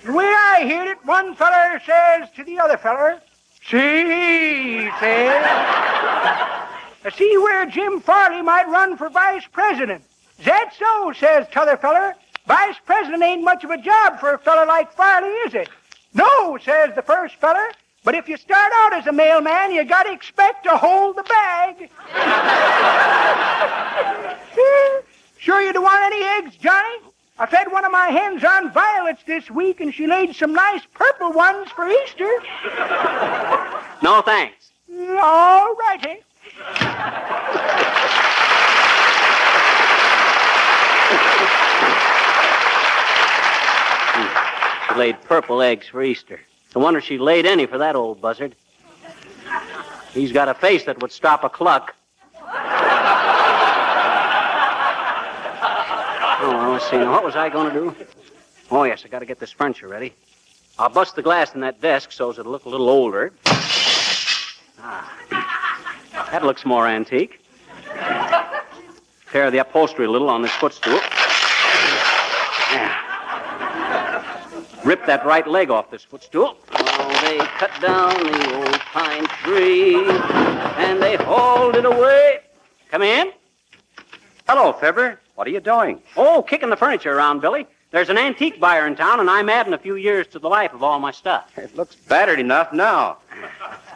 The 0.04 0.12
way 0.12 0.26
I 0.26 0.64
hear 0.66 0.84
it, 0.84 0.98
one 1.06 1.36
feller 1.36 1.80
says 1.86 2.30
to 2.36 2.44
the 2.44 2.60
other 2.60 2.78
feller, 2.78 3.22
See, 3.66 4.90
says, 5.00 5.46
I 7.06 7.12
see 7.16 7.38
where 7.38 7.66
Jim 7.66 8.02
Farley 8.02 8.42
might 8.42 8.68
run 8.68 8.98
for 8.98 9.10
vice 9.10 9.46
president. 9.50 10.04
That 10.44 10.74
so, 10.78 11.14
says 11.14 11.48
t'other 11.50 11.78
feller. 11.78 12.14
Vice 12.46 12.76
president 12.86 13.24
ain't 13.24 13.46
much 13.46 13.64
of 13.64 13.70
a 13.70 13.78
job 13.78 14.20
for 14.20 14.34
a 14.34 14.38
feller 14.38 14.66
like 14.66 14.92
Farley, 14.92 15.30
is 15.30 15.54
it? 15.54 15.70
No, 16.14 16.58
says 16.58 16.94
the 16.94 17.02
first 17.02 17.36
feller. 17.36 17.70
But 18.04 18.16
if 18.16 18.28
you 18.28 18.36
start 18.36 18.74
out 18.82 18.92
as 18.92 19.08
a 19.08 19.14
mailman, 19.14 19.72
you 19.72 19.86
gotta 19.86 20.12
expect 20.12 20.66
to 20.66 20.76
hold 20.76 21.16
the 21.16 21.24
bag. 21.24 21.90
sure 25.38 25.62
you 25.62 25.72
don't 25.72 25.84
want 25.84 26.14
any 26.14 26.22
eggs, 26.22 26.58
Johnny? 26.58 27.13
I 27.40 27.48
fed 27.48 27.72
one 27.72 27.84
of 27.84 27.92
my 27.92 28.10
hens 28.10 28.44
on 28.44 28.72
violets 28.72 29.24
this 29.26 29.50
week, 29.50 29.82
and 29.82 29.92
she 29.94 30.06
laid 30.06 30.36
some 30.36 30.54
nice 30.54 30.82
purple 30.94 31.32
ones 31.32 31.68
for 31.72 31.90
Easter. 31.90 32.30
No 34.04 34.22
thanks. 34.22 34.70
All 35.20 35.76
righty. 35.76 36.22
She 44.88 44.96
laid 45.00 45.20
purple 45.24 45.64
eggs 45.64 45.88
for 45.88 46.04
Easter. 46.04 46.40
No 46.76 46.82
wonder 46.82 47.02
she 47.02 47.18
laid 47.18 47.48
any 47.48 47.66
for 47.66 47.80
that 47.80 47.96
old 47.96 48.22
buzzard. 48.22 48.56
He's 50.14 50.32
got 50.32 50.50
a 50.50 50.54
face 50.54 50.84
that 50.84 51.02
would 51.02 51.12
stop 51.12 51.44
a 51.44 51.50
cluck. 51.50 51.96
Oh, 56.46 56.50
well, 56.52 56.63
let's 56.74 56.90
see. 56.90 56.98
Now, 56.98 57.12
what 57.12 57.24
was 57.24 57.36
I 57.36 57.50
going 57.50 57.72
to 57.72 57.80
do? 57.80 57.96
Oh, 58.72 58.84
yes, 58.84 59.04
I 59.06 59.08
got 59.08 59.20
to 59.20 59.26
get 59.26 59.40
this 59.40 59.52
furniture 59.52 59.88
ready. 59.88 60.14
I'll 60.80 60.90
bust 60.90 61.16
the 61.16 61.22
glass 61.22 61.54
in 61.54 61.62
that 61.62 61.80
desk 61.82 62.12
so 62.12 62.32
it'll 62.32 62.52
look 62.52 62.66
a 62.66 62.70
little 62.70 62.90
older. 62.90 63.32
Ah, 64.80 65.14
that 66.32 66.44
looks 66.44 66.66
more 66.66 66.88
antique. 66.88 67.40
Tear 69.32 69.52
the 69.52 69.60
upholstery 69.60 70.06
a 70.06 70.10
little 70.10 70.30
on 70.30 70.42
this 70.42 70.52
footstool. 70.54 71.00
Yeah. 72.72 73.00
Rip 74.84 75.06
that 75.06 75.24
right 75.26 75.48
leg 75.48 75.70
off 75.70 75.92
this 75.92 76.04
footstool. 76.04 76.58
Oh, 76.72 77.22
they 77.22 77.38
cut 77.38 77.72
down 77.82 78.14
the 78.16 78.56
old 78.56 78.80
pine 78.80 79.28
tree 79.44 79.96
and 80.78 81.02
they 81.02 81.18
hauled 81.18 81.76
it 81.76 81.86
away. 81.86 82.40
Come 82.90 83.04
in. 83.04 83.32
Hello, 84.48 84.74
Fibber. 84.74 85.20
What 85.44 85.50
are 85.50 85.52
you 85.52 85.60
doing? 85.60 86.02
Oh, 86.16 86.42
kicking 86.42 86.70
the 86.70 86.78
furniture 86.78 87.14
around, 87.14 87.42
Billy. 87.42 87.68
There's 87.92 88.08
an 88.08 88.18
antique 88.18 88.62
buyer 88.62 88.88
in 88.88 88.96
town, 88.96 89.20
and 89.20 89.30
I'm 89.30 89.50
adding 89.50 89.74
a 89.74 89.78
few 89.78 89.96
years 89.96 90.26
to 90.28 90.40
the 90.40 90.48
life 90.48 90.74
of 90.74 90.84
all 90.84 91.00
my 91.00 91.12
stuff. 91.12 91.52
It 91.58 91.76
looks 91.76 91.96
battered 91.96 92.40
enough 92.40 92.72
now. 92.72 93.18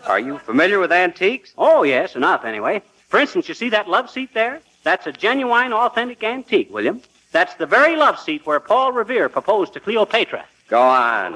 Are 0.08 0.20
you 0.20 0.40
familiar 0.40 0.78
with 0.78 0.92
antiques? 0.92 1.54
Oh, 1.58 1.84
yes, 1.84 2.18
enough 2.18 2.44
anyway. 2.44 2.82
For 3.08 3.18
instance, 3.18 3.48
you 3.48 3.54
see 3.54 3.70
that 3.70 3.88
love 3.88 4.10
seat 4.10 4.34
there? 4.34 4.60
That's 4.84 5.08
a 5.08 5.14
genuine, 5.14 5.72
authentic 5.72 6.22
antique, 6.22 6.68
William. 6.70 7.02
That's 7.32 7.54
the 7.54 7.66
very 7.66 7.96
love 7.96 8.20
seat 8.20 8.46
where 8.46 8.60
Paul 8.60 8.92
Revere 8.92 9.30
proposed 9.30 9.72
to 9.76 9.80
Cleopatra. 9.80 10.44
Go 10.68 10.82
on. 10.82 11.32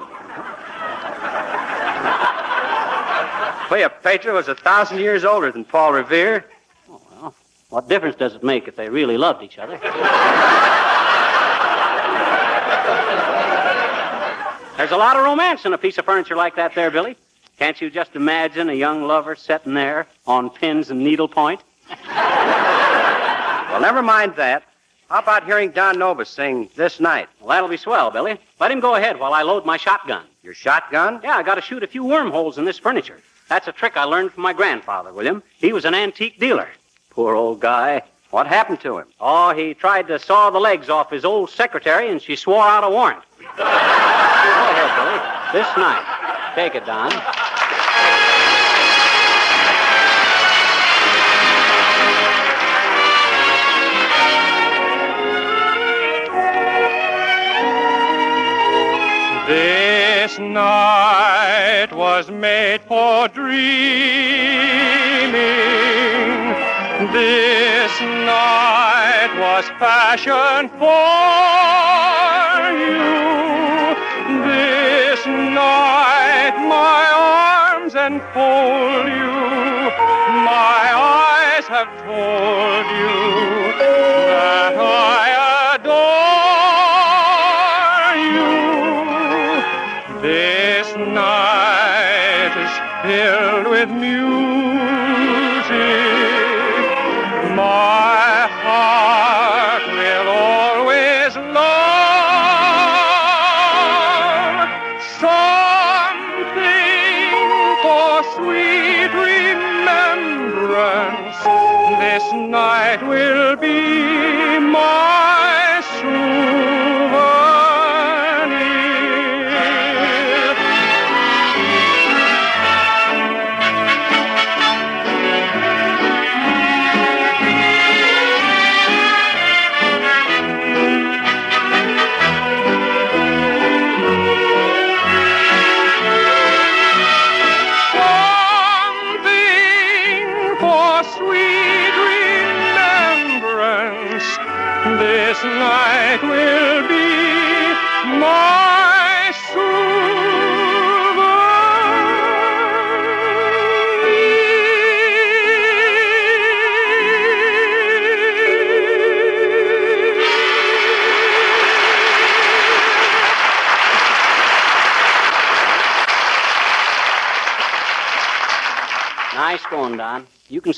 Cleopatra 3.70 4.34
was 4.34 4.50
a 4.50 4.56
thousand 4.56 5.00
years 5.00 5.24
older 5.24 5.54
than 5.54 5.64
Paul 5.64 5.94
Revere. 5.94 6.44
What 7.72 7.88
difference 7.88 8.18
does 8.18 8.36
it 8.36 8.44
make 8.44 8.68
if 8.68 8.76
they 8.76 8.90
really 8.90 9.18
loved 9.18 9.42
each 9.42 9.58
other? 9.58 9.78
There's 14.76 14.92
a 14.92 14.98
lot 14.98 15.16
of 15.16 15.24
romance 15.24 15.66
in 15.66 15.72
a 15.72 15.78
piece 15.78 15.98
of 15.98 16.04
furniture 16.04 16.36
like 16.36 16.58
that 16.58 16.76
there, 16.76 16.92
Billy. 16.92 17.16
Can't 17.58 17.80
you 17.80 17.90
just 17.90 18.18
imagine 18.18 18.68
a 18.70 18.74
young 18.74 19.08
lover 19.08 19.38
sitting 19.38 19.74
there 19.74 20.06
on 20.28 20.50
pins 20.50 20.92
and 20.92 21.02
needlepoint? 21.02 21.62
Well, 22.08 23.80
never 23.80 24.02
mind 24.02 24.36
that. 24.36 24.64
How 25.10 25.20
about 25.20 25.46
hearing 25.46 25.72
Don 25.72 25.96
Novis 25.96 26.28
sing 26.28 26.70
this 26.76 27.00
night? 27.00 27.30
Well, 27.40 27.50
that'll 27.52 27.70
be 27.70 27.78
swell, 27.78 28.12
Billy. 28.12 28.38
Let 28.60 28.72
him 28.72 28.82
go 28.82 28.96
ahead 28.96 29.18
while 29.18 29.34
I 29.34 29.44
load 29.44 29.66
my 29.66 29.78
shotgun. 29.78 30.26
Your 30.44 30.54
shotgun? 30.54 31.22
Yeah, 31.24 31.38
I 31.38 31.44
got 31.44 31.56
to 31.56 31.62
shoot 31.62 31.84
a 31.84 31.88
few 31.88 32.04
wormholes 32.04 32.58
in 32.58 32.66
this 32.66 32.78
furniture. 32.78 33.22
That's 33.48 33.70
a 33.70 33.72
trick 33.72 33.96
I 33.96 34.04
learned 34.04 34.34
from 34.34 34.44
my 34.44 34.52
grandfather, 34.52 35.14
William. 35.14 35.42
He 35.58 35.72
was 35.72 35.86
an 35.86 35.94
antique 35.94 36.38
dealer. 36.38 36.68
Poor 37.12 37.36
old 37.36 37.60
guy. 37.60 38.02
What 38.32 38.48
happened 38.48 38.80
to 38.82 38.98
him? 38.98 39.08
Oh, 39.20 39.54
he 39.54 39.74
tried 39.74 40.08
to 40.08 40.18
saw 40.18 40.50
the 40.50 40.60
legs 40.60 40.90
off 40.90 41.12
his 41.12 41.26
old 41.26 41.50
secretary, 41.50 42.10
and 42.10 42.22
she 42.22 42.38
swore 42.38 42.64
out 42.64 42.86
a 42.86 42.90
warrant. 42.90 43.22
go 43.58 43.64
ahead, 43.64 44.96
Billy. 44.96 45.62
This 45.62 45.68
night. 45.78 46.06
Take 46.56 46.76
it, 46.76 46.86
Don. 46.86 47.12
This 59.48 60.40
night 60.40 61.90
was 61.92 62.32
made 62.32 62.80
for 62.84 63.28
dreaming. 63.28 63.52
This 67.10 68.00
night 68.00 69.34
was 69.40 69.66
fashioned 69.80 70.70
for 70.78 70.88
you. 72.78 73.98
This 74.46 75.26
night 75.26 76.56
my 76.70 77.04
arms 77.74 77.96
enfold 77.96 79.08
you. 79.08 79.34
My 80.46 80.84
eyes 80.94 81.66
have 81.66 81.90
told 82.06 82.86
you 83.02 83.61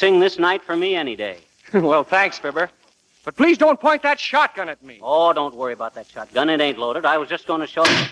sing 0.04 0.20
this 0.20 0.38
night 0.38 0.62
for 0.62 0.76
me 0.76 0.96
any 0.96 1.16
day. 1.16 1.38
well, 1.74 2.04
thanks, 2.04 2.38
Fibber. 2.38 2.70
But 3.24 3.38
please 3.38 3.58
don't 3.58 3.80
point 3.80 4.04
that 4.04 4.20
shotgun 4.20 4.68
at 4.68 4.84
me. 4.84 5.00
Oh, 5.02 5.32
don't 5.32 5.56
worry 5.56 5.72
about 5.72 5.94
that 5.96 6.08
shotgun. 6.08 6.50
It 6.50 6.60
ain't 6.60 6.78
loaded. 6.78 7.06
I 7.06 7.18
was 7.18 7.30
just 7.30 7.48
going 7.48 7.62
to 7.62 7.68
show 7.68 7.86
you. 7.86 8.06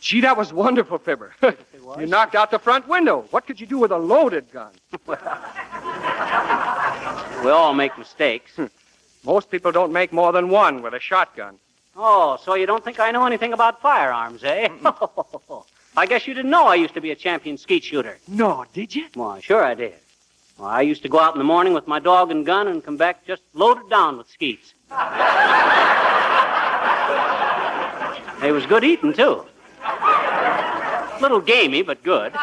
Gee, 0.00 0.20
that 0.22 0.36
was 0.36 0.52
wonderful, 0.52 0.98
Fibber. 0.98 1.34
you 1.98 2.06
knocked 2.06 2.34
out 2.34 2.50
the 2.50 2.58
front 2.58 2.88
window. 2.88 3.26
What 3.30 3.46
could 3.46 3.60
you 3.60 3.66
do 3.66 3.78
with 3.78 3.92
a 3.92 3.98
loaded 3.98 4.50
gun? 4.50 4.72
We 7.44 7.50
all 7.50 7.74
make 7.74 7.98
mistakes. 7.98 8.58
Most 9.22 9.50
people 9.50 9.70
don't 9.70 9.92
make 9.92 10.14
more 10.14 10.32
than 10.32 10.48
one 10.48 10.80
with 10.80 10.94
a 10.94 11.00
shotgun. 11.00 11.58
Oh, 11.94 12.38
so 12.42 12.54
you 12.54 12.64
don't 12.64 12.82
think 12.82 12.98
I 12.98 13.10
know 13.10 13.26
anything 13.26 13.52
about 13.52 13.82
firearms, 13.82 14.42
eh? 14.44 14.68
I 15.96 16.06
guess 16.06 16.26
you 16.26 16.34
didn't 16.34 16.50
know 16.50 16.66
I 16.66 16.74
used 16.74 16.94
to 16.94 17.00
be 17.00 17.10
a 17.12 17.16
champion 17.16 17.56
skeet 17.56 17.84
shooter. 17.84 18.18
No, 18.26 18.64
did 18.72 18.94
you? 18.94 19.06
Why, 19.14 19.40
sure 19.40 19.64
I 19.64 19.74
did. 19.74 19.94
Well, 20.58 20.68
I 20.68 20.82
used 20.82 21.02
to 21.02 21.08
go 21.08 21.20
out 21.20 21.34
in 21.34 21.38
the 21.38 21.44
morning 21.44 21.72
with 21.72 21.86
my 21.86 21.98
dog 21.98 22.30
and 22.30 22.44
gun 22.44 22.68
and 22.68 22.84
come 22.84 22.96
back 22.96 23.26
just 23.26 23.42
loaded 23.54 23.88
down 23.90 24.18
with 24.18 24.28
skeets. 24.28 24.74
They 28.44 28.52
was 28.52 28.66
good 28.66 28.84
eating, 28.84 29.14
too. 29.14 29.46
Little 31.22 31.40
gamey, 31.40 31.80
but 31.80 32.02
good. 32.02 32.34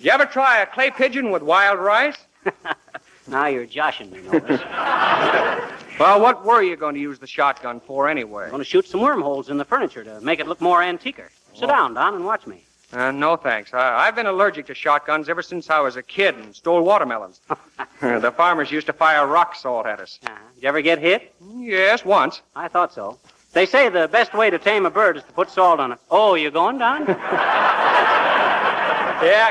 You 0.00 0.10
ever 0.10 0.24
try 0.26 0.58
a 0.60 0.66
clay 0.66 0.90
pigeon 0.90 1.30
with 1.30 1.42
wild 1.42 1.78
rice? 1.78 2.16
now 3.28 3.46
you're 3.46 3.66
joshing 3.66 4.10
me, 4.10 4.18
Novis. 4.22 4.60
well, 6.00 6.20
what 6.20 6.44
were 6.44 6.62
you 6.62 6.76
going 6.76 6.94
to 6.94 7.00
use 7.00 7.18
the 7.18 7.26
shotgun 7.26 7.80
for 7.80 8.08
anyway? 8.08 8.44
I'm 8.44 8.50
going 8.50 8.60
to 8.60 8.64
shoot 8.64 8.88
some 8.88 9.02
wormholes 9.02 9.50
in 9.50 9.58
the 9.58 9.64
furniture 9.64 10.02
to 10.02 10.20
make 10.22 10.40
it 10.40 10.48
look 10.48 10.60
more 10.60 10.82
antiquer. 10.82 11.30
Sit 11.54 11.66
down, 11.68 11.94
Don, 11.94 12.14
and 12.14 12.24
watch 12.24 12.46
me. 12.46 12.64
Uh, 12.92 13.10
no, 13.12 13.36
thanks. 13.36 13.72
I, 13.72 14.06
I've 14.06 14.16
been 14.16 14.26
allergic 14.26 14.66
to 14.66 14.74
shotguns 14.74 15.28
ever 15.28 15.42
since 15.42 15.70
I 15.70 15.78
was 15.80 15.96
a 15.96 16.02
kid 16.02 16.34
and 16.36 16.54
stole 16.54 16.82
watermelons. 16.82 17.40
the 18.00 18.32
farmers 18.36 18.70
used 18.72 18.86
to 18.86 18.92
fire 18.92 19.26
rock 19.26 19.54
salt 19.54 19.86
at 19.86 20.00
us. 20.00 20.18
Uh-huh. 20.24 20.34
Did 20.54 20.62
you 20.62 20.68
ever 20.68 20.80
get 20.80 20.98
hit? 20.98 21.34
Yes, 21.56 22.04
once. 22.04 22.40
I 22.56 22.68
thought 22.68 22.92
so. 22.92 23.18
They 23.52 23.66
say 23.66 23.88
the 23.88 24.08
best 24.08 24.32
way 24.32 24.48
to 24.48 24.58
tame 24.58 24.86
a 24.86 24.90
bird 24.90 25.18
is 25.18 25.24
to 25.24 25.32
put 25.32 25.50
salt 25.50 25.80
on 25.80 25.92
it. 25.92 25.98
Oh, 26.10 26.34
you 26.34 26.50
going, 26.50 26.78
Don? 26.78 27.06
yeah, 27.08 27.16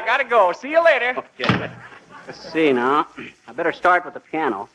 I 0.02 0.04
gotta 0.06 0.24
go. 0.24 0.52
See 0.54 0.72
you 0.72 0.84
later. 0.84 1.16
Okay. 1.40 1.70
Let's 2.26 2.52
see 2.52 2.74
now. 2.74 3.08
I 3.48 3.52
better 3.54 3.72
start 3.74 4.06
with 4.06 4.14
the 4.14 4.20
piano. 4.20 4.70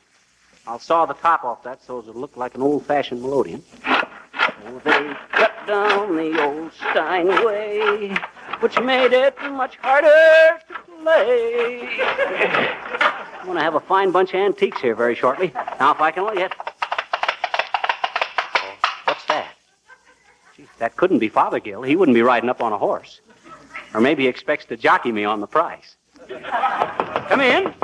I'll 0.67 0.79
saw 0.79 1.05
the 1.05 1.15
top 1.15 1.45
off 1.45 1.63
that 1.65 1.83
so 1.85 1.99
it'll 1.99 2.15
look 2.15 2.37
like 2.37 2.55
an 2.55 2.63
old-fashioned 2.63 3.23
melodeon. 3.23 3.63
Oh, 3.87 4.81
they 4.83 5.15
cut 5.33 5.53
down 5.67 6.17
the 6.17 6.43
old 6.43 6.73
Steinway, 6.73 8.17
which 8.61 8.81
made 8.81 9.13
it 9.13 9.37
much 9.53 9.77
harder 9.77 10.59
to 10.69 10.75
play. 11.03 11.81
I'm 13.39 13.45
going 13.45 13.59
to 13.59 13.63
have 13.63 13.75
a 13.75 13.81
fine 13.81 14.11
bunch 14.11 14.31
of 14.31 14.37
antiques 14.37 14.81
here 14.81 14.95
very 14.95 15.15
shortly. 15.15 15.53
Now, 15.79 15.93
if 15.93 16.01
I 16.01 16.11
can 16.11 16.23
only 16.23 16.37
get... 16.37 16.55
Oh, 18.57 18.75
what's 19.05 19.25
that? 19.27 19.55
Gee, 20.57 20.67
that 20.79 20.97
couldn't 20.97 21.19
be 21.19 21.29
Fothergill. 21.29 21.87
He 21.87 21.95
wouldn't 21.95 22.15
be 22.15 22.23
riding 22.23 22.49
up 22.49 22.63
on 22.63 22.73
a 22.73 22.79
horse. 22.79 23.21
Or 23.93 24.01
maybe 24.01 24.23
he 24.23 24.29
expects 24.31 24.65
to 24.67 24.79
jockey 24.79 25.13
me 25.13 25.25
on 25.25 25.41
the 25.43 25.47
price. 25.47 25.97
Come 27.29 27.43
in. 27.43 27.75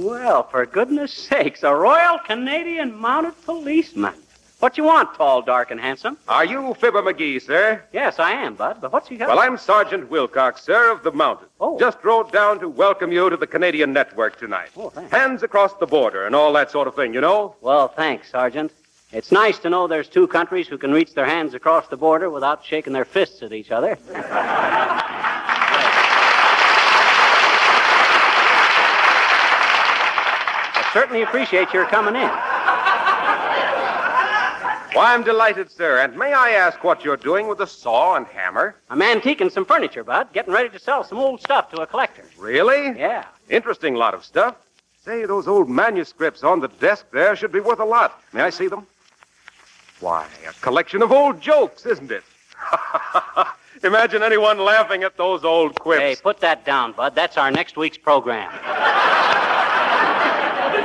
Well, 0.00 0.44
for 0.44 0.64
goodness 0.64 1.12
sakes, 1.12 1.62
a 1.62 1.74
Royal 1.74 2.18
Canadian 2.20 2.98
Mounted 2.98 3.34
Policeman. 3.44 4.14
What 4.58 4.78
you 4.78 4.84
want, 4.84 5.14
tall, 5.14 5.42
dark, 5.42 5.70
and 5.70 5.78
handsome? 5.78 6.16
Are 6.26 6.44
you 6.46 6.74
Fibber 6.80 7.02
McGee, 7.02 7.42
sir? 7.42 7.82
Yes, 7.92 8.18
I 8.18 8.32
am, 8.32 8.54
Bud. 8.54 8.78
But 8.80 8.94
what's 8.94 9.10
he 9.10 9.18
got? 9.18 9.28
Well, 9.28 9.38
I'm 9.38 9.58
Sergeant 9.58 10.10
Wilcox, 10.10 10.62
sir, 10.62 10.90
of 10.90 11.02
the 11.02 11.12
Mounted. 11.12 11.48
Oh. 11.60 11.78
Just 11.78 12.02
rode 12.02 12.32
down 12.32 12.60
to 12.60 12.68
welcome 12.70 13.12
you 13.12 13.28
to 13.28 13.36
the 13.36 13.46
Canadian 13.46 13.92
network 13.92 14.38
tonight. 14.38 14.70
Oh, 14.74 14.88
thanks. 14.88 15.10
Hands 15.12 15.42
across 15.42 15.74
the 15.74 15.86
border 15.86 16.24
and 16.24 16.34
all 16.34 16.54
that 16.54 16.70
sort 16.70 16.88
of 16.88 16.94
thing, 16.94 17.12
you 17.12 17.20
know? 17.20 17.56
Well, 17.60 17.88
thanks, 17.88 18.30
Sergeant. 18.30 18.72
It's 19.12 19.30
nice 19.30 19.58
to 19.58 19.68
know 19.68 19.86
there's 19.86 20.08
two 20.08 20.28
countries 20.28 20.66
who 20.66 20.78
can 20.78 20.92
reach 20.92 21.12
their 21.12 21.26
hands 21.26 21.52
across 21.52 21.88
the 21.88 21.98
border 21.98 22.30
without 22.30 22.64
shaking 22.64 22.94
their 22.94 23.04
fists 23.04 23.42
at 23.42 23.52
each 23.52 23.70
other. 23.70 23.98
certainly 30.92 31.22
appreciate 31.22 31.72
your 31.72 31.86
coming 31.86 32.16
in. 32.16 32.30
Why, 34.92 35.14
I'm 35.14 35.22
delighted, 35.22 35.70
sir. 35.70 36.00
And 36.00 36.16
may 36.16 36.32
I 36.32 36.50
ask 36.50 36.82
what 36.82 37.04
you're 37.04 37.16
doing 37.16 37.46
with 37.46 37.58
the 37.58 37.66
saw 37.66 38.16
and 38.16 38.26
hammer? 38.26 38.74
I'm 38.90 39.00
antiquing 39.00 39.50
some 39.52 39.64
furniture, 39.64 40.02
Bud. 40.02 40.32
Getting 40.32 40.52
ready 40.52 40.68
to 40.68 40.78
sell 40.80 41.04
some 41.04 41.18
old 41.18 41.40
stuff 41.40 41.70
to 41.70 41.80
a 41.82 41.86
collector. 41.86 42.24
Really? 42.36 42.98
Yeah. 42.98 43.24
Interesting 43.48 43.94
lot 43.94 44.14
of 44.14 44.24
stuff. 44.24 44.56
Say, 45.04 45.24
those 45.24 45.46
old 45.46 45.68
manuscripts 45.70 46.42
on 46.42 46.60
the 46.60 46.68
desk 46.68 47.06
there 47.12 47.36
should 47.36 47.52
be 47.52 47.60
worth 47.60 47.78
a 47.78 47.84
lot. 47.84 48.20
May 48.32 48.42
I 48.42 48.50
see 48.50 48.66
them? 48.66 48.86
Why, 50.00 50.26
a 50.48 50.52
collection 50.60 51.02
of 51.02 51.12
old 51.12 51.40
jokes, 51.40 51.86
isn't 51.86 52.10
it? 52.10 52.24
Imagine 53.84 54.22
anyone 54.22 54.58
laughing 54.58 55.04
at 55.04 55.16
those 55.16 55.44
old 55.44 55.78
quips. 55.78 56.02
Hey, 56.02 56.16
put 56.16 56.40
that 56.40 56.64
down, 56.64 56.92
Bud. 56.92 57.14
That's 57.14 57.38
our 57.38 57.50
next 57.50 57.76
week's 57.76 57.96
program. 57.96 58.50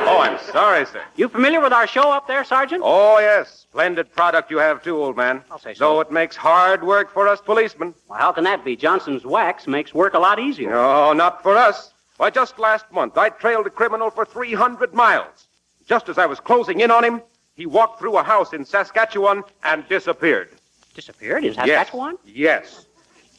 Oh, 0.07 0.19
I'm 0.19 0.39
sorry, 0.51 0.85
sir. 0.85 1.01
You 1.15 1.27
familiar 1.27 1.61
with 1.61 1.73
our 1.73 1.87
show 1.87 2.11
up 2.11 2.27
there, 2.27 2.43
Sergeant? 2.43 2.81
Oh, 2.85 3.19
yes. 3.19 3.65
Splendid 3.69 4.13
product 4.13 4.51
you 4.51 4.57
have, 4.57 4.83
too, 4.83 4.97
old 4.97 5.17
man. 5.17 5.43
I'll 5.49 5.59
say 5.59 5.73
so. 5.73 5.79
Though 5.79 5.99
it 6.01 6.11
makes 6.11 6.35
hard 6.35 6.83
work 6.83 7.11
for 7.11 7.27
us 7.27 7.41
policemen. 7.41 7.93
Well, 8.07 8.19
how 8.19 8.31
can 8.31 8.43
that 8.43 8.63
be? 8.63 8.75
Johnson's 8.75 9.25
wax 9.25 9.67
makes 9.67 9.93
work 9.93 10.13
a 10.13 10.19
lot 10.19 10.39
easier. 10.39 10.69
No, 10.69 11.13
not 11.13 11.41
for 11.43 11.57
us. 11.57 11.93
Why, 12.17 12.29
just 12.29 12.59
last 12.59 12.89
month, 12.91 13.17
I 13.17 13.29
trailed 13.29 13.67
a 13.67 13.69
criminal 13.69 14.09
for 14.09 14.25
300 14.25 14.93
miles. 14.93 15.47
Just 15.85 16.07
as 16.07 16.17
I 16.17 16.25
was 16.25 16.39
closing 16.39 16.79
in 16.79 16.91
on 16.91 17.03
him, 17.03 17.21
he 17.55 17.65
walked 17.65 17.99
through 17.99 18.17
a 18.17 18.23
house 18.23 18.53
in 18.53 18.65
Saskatchewan 18.65 19.43
and 19.63 19.87
disappeared. 19.89 20.49
Disappeared 20.93 21.43
in 21.43 21.53
Saskatchewan? 21.53 22.17
Yes. 22.25 22.35
yes. 22.35 22.85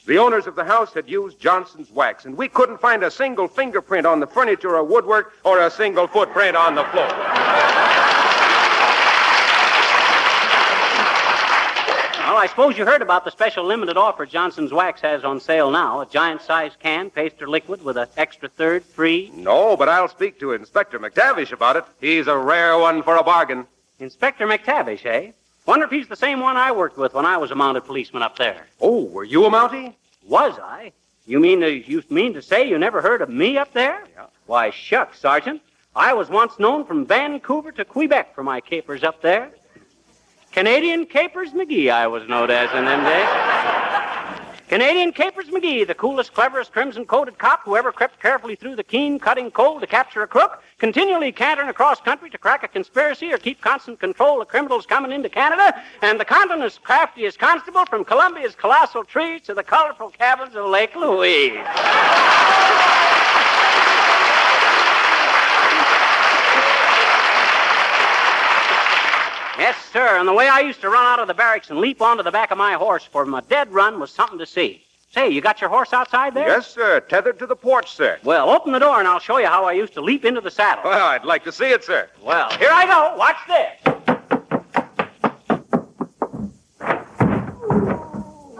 The 0.06 0.18
owners 0.18 0.46
of 0.46 0.54
the 0.54 0.64
house 0.64 0.92
had 0.94 1.08
used 1.08 1.40
Johnson's 1.40 1.90
wax, 1.90 2.26
and 2.26 2.36
we 2.36 2.46
couldn't 2.46 2.80
find 2.80 3.02
a 3.02 3.10
single 3.10 3.48
fingerprint 3.48 4.06
on 4.06 4.20
the 4.20 4.26
furniture 4.28 4.76
or 4.76 4.84
woodwork 4.84 5.32
or 5.42 5.60
a 5.60 5.70
single 5.70 6.06
footprint 6.06 6.56
on 6.56 6.76
the 6.76 6.84
floor. 6.84 7.08
Well, 12.36 12.36
I 12.36 12.46
suppose 12.48 12.78
you 12.78 12.84
heard 12.84 13.02
about 13.02 13.24
the 13.24 13.32
special 13.32 13.64
limited 13.64 13.96
offer 13.96 14.26
Johnson's 14.26 14.72
Wax 14.72 15.00
has 15.00 15.24
on 15.24 15.40
sale 15.40 15.72
now. 15.72 16.02
A 16.02 16.06
giant 16.06 16.42
sized 16.42 16.78
can, 16.78 17.10
paste 17.10 17.42
or 17.42 17.48
liquid, 17.48 17.82
with 17.82 17.96
an 17.96 18.06
extra 18.16 18.48
third 18.48 18.84
free. 18.84 19.32
No, 19.34 19.76
but 19.76 19.88
I'll 19.88 20.08
speak 20.08 20.38
to 20.38 20.52
Inspector 20.52 20.96
McTavish 20.98 21.50
about 21.50 21.76
it. 21.76 21.84
He's 22.00 22.28
a 22.28 22.36
rare 22.36 22.78
one 22.78 23.02
for 23.02 23.16
a 23.16 23.24
bargain. 23.24 23.66
Inspector 23.98 24.46
McTavish, 24.46 25.04
eh? 25.04 25.32
Wonder 25.66 25.84
if 25.84 25.90
he's 25.90 26.06
the 26.06 26.16
same 26.16 26.40
one 26.40 26.56
I 26.56 26.70
worked 26.70 26.96
with 26.96 27.12
when 27.12 27.26
I 27.26 27.36
was 27.36 27.50
a 27.50 27.56
mounted 27.56 27.82
policeman 27.82 28.22
up 28.22 28.38
there. 28.38 28.66
Oh, 28.80 29.04
were 29.04 29.24
you 29.24 29.44
a 29.44 29.50
Mountie? 29.50 29.94
Was 30.24 30.58
I? 30.60 30.92
You 31.26 31.40
mean 31.40 31.60
to, 31.60 31.70
you 31.70 32.04
mean 32.08 32.34
to 32.34 32.42
say 32.42 32.68
you 32.68 32.78
never 32.78 33.02
heard 33.02 33.20
of 33.20 33.28
me 33.28 33.58
up 33.58 33.72
there? 33.72 34.04
Yeah. 34.14 34.26
Why, 34.46 34.70
shucks, 34.70 35.18
Sergeant. 35.18 35.60
I 35.96 36.12
was 36.12 36.28
once 36.28 36.58
known 36.60 36.84
from 36.84 37.04
Vancouver 37.04 37.72
to 37.72 37.84
Quebec 37.84 38.34
for 38.34 38.44
my 38.44 38.60
capers 38.60 39.02
up 39.02 39.22
there. 39.22 39.50
Canadian 40.52 41.04
Capers 41.04 41.50
McGee, 41.50 41.90
I 41.90 42.06
was 42.06 42.28
known 42.28 42.50
as 42.50 42.70
in 42.72 42.84
them 42.84 43.04
days. 43.04 43.75
Canadian 44.68 45.12
Capers 45.12 45.46
McGee, 45.46 45.86
the 45.86 45.94
coolest, 45.94 46.34
cleverest, 46.34 46.72
crimson-coated 46.72 47.38
cop 47.38 47.62
who 47.64 47.76
ever 47.76 47.92
crept 47.92 48.20
carefully 48.20 48.56
through 48.56 48.74
the 48.74 48.82
keen, 48.82 49.16
cutting 49.16 49.48
cold 49.48 49.80
to 49.80 49.86
capture 49.86 50.22
a 50.22 50.26
crook, 50.26 50.60
continually 50.78 51.30
cantering 51.30 51.68
across 51.68 52.00
country 52.00 52.28
to 52.30 52.36
crack 52.36 52.64
a 52.64 52.68
conspiracy 52.68 53.32
or 53.32 53.38
keep 53.38 53.60
constant 53.60 54.00
control 54.00 54.42
of 54.42 54.48
criminals 54.48 54.84
coming 54.84 55.12
into 55.12 55.28
Canada, 55.28 55.80
and 56.02 56.18
the 56.18 56.24
continent's 56.24 56.78
craftiest 56.78 57.38
constable 57.38 57.86
from 57.86 58.04
Columbia's 58.04 58.56
colossal 58.56 59.04
trees 59.04 59.40
to 59.42 59.54
the 59.54 59.62
colorful 59.62 60.10
cabins 60.10 60.56
of 60.56 60.66
Lake 60.66 60.96
Louise. 60.96 61.54
Yes, 69.66 69.84
sir. 69.92 70.16
And 70.20 70.28
the 70.28 70.32
way 70.32 70.46
I 70.46 70.60
used 70.60 70.80
to 70.82 70.88
run 70.88 71.04
out 71.04 71.18
of 71.18 71.26
the 71.26 71.34
barracks 71.34 71.70
and 71.70 71.80
leap 71.80 72.00
onto 72.00 72.22
the 72.22 72.30
back 72.30 72.52
of 72.52 72.58
my 72.58 72.74
horse 72.74 73.02
for 73.02 73.26
my 73.26 73.40
dead 73.40 73.72
run 73.72 73.98
was 73.98 74.12
something 74.12 74.38
to 74.38 74.46
see. 74.46 74.84
Say, 75.10 75.28
you 75.30 75.40
got 75.40 75.60
your 75.60 75.68
horse 75.68 75.92
outside 75.92 76.34
there? 76.34 76.46
Yes, 76.46 76.70
sir. 76.70 77.00
Tethered 77.00 77.40
to 77.40 77.46
the 77.46 77.56
porch, 77.56 77.90
sir. 77.90 78.20
Well, 78.22 78.48
open 78.48 78.70
the 78.72 78.78
door 78.78 79.00
and 79.00 79.08
I'll 79.08 79.18
show 79.18 79.38
you 79.38 79.48
how 79.48 79.64
I 79.64 79.72
used 79.72 79.92
to 79.94 80.00
leap 80.00 80.24
into 80.24 80.40
the 80.40 80.52
saddle. 80.52 80.84
Well, 80.84 81.04
I'd 81.08 81.24
like 81.24 81.42
to 81.42 81.50
see 81.50 81.72
it, 81.72 81.82
sir. 81.82 82.08
Well, 82.22 82.48
here 82.58 82.70
I 82.70 82.86
go. 82.86 83.16
Watch 83.16 83.38
this. 83.48 83.72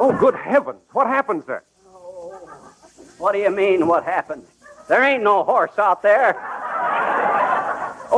Oh, 0.01 0.13
good 0.19 0.35
heavens. 0.35 0.81
What 0.91 1.07
happened, 1.07 1.45
sir? 1.47 1.63
What 3.19 3.31
do 3.31 3.39
you 3.39 3.51
mean, 3.51 3.87
what 3.87 4.03
happened? 4.03 4.45
There 4.89 5.05
ain't 5.05 5.23
no 5.23 5.45
horse 5.45 5.79
out 5.79 6.03
there. 6.03 6.35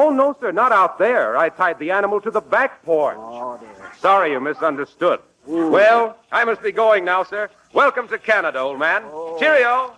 Oh, 0.01 0.11
no, 0.11 0.37
sir, 0.39 0.53
not 0.53 0.71
out 0.71 0.97
there. 0.97 1.37
I 1.37 1.49
tied 1.49 1.81
the 1.81 1.91
animal 1.91 2.21
to 2.21 2.31
the 2.31 2.41
back 2.41 2.85
porch. 2.85 3.17
Oh, 3.19 3.59
dear. 3.59 3.93
Sorry 3.99 4.31
you 4.31 4.39
misunderstood. 4.39 5.19
Well, 5.45 6.17
I 6.31 6.45
must 6.45 6.63
be 6.63 6.71
going 6.71 7.05
now, 7.05 7.25
sir. 7.25 7.51
Welcome 7.73 8.07
to 8.11 8.19
Canada, 8.19 8.61
old 8.61 8.79
man. 8.79 9.03
Oh. 9.07 9.37
Cheerio. 9.41 9.97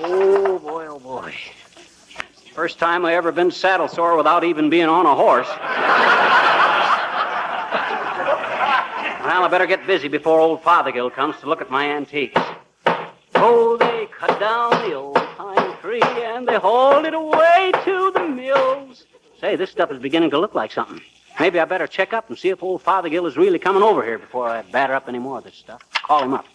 Oh, 0.00 0.58
boy, 0.58 0.86
oh, 0.86 0.98
boy. 1.00 1.34
First 2.54 2.78
time 2.78 3.04
I 3.04 3.14
ever 3.14 3.30
been 3.30 3.50
saddle 3.50 3.88
sore 3.88 4.16
without 4.16 4.42
even 4.42 4.70
being 4.70 4.88
on 4.88 5.04
a 5.04 5.14
horse. 5.14 5.48
well, 5.48 5.58
I 9.44 9.48
better 9.50 9.66
get 9.66 9.86
busy 9.86 10.08
before 10.08 10.40
old 10.40 10.62
Fothergill 10.62 11.10
comes 11.12 11.36
to 11.40 11.46
look 11.46 11.60
at 11.60 11.70
my 11.70 11.84
antiques. 11.90 12.40
Oh, 13.34 13.76
they 13.76 14.08
cut 14.18 14.40
down 14.40 14.70
the 14.88 14.94
old 14.94 15.16
pine 15.36 15.76
tree 15.82 16.00
and 16.00 16.48
they 16.48 16.56
hauled 16.56 17.04
it 17.04 17.12
away 17.12 17.32
to 17.32 17.32
the 17.32 17.40
mills. 17.40 17.51
Say, 19.42 19.56
this 19.56 19.72
stuff 19.72 19.90
is 19.90 19.98
beginning 19.98 20.30
to 20.30 20.38
look 20.38 20.54
like 20.54 20.70
something. 20.70 21.00
Maybe 21.40 21.58
I 21.58 21.64
better 21.64 21.88
check 21.88 22.12
up 22.12 22.28
and 22.28 22.38
see 22.38 22.50
if 22.50 22.62
old 22.62 22.80
Fothergill 22.80 23.26
is 23.26 23.36
really 23.36 23.58
coming 23.58 23.82
over 23.82 24.04
here 24.04 24.16
before 24.16 24.48
I 24.48 24.62
batter 24.62 24.94
up 24.94 25.08
any 25.08 25.18
more 25.18 25.38
of 25.38 25.44
this 25.44 25.56
stuff. 25.56 25.82
Call 25.94 26.22
him 26.22 26.32
up. 26.32 26.46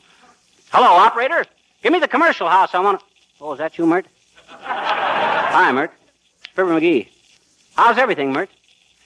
Hello, 0.72 0.88
operator. 0.88 1.44
Give 1.84 1.92
me 1.92 2.00
the 2.00 2.08
commercial 2.08 2.48
house. 2.48 2.74
I 2.74 2.80
want 2.80 3.02
to. 3.02 3.06
Oh, 3.42 3.52
is 3.52 3.58
that 3.58 3.78
you, 3.78 3.86
Mert? 3.86 4.06
Hi, 4.48 5.70
Mert. 5.74 5.92
Fibber 6.56 6.80
McGee. 6.80 7.10
How's 7.76 7.98
everything, 7.98 8.32
Mert? 8.32 8.50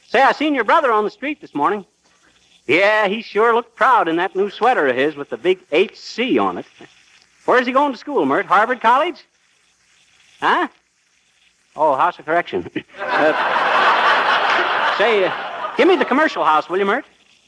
Say, 0.10 0.22
I 0.22 0.32
seen 0.34 0.54
your 0.54 0.64
brother 0.64 0.92
on 0.92 1.04
the 1.04 1.10
street 1.10 1.42
this 1.42 1.56
morning. 1.56 1.84
Yeah, 2.68 3.08
he 3.08 3.24
sure 3.24 3.56
looked 3.56 3.76
proud 3.76 4.08
in 4.08 4.18
that 4.18 4.36
new 4.36 4.52
sweater 4.52 4.86
of 4.90 4.96
his 4.96 5.16
with 5.16 5.30
the 5.30 5.38
big 5.38 5.60
HC 5.72 6.38
on 6.38 6.60
it. 6.60 6.68
Where's 7.46 7.66
he 7.66 7.74
going 7.74 7.94
to 7.94 7.98
school, 7.98 8.28
Mert? 8.28 8.46
Harvard 8.46 8.80
College? 8.80 9.26
Huh? 10.40 10.68
Oh, 11.76 11.95
House 11.95 12.19
of 12.19 12.26
Correction. 12.26 12.69
uh, 12.99 14.97
say, 14.97 15.26
uh, 15.26 15.76
give 15.78 15.88
me 15.88 15.95
the 15.95 16.05
commercial 16.05 16.43
house, 16.43 16.69
will 16.69 16.78
you, 16.78 16.86
Mert? 16.86 17.05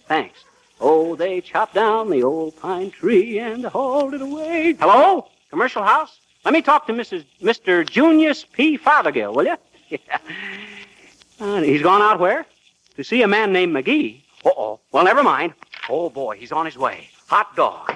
Thanks. 0.07 0.39
Oh, 0.79 1.15
they 1.15 1.41
chopped 1.41 1.73
down 1.73 2.09
the 2.09 2.23
old 2.23 2.55
pine 2.59 2.91
tree 2.91 3.39
and 3.39 3.65
hauled 3.65 4.13
it 4.13 4.21
away. 4.21 4.73
Hello? 4.79 5.27
Commercial 5.49 5.83
house? 5.83 6.19
Let 6.45 6.53
me 6.53 6.61
talk 6.61 6.87
to 6.87 6.93
Mrs. 6.93 7.25
Mr. 7.41 7.89
Junius 7.89 8.45
P. 8.45 8.77
Fothergill, 8.77 9.33
will 9.33 9.45
you? 9.45 9.57
yeah. 9.89 10.17
Uh, 11.39 11.61
he's 11.61 11.81
gone 11.81 12.01
out 12.01 12.19
where? 12.19 12.45
To 12.95 13.03
see 13.03 13.21
a 13.21 13.27
man 13.27 13.53
named 13.53 13.75
McGee. 13.75 14.21
Uh-oh. 14.45 14.79
Well, 14.91 15.03
never 15.03 15.23
mind. 15.23 15.53
Oh, 15.89 16.09
boy, 16.09 16.37
he's 16.37 16.51
on 16.51 16.65
his 16.65 16.77
way. 16.77 17.09
Hot 17.27 17.55
dog. 17.55 17.93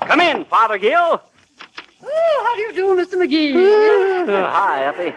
Come 0.00 0.20
in, 0.20 0.44
Fothergill. 0.44 1.20
Oh, 2.02 2.42
how 2.44 2.54
do 2.54 2.60
you 2.62 2.72
do, 2.72 3.04
Mr. 3.04 3.14
McGee? 3.14 4.28
Uh, 4.28 4.50
hi, 4.50 4.84
Effie. 4.84 5.14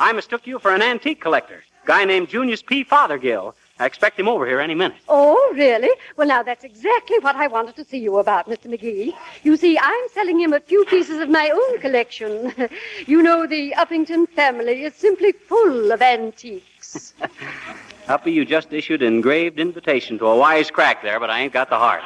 I 0.00 0.14
mistook 0.14 0.46
you 0.46 0.58
for 0.58 0.74
an 0.74 0.80
antique 0.80 1.20
collector. 1.20 1.62
Guy 1.84 2.06
named 2.06 2.30
Junius 2.30 2.62
P. 2.62 2.84
Fothergill. 2.84 3.54
I 3.78 3.84
expect 3.84 4.18
him 4.18 4.28
over 4.28 4.46
here 4.46 4.58
any 4.58 4.74
minute. 4.74 4.96
Oh, 5.10 5.52
really? 5.54 5.90
Well, 6.16 6.26
now 6.26 6.42
that's 6.42 6.64
exactly 6.64 7.18
what 7.18 7.36
I 7.36 7.48
wanted 7.48 7.76
to 7.76 7.84
see 7.84 7.98
you 7.98 8.18
about, 8.18 8.48
Mr. 8.48 8.66
McGee. 8.66 9.12
You 9.42 9.58
see, 9.58 9.78
I'm 9.78 10.08
selling 10.14 10.40
him 10.40 10.54
a 10.54 10.60
few 10.60 10.86
pieces 10.86 11.20
of 11.20 11.28
my 11.28 11.50
own 11.50 11.80
collection. 11.80 12.52
you 13.06 13.22
know, 13.22 13.46
the 13.46 13.74
Uppington 13.76 14.26
family 14.30 14.84
is 14.84 14.94
simply 14.94 15.32
full 15.32 15.92
of 15.92 16.00
antiques. 16.00 17.12
Uppy, 18.08 18.32
you 18.32 18.46
just 18.46 18.72
issued 18.72 19.02
an 19.02 19.14
engraved 19.14 19.60
invitation 19.60 20.18
to 20.18 20.26
a 20.26 20.36
wise 20.36 20.70
crack 20.70 21.02
there, 21.02 21.20
but 21.20 21.28
I 21.28 21.40
ain't 21.40 21.52
got 21.52 21.68
the 21.68 21.78
heart. 21.78 22.02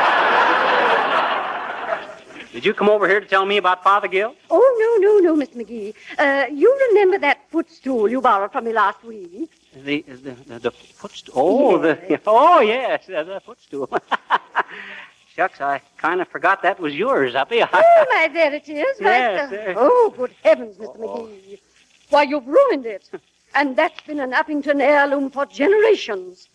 Did 2.56 2.64
you 2.64 2.72
come 2.72 2.88
over 2.88 3.06
here 3.06 3.20
to 3.20 3.26
tell 3.26 3.44
me 3.44 3.58
about 3.58 3.84
Fothergill? 3.84 4.34
Oh, 4.50 4.98
no, 5.02 5.06
no, 5.06 5.18
no, 5.34 5.44
Mr. 5.44 5.56
McGee. 5.56 5.92
Uh, 6.18 6.46
you 6.50 6.74
remember 6.88 7.18
that 7.18 7.40
footstool 7.50 8.08
you 8.08 8.22
borrowed 8.22 8.50
from 8.50 8.64
me 8.64 8.72
last 8.72 9.04
week? 9.04 9.50
The 9.84 10.00
the 10.08 10.30
the, 10.30 10.58
the 10.60 10.70
footstool. 10.70 11.34
Oh, 11.36 11.76
the 11.76 12.18
oh 12.26 12.60
yes, 12.60 13.04
the, 13.08 13.24
the 13.24 13.40
footstool. 13.40 13.90
Shucks, 15.36 15.60
I 15.60 15.82
kind 15.98 16.22
of 16.22 16.28
forgot 16.28 16.62
that 16.62 16.80
was 16.80 16.94
yours, 16.94 17.34
Uppy. 17.34 17.60
oh, 17.62 18.06
my, 18.08 18.30
there 18.32 18.54
it 18.54 18.66
is. 18.66 18.98
right 19.02 19.36
Yes, 19.36 19.50
there. 19.50 19.74
Oh, 19.76 20.14
good 20.16 20.32
heavens, 20.42 20.78
Mr. 20.78 20.96
McGee. 20.96 21.58
Why, 22.08 22.22
you've 22.22 22.46
ruined 22.46 22.86
it. 22.86 23.10
And 23.54 23.76
that's 23.76 24.00
been 24.00 24.20
an 24.20 24.32
Uppington 24.32 24.80
heirloom 24.80 25.28
for 25.28 25.44
generations. 25.44 26.48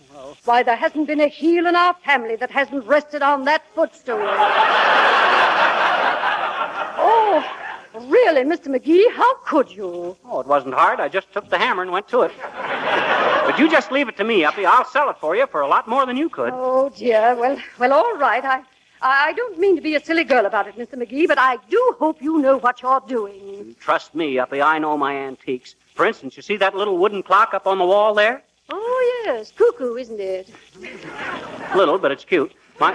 Why, 0.46 0.64
there 0.64 0.76
hasn't 0.76 1.08
been 1.08 1.22
a 1.22 1.28
heel 1.28 1.68
in 1.68 1.76
our 1.76 1.96
family 2.06 2.36
that 2.38 2.52
hasn't 2.52 2.86
rested 2.86 3.22
on 3.22 3.46
that 3.46 3.64
footstool. 3.74 4.20
oh, 6.98 7.44
really, 8.08 8.42
Mr. 8.42 8.68
McGee, 8.68 9.12
how 9.14 9.36
could 9.46 9.72
you? 9.72 10.18
Oh, 10.26 10.40
it 10.40 10.48
wasn't 10.48 10.74
hard. 10.74 11.00
I 11.00 11.08
just 11.08 11.32
took 11.32 11.50
the 11.50 11.58
hammer 11.58 11.84
and 11.84 11.92
went 11.92 12.08
to 12.10 12.24
it. 12.24 12.32
But 13.46 13.60
you 13.60 13.70
just 13.70 13.92
leave 13.92 14.10
it 14.10 14.18
to 14.18 14.24
me, 14.24 14.44
Uppy. 14.44 14.66
I'll 14.66 14.86
sell 14.86 15.10
it 15.10 15.18
for 15.20 15.36
you 15.36 15.48
for 15.48 15.62
a 15.62 15.68
lot 15.68 15.88
more 15.88 16.06
than 16.06 16.18
you 16.18 16.30
could. 16.30 16.54
Oh, 16.54 16.90
dear. 16.90 17.36
Well, 17.36 17.58
well, 17.80 17.94
all 17.94 18.18
right. 18.18 18.44
I, 18.44 18.64
I 19.02 19.34
don't 19.34 19.58
mean 19.58 19.76
to 19.76 19.82
be 19.82 19.96
a 19.96 20.04
silly 20.04 20.24
girl 20.24 20.46
about 20.46 20.68
it, 20.68 20.78
Mr. 20.78 20.94
McGee, 20.94 21.28
but 21.28 21.38
I 21.40 21.58
do 21.70 21.96
hope 22.00 22.22
you 22.22 22.40
know 22.40 22.58
what 22.58 22.82
you're 22.82 23.02
doing. 23.08 23.76
Trust 23.80 24.14
me, 24.16 24.40
Uppy. 24.40 24.62
I 24.62 24.80
know 24.80 24.98
my 24.98 25.16
antiques. 25.16 25.76
For 25.96 26.06
instance, 26.06 26.36
you 26.38 26.44
see 26.44 26.58
that 26.58 26.76
little 26.76 26.98
wooden 26.98 27.24
clock 27.24 27.54
up 27.54 27.68
on 27.68 27.78
the 27.78 27.86
wall 27.86 28.14
there? 28.14 28.44
Oh, 28.72 29.24
yes. 29.26 29.52
Cuckoo, 29.52 29.96
isn't 29.96 30.20
it? 30.20 30.50
Little, 31.76 31.98
but 31.98 32.12
it's 32.12 32.26
cute. 32.26 32.54
My, 32.80 32.92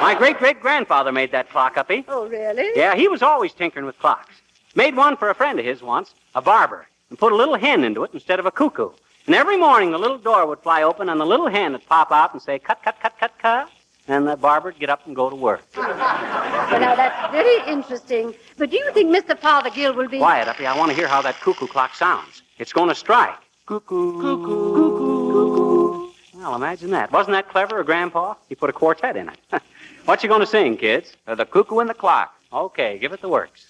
my 0.00 0.14
great 0.14 0.38
great 0.38 0.60
grandfather 0.60 1.12
made 1.12 1.32
that 1.32 1.48
clock, 1.48 1.78
Uppy. 1.78 2.04
Oh, 2.08 2.28
really? 2.28 2.70
Yeah, 2.76 2.94
he 2.94 3.08
was 3.08 3.22
always 3.22 3.52
tinkering 3.52 3.86
with 3.86 3.98
clocks. 3.98 4.34
Made 4.74 4.94
one 4.94 5.16
for 5.16 5.30
a 5.30 5.34
friend 5.34 5.58
of 5.58 5.64
his 5.64 5.82
once, 5.82 6.14
a 6.34 6.42
barber, 6.42 6.86
and 7.08 7.18
put 7.18 7.32
a 7.32 7.36
little 7.36 7.56
hen 7.56 7.82
into 7.84 8.04
it 8.04 8.10
instead 8.12 8.38
of 8.38 8.46
a 8.46 8.50
cuckoo. 8.50 8.90
And 9.26 9.34
every 9.34 9.56
morning 9.56 9.90
the 9.90 9.98
little 9.98 10.18
door 10.18 10.46
would 10.46 10.60
fly 10.60 10.82
open 10.82 11.08
and 11.08 11.20
the 11.20 11.26
little 11.26 11.48
hen 11.48 11.72
would 11.72 11.86
pop 11.86 12.10
out 12.12 12.32
and 12.32 12.42
say, 12.42 12.58
cut, 12.58 12.82
cut, 12.82 13.00
cut, 13.00 13.18
cut, 13.18 13.32
cut. 13.38 13.70
And 14.08 14.26
the 14.26 14.36
barber 14.36 14.70
would 14.70 14.78
get 14.78 14.90
up 14.90 15.06
and 15.06 15.14
go 15.14 15.30
to 15.30 15.36
work. 15.36 15.62
Well, 15.76 16.80
now, 16.80 16.96
that's 16.96 17.32
very 17.32 17.58
interesting. 17.70 18.34
But 18.56 18.70
do 18.70 18.76
you 18.76 18.92
think 18.92 19.14
Mr. 19.14 19.38
Fothergill 19.38 19.94
will 19.94 20.08
be... 20.08 20.18
Quiet, 20.18 20.48
Uppy. 20.48 20.66
I 20.66 20.76
want 20.76 20.90
to 20.90 20.96
hear 20.96 21.06
how 21.06 21.22
that 21.22 21.38
cuckoo 21.40 21.66
clock 21.66 21.94
sounds. 21.94 22.42
It's 22.58 22.72
going 22.72 22.88
to 22.88 22.94
strike. 22.94 23.38
Cuckoo. 23.70 24.20
Cuckoo. 24.20 24.74
Cuckoo. 24.74 26.10
Well, 26.34 26.56
imagine 26.56 26.90
that. 26.90 27.12
Wasn't 27.12 27.32
that 27.34 27.48
clever 27.48 27.84
Grandpa? 27.84 28.34
He 28.48 28.56
put 28.56 28.68
a 28.68 28.72
quartet 28.72 29.16
in 29.16 29.28
it. 29.28 29.38
what 30.06 30.24
you 30.24 30.28
going 30.28 30.40
to 30.40 30.46
sing, 30.46 30.76
kids? 30.76 31.12
Uh, 31.24 31.36
the 31.36 31.44
cuckoo 31.44 31.78
and 31.78 31.88
the 31.88 31.94
clock. 31.94 32.34
Okay, 32.52 32.98
give 32.98 33.12
it 33.12 33.20
the 33.20 33.28
works. 33.28 33.68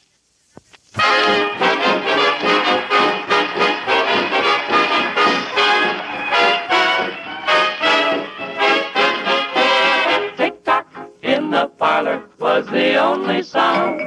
Tick 10.38 10.64
tock 10.64 10.86
in 11.20 11.50
the 11.50 11.70
parlor 11.78 12.22
was 12.38 12.64
the 12.68 12.96
only 12.96 13.42
sound. 13.42 14.00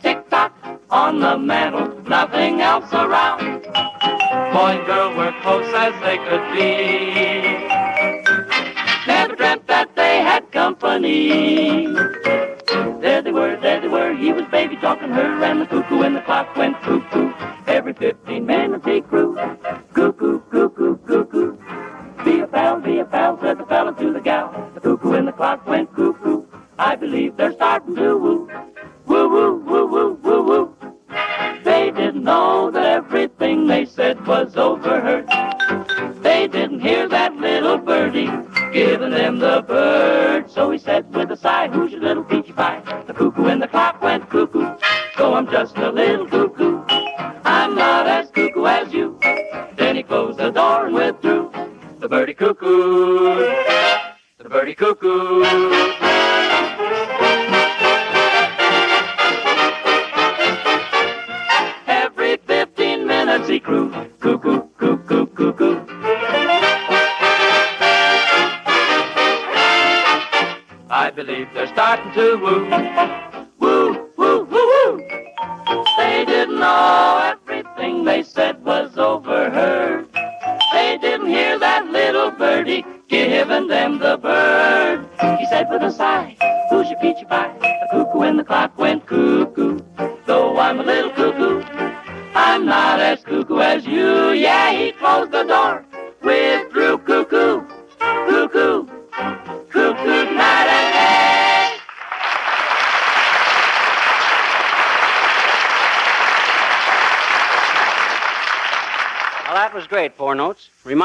Tick 0.00 0.30
tock 0.30 0.54
on 0.88 1.20
the 1.20 1.36
mantel, 1.36 2.00
nothing 2.04 2.62
else 2.62 2.90
around. 2.94 3.62
Boy 4.32 4.78
and 4.78 4.86
girl 4.86 5.14
were 5.14 5.34
close 5.42 5.70
as 5.74 5.92
they 6.00 6.16
could 6.16 6.54
be. 6.54 7.42
Never 9.06 9.36
dreamt 9.36 9.66
that 9.66 9.94
they 9.94 10.22
had 10.22 10.50
company. 10.50 11.84
There 13.02 13.20
they 13.20 13.30
were, 13.30 13.58
there 13.60 13.82
they 13.82 13.88
were. 13.88 14.14
He 14.14 14.32
was 14.32 14.46
baby 14.46 14.76
talking 14.76 15.10
her, 15.10 15.44
and 15.44 15.60
the 15.60 15.66
cuckoo 15.66 16.00
and 16.00 16.16
the 16.16 16.22
clock 16.22 16.56
went 16.56 16.80
cuckoo. 16.80 17.30
Every 17.66 17.92
15 17.92 18.46
minutes 18.46 18.86
he 18.86 19.00
grew. 19.00 19.36
Cuckoo, 19.92 20.40
cuckoo, 20.50 20.96
cuckoo. 20.96 21.58
Be 22.24 22.40
a 22.40 22.46
pal, 22.46 22.80
be 22.80 23.00
a 23.00 23.04
pal, 23.04 23.38
said 23.38 23.58
the 23.58 23.66
fella 23.66 23.94
to 23.96 24.12
the 24.14 24.20
gal. 24.20 24.70
The 24.72 24.80
cuckoo 24.80 25.12
and 25.12 25.28
the 25.28 25.32
clock 25.32 25.66
went 25.66 25.94
cuckoo. 25.94 26.46
I 26.78 26.96
believe 26.96 27.36
they're 27.36 27.52
starting 27.52 27.96
to 27.96 28.16
woo. 28.16 28.50
Woo, 29.04 29.28
woo, 29.28 29.56
woo, 29.56 29.86
woo, 29.86 30.18
woo, 30.22 30.42
woo. 30.42 30.81
They 31.64 31.90
didn't 31.90 32.24
know 32.24 32.70
that 32.70 32.84
everything 32.84 33.66
they 33.66 33.84
said 33.84 34.26
was 34.26 34.56
overheard. 34.56 35.28
They 36.22 36.48
didn't 36.48 36.80
hear 36.80 37.08
that 37.08 37.34
little 37.36 37.78
birdie 37.78 38.30
giving 38.72 39.10
them 39.10 39.38
the 39.38 39.62
bird. 39.62 40.50
So 40.50 40.70
he 40.70 40.78
said 40.78 41.14
with 41.14 41.30
a 41.30 41.36
sigh, 41.36 41.68
who's 41.68 41.92
your 41.92 42.00
little 42.00 42.24
peachy 42.24 42.52
pie? 42.52 42.80
The 43.06 43.14
cuckoo 43.14 43.46
and 43.46 43.62
the 43.62 43.68
clock 43.68 44.02
went 44.02 44.28
cuckoo. 44.28 44.76
So 45.16 45.34
I'm 45.34 45.48
just 45.50 45.76
a 45.76 45.90
little 45.90 46.26
cuckoo. 46.26 46.82
I'm 47.44 47.74
not 47.74 48.06
as 48.06 48.30
cuckoo 48.30 48.66
as 48.66 48.92
you. 48.92 49.18
Then 49.76 49.96
he 49.96 50.02
closed 50.02 50.38
the 50.38 50.50
door 50.50 50.86
and 50.86 50.94
withdrew. 50.94 51.52
The 51.98 52.08
birdie 52.08 52.34
cuckoo. 52.34 53.36
The 54.38 54.48
birdie 54.48 54.74
cuckoo. 54.74 55.44
Woo, 72.22 72.71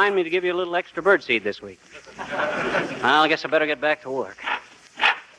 Remind 0.08 0.16
me 0.16 0.24
to 0.24 0.30
give 0.30 0.45
you 0.45 0.53
a 0.53 0.55
little 0.55 0.78
extra 0.78 1.03
birdseed 1.03 1.43
this 1.43 1.62
week. 1.62 1.82
Well, 2.18 3.24
I 3.24 3.28
guess 3.28 3.43
I 3.43 3.49
better 3.49 3.66
get 3.66 3.82
back 3.82 4.03
to 4.03 4.10
work. 4.10 4.38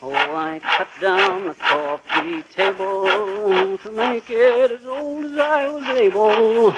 Oh, 0.02 0.12
I 0.12 0.58
cut 0.58 0.88
down 1.00 1.46
the 1.46 1.54
coffee 1.54 2.42
table 2.54 3.78
to 3.78 3.90
make 3.92 4.28
it 4.28 4.70
as 4.72 4.84
old 4.84 5.24
as 5.24 5.38
I 5.38 5.68
was 5.68 5.84
able. 5.84 6.74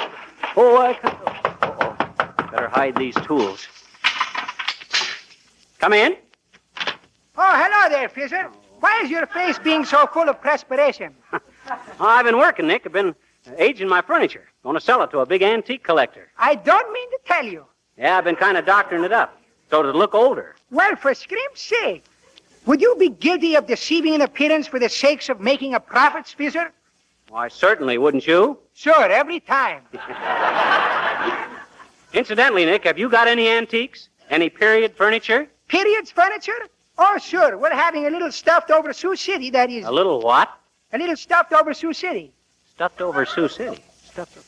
Oh, 0.57 0.79
I 0.79 0.95
cut. 0.95 1.19
Uh-oh. 1.63 2.51
Better 2.53 2.69
hide 2.69 2.95
these 2.95 3.17
tools. 3.27 3.67
Come 5.81 5.93
in. 5.93 6.17
Oh, 6.87 6.93
hello 7.37 7.89
there, 7.89 8.09
Fizzer. 8.09 8.53
Why 8.79 9.01
is 9.03 9.11
your 9.11 9.27
face 9.27 9.59
being 9.59 9.85
so 9.85 10.07
full 10.07 10.29
of 10.29 10.41
perspiration? 10.41 11.13
Oh, 11.33 11.41
I've 11.99 12.25
been 12.25 12.39
working, 12.39 12.69
Nick. 12.69 12.87
I've 12.87 12.93
been 12.93 13.17
aging 13.59 13.89
my 13.89 14.01
furniture. 14.01 14.47
Going 14.63 14.77
to 14.77 14.81
sell 14.81 15.03
it 15.03 15.11
to 15.11 15.19
a 15.19 15.27
big 15.27 15.43
antique 15.43 15.83
collector. 15.83 16.31
I 16.39 16.55
don't 16.55 16.93
mean 16.93 17.11
to 17.11 17.19
tell 17.27 17.45
you. 17.45 17.67
Yeah, 18.01 18.17
I've 18.17 18.25
been 18.25 18.37
kind 18.37 18.57
of 18.57 18.65
doctoring 18.65 19.05
it 19.05 19.13
up 19.13 19.37
so 19.71 19.81
it'd 19.81 19.95
look 19.95 20.15
older. 20.15 20.57
Well, 20.71 20.97
for 20.97 21.15
scrim's 21.15 21.61
sake, 21.61 22.05
would 22.67 22.81
you 22.81 22.97
be 22.99 23.11
guilty 23.11 23.55
of 23.57 23.67
deceiving 23.67 24.15
an 24.15 24.23
appearance 24.23 24.67
for 24.67 24.79
the 24.81 24.89
sakes 24.89 25.29
of 25.29 25.41
making 25.41 25.75
a 25.75 25.81
profit, 25.81 26.25
Fizzer? 26.39 26.71
Why, 27.29 27.49
certainly, 27.49 27.99
wouldn't 27.99 28.27
you? 28.27 28.59
Sure, 28.75 29.05
every 29.09 29.39
time. 29.39 29.83
Incidentally, 32.13 32.65
Nick, 32.65 32.85
have 32.85 32.99
you 32.99 33.09
got 33.09 33.29
any 33.29 33.49
antiques? 33.49 34.09
Any 34.31 34.49
period 34.51 34.97
furniture? 34.97 35.47
Periods 35.69 36.11
furniture? 36.11 36.59
Oh, 36.99 37.19
sure. 37.19 37.57
We're 37.57 37.71
having 37.75 38.07
a 38.07 38.11
little 38.11 38.33
stuffed 38.33 38.71
over 38.71 38.93
Sioux 38.93 39.15
City, 39.17 39.51
that 39.51 39.71
is. 39.71 39.85
A 39.85 39.93
little 39.93 40.21
what? 40.21 40.51
A 40.93 40.99
little 40.99 41.17
stuffed 41.17 41.53
over 41.53 41.73
Sioux 41.73 41.93
City. 41.93 42.33
Stuffed 42.75 43.01
over 43.01 43.25
Sioux 43.25 43.49
City. 43.49 43.83
Stuffed. 44.05 44.39
o- 44.39 44.43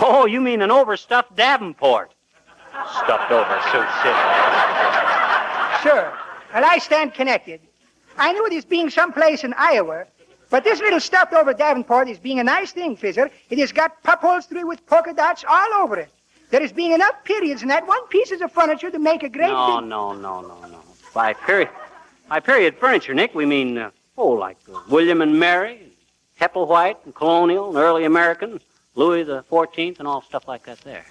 Oh, 0.00 0.26
you 0.26 0.40
mean 0.40 0.60
an 0.62 0.70
overstuffed 0.70 1.34
Davenport? 1.34 2.12
Stuffed 3.04 3.30
over 3.32 3.60
Sioux 3.70 3.86
City. 4.02 4.24
Sure. 5.82 6.12
Well, 6.54 6.64
I 6.64 6.78
stand 6.78 7.14
connected. 7.14 7.60
I 8.16 8.32
knew 8.32 8.48
this 8.48 8.64
being 8.64 8.90
someplace 8.90 9.44
in 9.44 9.54
Iowa, 9.54 10.06
but 10.50 10.64
this 10.64 10.80
little 10.80 11.00
stuffed 11.00 11.32
over 11.32 11.52
Davenport 11.52 12.08
is 12.08 12.18
being 12.18 12.40
a 12.40 12.44
nice 12.44 12.72
thing, 12.72 12.96
Fizzer. 12.96 13.30
It 13.50 13.58
has 13.58 13.70
got 13.72 13.96
upholstery 14.04 14.64
with 14.64 14.84
polka 14.86 15.12
dots 15.12 15.44
all 15.48 15.74
over 15.74 15.98
it. 15.98 16.10
There 16.50 16.62
is 16.62 16.72
being 16.72 16.92
enough 16.92 17.22
periods 17.24 17.62
in 17.62 17.68
that 17.68 17.86
one 17.86 18.06
pieces 18.08 18.40
of 18.40 18.50
furniture 18.50 18.90
to 18.90 18.98
make 18.98 19.22
a 19.22 19.28
great 19.28 19.48
No, 19.48 19.80
big... 19.80 19.88
no, 19.88 20.12
no, 20.12 20.40
no, 20.40 20.60
no. 20.66 20.82
By 21.14 21.34
period, 21.34 21.68
by 22.28 22.40
period 22.40 22.76
furniture, 22.78 23.12
Nick, 23.12 23.34
we 23.34 23.44
mean 23.44 23.76
uh, 23.76 23.90
oh, 24.16 24.28
like 24.28 24.56
uh, 24.72 24.80
William 24.88 25.20
and 25.20 25.38
Mary, 25.38 25.92
Hepplewhite, 26.40 26.96
and 27.04 27.14
Colonial, 27.14 27.68
and 27.68 27.76
Early 27.76 28.04
American, 28.04 28.60
Louis 28.94 29.24
the 29.24 29.42
Fourteenth, 29.44 29.98
and 29.98 30.08
all 30.08 30.22
stuff 30.22 30.48
like 30.48 30.64
that. 30.64 30.80
There. 30.80 31.04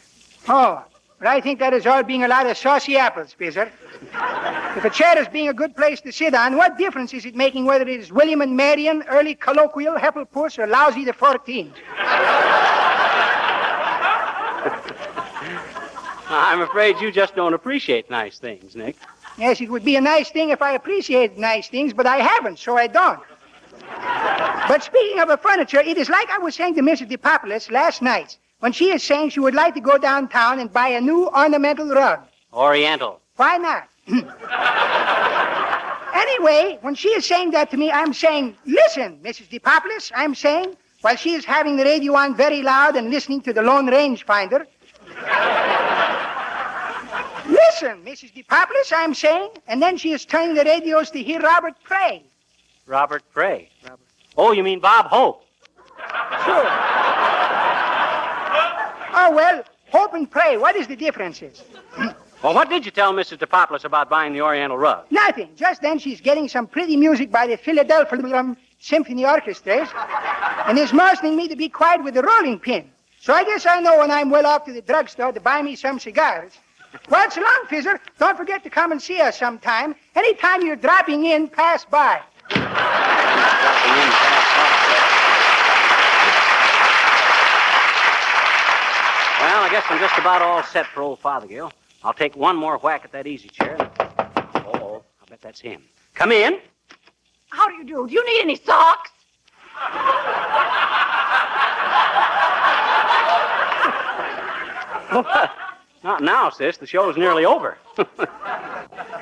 Oh, 0.50 0.84
but 1.20 1.28
I 1.28 1.42
think 1.42 1.60
that 1.60 1.74
is 1.74 1.88
all 1.88 2.04
being 2.04 2.24
a 2.24 2.28
lot 2.28 2.46
of 2.46 2.58
saucy 2.58 2.96
apples, 2.98 3.36
Fizzer. 3.40 3.70
if 4.78 4.86
a 4.86 4.90
chair 4.90 5.18
is 5.18 5.28
being 5.28 5.50
a 5.50 5.54
good 5.54 5.76
place 5.76 6.00
to 6.02 6.12
sit 6.12 6.36
on, 6.36 6.56
what 6.56 6.78
difference 6.78 7.14
is 7.14 7.26
it 7.26 7.36
making 7.36 7.66
whether 7.66 7.88
it 7.88 8.00
is 8.00 8.12
William 8.12 8.42
and 8.42 8.56
Marion, 8.56 9.04
early 9.10 9.34
colloquial, 9.34 9.96
Heppelpuss, 9.96 10.60
or 10.60 10.68
Lousy 10.68 11.06
the 11.06 11.14
Fourteenth? 11.14 11.76
I'm 16.30 16.62
afraid 16.62 17.00
you 17.00 17.12
just 17.12 17.36
don't 17.36 17.54
appreciate 17.54 18.10
nice 18.10 18.38
things, 18.38 18.76
Nick. 18.76 18.98
Yes, 19.38 19.62
it 19.62 19.70
would 19.70 19.86
be 19.86 19.96
a 19.96 20.02
nice 20.02 20.30
thing 20.30 20.50
if 20.50 20.62
I 20.62 20.74
appreciated 20.74 21.38
nice 21.38 21.70
things, 21.70 21.94
but 21.94 22.06
I 22.06 22.18
haven't, 22.18 22.60
so 22.60 22.78
I 22.78 22.88
don't. 22.88 23.22
But 24.68 24.84
speaking 24.84 25.20
of 25.20 25.30
a 25.30 25.38
furniture, 25.38 25.80
it 25.80 25.98
is 25.98 26.10
like 26.10 26.30
I 26.30 26.38
was 26.40 26.56
saying 26.56 26.76
to 26.76 26.82
Mrs. 26.82 27.10
DePopulis 27.10 27.72
last 27.72 28.02
night 28.02 28.38
when 28.60 28.72
she 28.72 28.92
is 28.92 29.04
saying 29.04 29.30
she 29.30 29.40
would 29.40 29.56
like 29.56 29.74
to 29.76 29.82
go 29.82 29.98
downtown 29.98 30.60
and 30.60 30.72
buy 30.72 30.88
a 30.90 31.02
new 31.02 31.28
ornamental 31.30 31.90
rug. 31.90 32.22
Oriental. 32.54 33.22
Why 33.36 33.58
not? 33.58 33.88
anyway, 36.16 36.80
when 36.82 36.96
she 36.96 37.10
is 37.10 37.26
saying 37.26 37.52
that 37.52 37.70
to 37.72 37.78
me, 37.78 37.92
I'm 37.92 38.14
saying, 38.14 38.58
listen, 38.66 39.20
Mrs. 39.24 39.50
DePopulis, 39.50 40.12
I'm 40.16 40.34
saying, 40.34 40.76
while 41.02 41.16
she 41.16 41.34
is 41.34 41.46
having 41.46 41.78
the 41.78 41.84
radio 41.84 42.16
on 42.16 42.36
very 42.36 42.64
loud 42.64 42.96
and 42.96 43.12
listening 43.12 43.42
to 43.42 43.54
the 43.54 43.62
Lone 43.62 43.88
Range 43.88 44.24
Finder. 44.24 44.66
listen, 47.48 48.04
Mrs. 48.04 48.34
DePopulis, 48.34 48.92
I'm 48.92 49.14
saying, 49.14 49.52
and 49.68 49.82
then 49.82 49.98
she 49.98 50.14
is 50.14 50.26
turning 50.26 50.56
the 50.56 50.64
radios 50.64 51.12
to 51.12 51.22
hear 51.22 51.40
Robert 51.42 51.76
Cray. 51.84 52.24
Robert 52.88 53.24
Gray. 53.34 53.70
Robert. 53.84 54.00
Oh, 54.36 54.52
you 54.52 54.64
mean 54.64 54.80
Bob 54.80 55.08
Hope? 55.08 55.44
Sure. 56.46 56.66
Oh, 59.20 59.32
well, 59.32 59.64
hope 59.90 60.14
and 60.14 60.30
pray. 60.30 60.58
What 60.58 60.76
is 60.76 60.86
the 60.86 60.96
differences? 60.96 61.64
Well, 62.44 62.54
what 62.54 62.70
did 62.70 62.86
you 62.86 62.92
tell 62.92 63.12
Mrs. 63.14 63.40
DePopulis 63.40 63.84
about 63.84 64.12
buying 64.12 64.32
the 64.32 64.42
Oriental 64.42 64.78
rug? 64.78 65.06
Nothing. 65.10 65.50
Just 65.56 65.82
then 65.82 65.98
she's 65.98 66.22
getting 66.22 66.48
some 66.48 66.68
pretty 66.68 66.96
music 66.96 67.32
by 67.32 67.48
the 67.48 67.58
Philadelphia 67.58 68.20
um, 68.38 68.56
Symphony 68.78 69.26
Orchestras 69.26 69.90
and 70.68 70.78
is 70.78 70.94
motioning 70.94 71.36
me 71.36 71.48
to 71.48 71.56
be 71.56 71.68
quiet 71.68 72.04
with 72.04 72.14
the 72.14 72.22
rolling 72.22 72.60
pin. 72.60 72.92
So 73.20 73.34
I 73.34 73.44
guess 73.44 73.66
I 73.66 73.80
know 73.80 73.98
when 73.98 74.12
I'm 74.12 74.30
well 74.30 74.46
off 74.46 74.66
to 74.66 74.72
the 74.72 74.84
drugstore 74.84 75.32
to 75.32 75.40
buy 75.40 75.64
me 75.64 75.76
some 75.76 75.98
cigars. 75.98 76.52
Well, 77.10 77.32
so 77.32 77.42
long, 77.42 77.64
Fizzer. 77.68 78.00
Don't 78.20 78.38
forget 78.38 78.64
to 78.66 78.70
come 78.70 78.92
and 78.92 79.02
see 79.02 79.20
us 79.20 79.40
sometime. 79.40 79.96
Anytime 80.16 80.62
you're 80.64 80.76
dropping 80.76 81.26
in, 81.26 81.48
pass 81.48 81.86
by. 81.86 82.22
Well, 89.48 89.64
I 89.64 89.70
guess 89.70 89.86
I'm 89.88 89.98
just 89.98 90.20
about 90.20 90.42
all 90.42 90.62
set 90.62 90.88
for 90.88 91.02
old 91.02 91.22
Fothergill. 91.22 91.72
I'll 92.04 92.14
take 92.14 92.36
one 92.36 92.58
more 92.58 92.78
whack 92.80 93.06
at 93.06 93.14
that 93.14 93.28
easy 93.28 93.48
chair. 93.48 93.78
Oh, 94.56 95.06
I 95.22 95.26
bet 95.30 95.40
that's 95.40 95.62
him. 95.62 95.84
Come 96.16 96.34
in. 96.34 96.60
How 97.48 97.70
do 97.70 97.76
you 97.76 97.86
do? 97.86 98.06
Do 98.10 98.14
you 98.14 98.26
need 98.26 98.42
any 98.42 98.58
socks? 98.58 99.10
Not 106.04 106.22
now, 106.22 106.50
sis. 106.50 106.76
The 106.76 106.86
show's 106.86 107.16
nearly 107.16 107.46
over. 107.46 107.78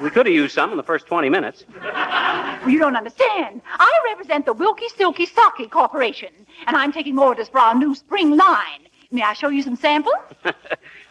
we 0.01 0.09
could 0.09 0.25
have 0.25 0.33
used 0.33 0.55
some 0.55 0.71
in 0.71 0.77
the 0.77 0.83
first 0.83 1.05
20 1.05 1.29
minutes. 1.29 1.65
Well, 1.83 2.69
you 2.71 2.79
don't 2.79 2.95
understand. 2.95 3.61
I 3.77 3.99
represent 4.07 4.47
the 4.47 4.53
Wilkie 4.53 4.89
Silky 4.97 5.27
Socky 5.27 5.69
Corporation, 5.69 6.33
and 6.65 6.75
I'm 6.75 6.91
taking 6.91 7.19
orders 7.19 7.47
for 7.47 7.59
our 7.59 7.75
new 7.75 7.93
spring 7.93 8.35
line. 8.35 8.85
May 9.11 9.21
I 9.23 9.33
show 9.33 9.49
you 9.49 9.61
some 9.61 9.75
samples? 9.75 10.15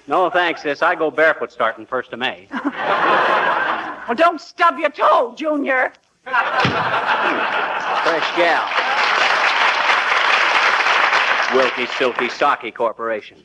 No, 0.07 0.29
thanks, 0.29 0.61
sis. 0.61 0.83
I 0.83 0.95
go 0.95 1.11
barefoot 1.11 1.51
starting 1.51 1.87
1st 1.87 2.13
of 2.13 2.19
May. 2.19 2.47
Well, 4.07 4.15
don't 4.15 4.39
stub 4.39 4.79
your 4.79 4.91
toe, 4.91 5.35
Junior. 5.35 5.91
Fresh 6.25 6.35
gal. 8.37 8.69
Wilkie 11.55 11.87
Silky 11.97 12.27
Socky 12.29 12.75
Corporation. 12.75 13.43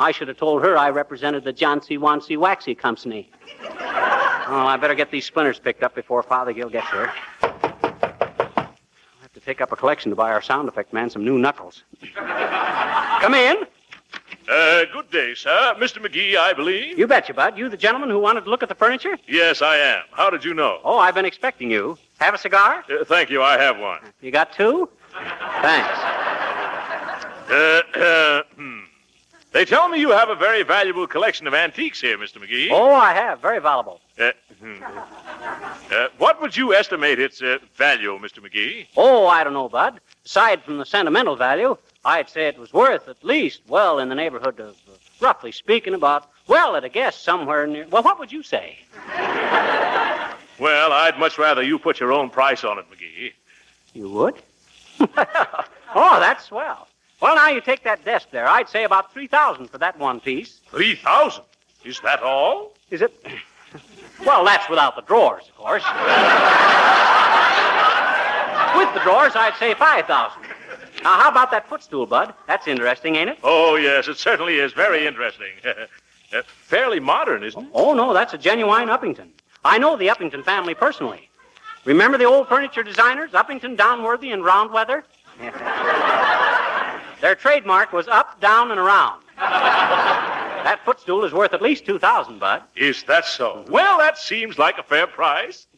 I 0.00 0.10
should 0.10 0.26
have 0.26 0.36
told 0.36 0.64
her 0.64 0.76
I 0.76 0.90
represented 0.90 1.44
the 1.44 1.52
Johnsy 1.52 1.96
Wansy 1.96 2.36
Waxy 2.36 2.74
Company. 2.74 3.30
Oh, 3.70 4.66
I 4.66 4.76
better 4.80 4.96
get 4.96 5.12
these 5.12 5.26
splinters 5.26 5.60
picked 5.60 5.84
up 5.84 5.94
before 5.94 6.24
Fothergill 6.24 6.70
gets 6.72 6.90
here. 6.90 7.12
I'll 7.42 7.52
have 9.22 9.32
to 9.34 9.40
take 9.40 9.60
up 9.60 9.70
a 9.70 9.76
collection 9.76 10.10
to 10.10 10.16
buy 10.16 10.32
our 10.32 10.42
sound 10.42 10.68
effect 10.68 10.92
man 10.92 11.08
some 11.08 11.24
new 11.24 11.38
knuckles. 11.38 11.84
Come 12.16 13.34
in. 13.34 13.58
Uh, 14.48 14.84
good 14.92 15.10
day, 15.10 15.34
sir. 15.34 15.74
Mr. 15.78 16.04
McGee, 16.04 16.36
I 16.36 16.52
believe. 16.52 16.98
You 16.98 17.06
betcha, 17.06 17.32
Bud. 17.32 17.56
You 17.56 17.68
the 17.70 17.76
gentleman 17.76 18.10
who 18.10 18.18
wanted 18.18 18.44
to 18.44 18.50
look 18.50 18.62
at 18.62 18.68
the 18.68 18.74
furniture? 18.74 19.16
Yes, 19.26 19.62
I 19.62 19.76
am. 19.76 20.02
How 20.12 20.28
did 20.28 20.44
you 20.44 20.52
know? 20.52 20.80
Oh, 20.84 20.98
I've 20.98 21.14
been 21.14 21.24
expecting 21.24 21.70
you. 21.70 21.96
Have 22.18 22.34
a 22.34 22.38
cigar? 22.38 22.84
Uh, 22.90 23.04
thank 23.04 23.30
you. 23.30 23.42
I 23.42 23.56
have 23.56 23.78
one. 23.78 24.00
You 24.20 24.30
got 24.30 24.52
two? 24.52 24.88
Thanks. 25.62 25.98
Uh, 27.50 27.82
uh, 27.98 28.42
hmm. 28.54 28.80
They 29.52 29.64
tell 29.64 29.88
me 29.88 29.98
you 30.00 30.10
have 30.10 30.28
a 30.28 30.34
very 30.34 30.62
valuable 30.62 31.06
collection 31.06 31.46
of 31.46 31.54
antiques 31.54 32.00
here, 32.00 32.18
Mr. 32.18 32.38
McGee. 32.38 32.68
Oh, 32.70 32.92
I 32.92 33.14
have. 33.14 33.40
Very 33.40 33.60
valuable. 33.60 34.00
Uh, 34.18 34.32
hmm. 34.60 34.82
Uh, 35.92 36.08
what 36.18 36.40
would 36.42 36.56
you 36.56 36.74
estimate 36.74 37.18
its 37.18 37.40
uh, 37.40 37.58
value, 37.76 38.18
Mr. 38.18 38.40
McGee? 38.40 38.88
Oh, 38.96 39.26
I 39.26 39.42
don't 39.42 39.52
know, 39.54 39.68
Bud. 39.68 40.00
Aside 40.26 40.62
from 40.64 40.78
the 40.78 40.84
sentimental 40.84 41.36
value, 41.36 41.76
I'd 42.04 42.28
say 42.28 42.48
it 42.48 42.58
was 42.58 42.72
worth 42.72 43.08
at 43.08 43.24
least, 43.24 43.62
well, 43.66 43.98
in 43.98 44.08
the 44.08 44.14
neighborhood 44.14 44.60
of, 44.60 44.76
uh, 44.88 44.92
roughly 45.20 45.52
speaking, 45.52 45.94
about, 45.94 46.28
well, 46.46 46.76
at 46.76 46.84
a 46.84 46.88
guess, 46.88 47.18
somewhere 47.18 47.66
near. 47.66 47.86
Well, 47.88 48.02
what 48.02 48.18
would 48.18 48.30
you 48.30 48.42
say? 48.42 48.78
Well, 50.58 50.92
I'd 50.92 51.18
much 51.18 51.38
rather 51.38 51.62
you 51.62 51.78
put 51.78 51.98
your 51.98 52.12
own 52.12 52.30
price 52.30 52.62
on 52.62 52.78
it, 52.78 52.84
McGee. 52.90 53.32
You 53.94 54.10
would? 54.10 54.34
oh, 55.00 56.20
that's 56.20 56.44
swell. 56.44 56.88
Well, 57.20 57.36
now 57.36 57.48
you 57.48 57.60
take 57.60 57.82
that 57.84 58.04
desk 58.04 58.28
there. 58.30 58.46
I'd 58.46 58.68
say 58.68 58.84
about 58.84 59.12
3000 59.12 59.68
for 59.68 59.78
that 59.78 59.98
one 59.98 60.20
piece. 60.20 60.60
3000 60.70 61.42
Is 61.84 62.00
that 62.00 62.22
all? 62.22 62.74
Is 62.90 63.02
it? 63.02 63.14
Well, 64.24 64.44
that's 64.44 64.68
without 64.70 64.94
the 64.94 65.02
drawers, 65.02 65.42
of 65.48 65.56
course. 65.56 65.82
With 68.76 68.94
the 68.94 69.00
drawers, 69.00 69.34
I'd 69.34 69.56
say 69.58 69.74
5000 69.74 70.43
Now, 71.04 71.20
how 71.20 71.30
about 71.30 71.50
that 71.50 71.68
footstool, 71.68 72.06
Bud? 72.06 72.32
That's 72.46 72.66
interesting, 72.66 73.16
ain't 73.16 73.28
it? 73.28 73.38
Oh, 73.44 73.76
yes, 73.76 74.08
it 74.08 74.16
certainly 74.16 74.56
is. 74.56 74.72
Very 74.72 75.06
interesting. 75.06 75.52
Uh, 76.32 76.42
fairly 76.46 76.98
modern, 76.98 77.44
isn't 77.44 77.62
it? 77.62 77.70
Oh, 77.72 77.94
no, 77.94 78.12
that's 78.12 78.34
a 78.34 78.38
genuine 78.38 78.88
Uppington. 78.88 79.28
I 79.64 79.78
know 79.78 79.96
the 79.96 80.08
Uppington 80.08 80.42
family 80.42 80.74
personally. 80.74 81.30
Remember 81.84 82.18
the 82.18 82.24
old 82.24 82.48
furniture 82.48 82.82
designers, 82.82 83.30
Uppington, 83.32 83.76
Downworthy, 83.76 84.32
and 84.32 84.42
Roundweather? 84.42 85.04
Their 87.20 87.36
trademark 87.36 87.92
was 87.92 88.08
up, 88.08 88.40
down, 88.40 88.72
and 88.72 88.80
around. 88.80 89.22
that 89.36 90.80
footstool 90.84 91.24
is 91.24 91.32
worth 91.32 91.52
at 91.52 91.62
least 91.62 91.86
2000 91.86 92.40
Bud. 92.40 92.62
Is 92.74 93.04
that 93.04 93.26
so? 93.26 93.64
Well, 93.68 93.98
that 93.98 94.18
seems 94.18 94.58
like 94.58 94.78
a 94.78 94.82
fair 94.82 95.06
price. 95.06 95.68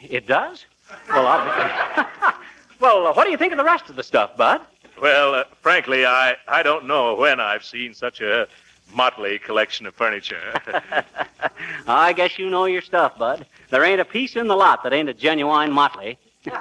It 0.00 0.28
does? 0.28 0.64
Well, 1.08 1.26
obviously. 1.26 2.04
well, 2.80 3.06
uh, 3.06 3.12
what 3.12 3.24
do 3.24 3.30
you 3.30 3.36
think 3.36 3.52
of 3.52 3.58
the 3.58 3.64
rest 3.64 3.88
of 3.90 3.96
the 3.96 4.02
stuff, 4.02 4.36
Bud? 4.36 4.60
Well, 5.00 5.34
uh, 5.34 5.44
frankly, 5.60 6.04
I, 6.06 6.36
I 6.46 6.62
don't 6.62 6.86
know 6.86 7.14
when 7.14 7.40
I've 7.40 7.64
seen 7.64 7.94
such 7.94 8.20
a 8.20 8.48
motley 8.94 9.38
collection 9.38 9.86
of 9.86 9.94
furniture. 9.94 10.60
I 11.86 12.12
guess 12.12 12.38
you 12.38 12.50
know 12.50 12.64
your 12.64 12.82
stuff, 12.82 13.18
Bud. 13.18 13.46
There 13.70 13.84
ain't 13.84 14.00
a 14.00 14.04
piece 14.04 14.36
in 14.36 14.46
the 14.48 14.56
lot 14.56 14.82
that 14.82 14.92
ain't 14.92 15.08
a 15.08 15.14
genuine 15.14 15.72
motley. 15.72 16.18
yeah, 16.44 16.54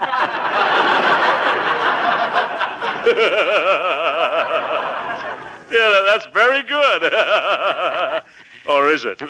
that's 6.05 6.25
very 6.33 6.63
good. 6.63 7.13
or 8.69 8.91
is 8.91 9.05
it? 9.05 9.21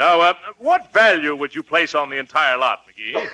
Now, 0.00 0.20
uh, 0.22 0.34
what 0.56 0.90
value 0.94 1.36
would 1.36 1.54
you 1.54 1.62
place 1.62 1.94
on 1.94 2.08
the 2.08 2.16
entire 2.16 2.56
lot, 2.56 2.80
McGee? 2.88 3.28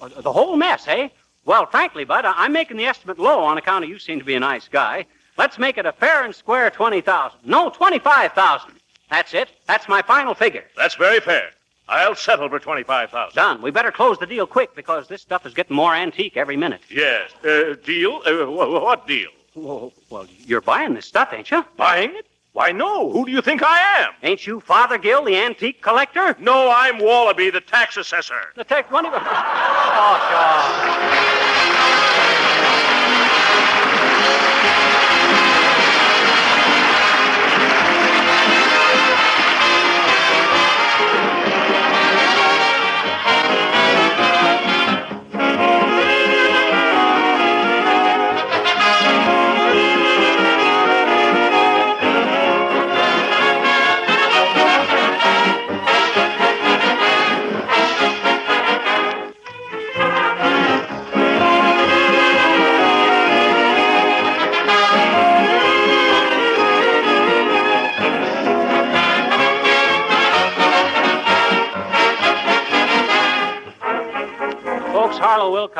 Oh, 0.00 0.08
the 0.08 0.32
whole 0.32 0.56
mess, 0.56 0.86
eh? 0.86 1.08
Well, 1.44 1.66
frankly, 1.66 2.04
Bud, 2.04 2.24
I'm 2.24 2.52
making 2.52 2.76
the 2.76 2.86
estimate 2.86 3.18
low 3.18 3.40
on 3.40 3.58
account 3.58 3.82
of 3.82 3.90
you 3.90 3.98
seem 3.98 4.20
to 4.20 4.24
be 4.24 4.34
a 4.36 4.40
nice 4.40 4.68
guy. 4.68 5.04
Let's 5.36 5.58
make 5.58 5.78
it 5.78 5.84
a 5.84 5.90
fair 5.90 6.24
and 6.24 6.32
square 6.32 6.70
20000 6.70 7.40
No, 7.44 7.70
25000 7.70 8.70
That's 9.10 9.34
it. 9.34 9.48
That's 9.66 9.88
my 9.88 10.00
final 10.00 10.32
figure. 10.32 10.64
That's 10.76 10.94
very 10.94 11.18
fair. 11.18 11.50
I'll 11.88 12.14
settle 12.14 12.48
for 12.48 12.60
25000 12.60 13.34
Done. 13.34 13.60
We 13.60 13.72
better 13.72 13.90
close 13.90 14.16
the 14.16 14.26
deal 14.26 14.46
quick 14.46 14.76
because 14.76 15.08
this 15.08 15.22
stuff 15.22 15.44
is 15.44 15.54
getting 15.54 15.74
more 15.74 15.92
antique 15.92 16.36
every 16.36 16.56
minute. 16.56 16.82
Yes. 16.88 17.32
Uh, 17.44 17.74
deal? 17.84 18.22
Uh, 18.24 18.46
what 18.48 19.08
deal? 19.08 19.30
Well, 19.56 19.92
well, 20.08 20.28
you're 20.46 20.60
buying 20.60 20.94
this 20.94 21.06
stuff, 21.06 21.32
ain't 21.32 21.50
you? 21.50 21.64
Buying 21.76 22.14
it? 22.14 22.26
Why, 22.52 22.70
no. 22.70 23.10
Who 23.10 23.24
do 23.24 23.32
you 23.32 23.40
think 23.40 23.62
I 23.62 24.02
am? 24.02 24.12
Ain't 24.22 24.46
you 24.46 24.60
Fothergill, 24.60 25.24
the 25.24 25.36
antique 25.36 25.80
collector? 25.80 26.36
No, 26.38 26.70
I'm 26.70 26.98
Wallaby, 26.98 27.48
the 27.48 27.62
tax 27.62 27.96
assessor. 27.96 28.52
The 28.56 28.64
tax 28.64 28.90
money? 28.90 29.08
oh, 29.10 29.18
Harlow 29.18 31.22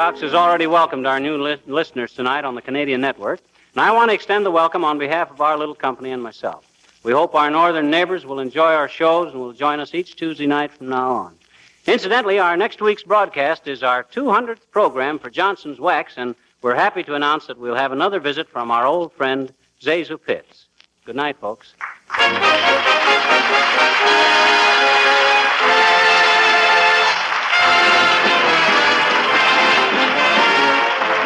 Wilcox 0.03 0.21
has 0.23 0.35
already 0.35 0.67
welcomed 0.67 1.07
our 1.07 1.21
new 1.21 1.41
li- 1.41 1.63
listeners 1.65 2.13
tonight 2.13 2.45
on 2.45 2.57
the 2.57 2.61
Canadian 2.61 3.01
network, 3.01 3.39
and 3.73 3.81
I 3.81 3.93
want 3.93 4.11
to 4.11 4.15
extend 4.15 4.45
the 4.45 4.51
welcome 4.51 4.83
on 4.83 4.99
behalf 4.99 5.31
of 5.31 5.41
our 5.41 5.57
little 5.57 5.77
company 5.77 6.11
and 6.11 6.21
myself. 6.21 6.65
We 7.05 7.13
hope 7.13 7.37
our 7.37 7.53
northern 7.53 7.89
neighbors 7.89 8.27
will 8.27 8.41
enjoy 8.41 8.73
our 8.75 8.89
shows 8.89 9.31
and 9.31 9.41
will 9.41 9.53
join 9.53 9.79
us 9.79 9.95
each 9.95 10.17
Tuesday 10.17 10.49
night 10.49 10.73
from 10.73 10.89
now 10.89 11.13
on. 11.13 11.39
Incidentally, 11.87 12.41
our 12.41 12.57
next 12.57 12.83
week's 12.83 13.05
broadcast 13.05 13.69
is 13.69 13.85
our 13.85 14.03
200th 14.03 14.69
program 14.73 15.21
for 15.21 15.31
Johnson's 15.31 15.79
Wax, 15.79 16.15
and 16.17 16.35
we're 16.63 16.75
happy 16.75 17.05
to 17.05 17.15
announce 17.15 17.47
that 17.47 17.57
we'll 17.57 17.77
have 17.77 17.93
another 17.93 18.19
visit 18.19 18.49
from 18.49 18.73
our 18.73 18.85
old 18.85 19.13
friend, 19.13 19.55
ZaSu 19.81 20.21
Pitts. 20.21 20.67
Good 21.05 21.15
night, 21.15 21.37
folks. 21.39 21.75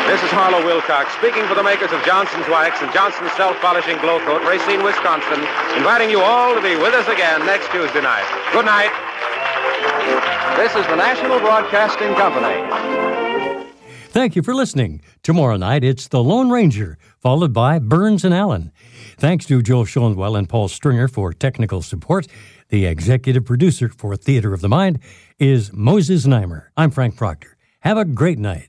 This 0.07 0.22
is 0.22 0.30
Harlow 0.30 0.64
Wilcox 0.64 1.12
speaking 1.14 1.44
for 1.48 1.57
the 1.57 1.64
makers 1.64 1.90
of 1.90 2.00
Johnson's 2.04 2.46
Wax 2.46 2.80
and 2.80 2.92
Johnson's 2.92 3.32
Self 3.32 3.57
Polishing 3.61 3.98
Glo-Coat, 3.98 4.46
Racine, 4.46 4.84
Wisconsin, 4.84 5.40
inviting 5.76 6.11
you 6.11 6.20
all 6.20 6.54
to 6.54 6.62
be 6.62 6.76
with 6.76 6.94
us 6.94 7.09
again 7.09 7.44
next 7.44 7.72
Tuesday 7.72 8.00
night. 8.00 8.24
Good 8.52 8.64
night. 8.64 8.94
This 10.57 10.76
is 10.76 10.86
the 10.86 10.94
National 10.94 11.40
Broadcasting 11.40 12.14
Company. 12.14 12.54
Thank 14.11 14.36
you 14.36 14.42
for 14.42 14.54
listening. 14.54 15.02
Tomorrow 15.24 15.57
night, 15.57 15.82
it's 15.82 16.07
The 16.07 16.22
Lone 16.22 16.50
Ranger, 16.50 16.98
followed 17.18 17.52
by 17.52 17.80
Burns 17.80 18.24
and 18.24 18.32
Allen. 18.32 18.70
Thanks 19.18 19.44
to 19.46 19.61
Joe 19.61 19.82
Schoenwell 19.82 20.38
and 20.38 20.48
Paul 20.48 20.68
Stringer 20.68 21.09
for 21.09 21.32
technical 21.32 21.82
support. 21.82 22.28
The 22.68 22.86
executive 22.86 23.44
producer 23.44 23.88
for 23.88 24.16
Theater 24.16 24.54
of 24.54 24.61
the 24.61 24.68
Mind 24.68 25.00
is 25.40 25.72
Moses 25.72 26.26
Neimer. 26.26 26.68
I'm 26.76 26.92
Frank 26.92 27.16
Proctor. 27.16 27.57
Have 27.80 27.98
a 27.98 28.04
great 28.04 28.38
night. 28.38 28.68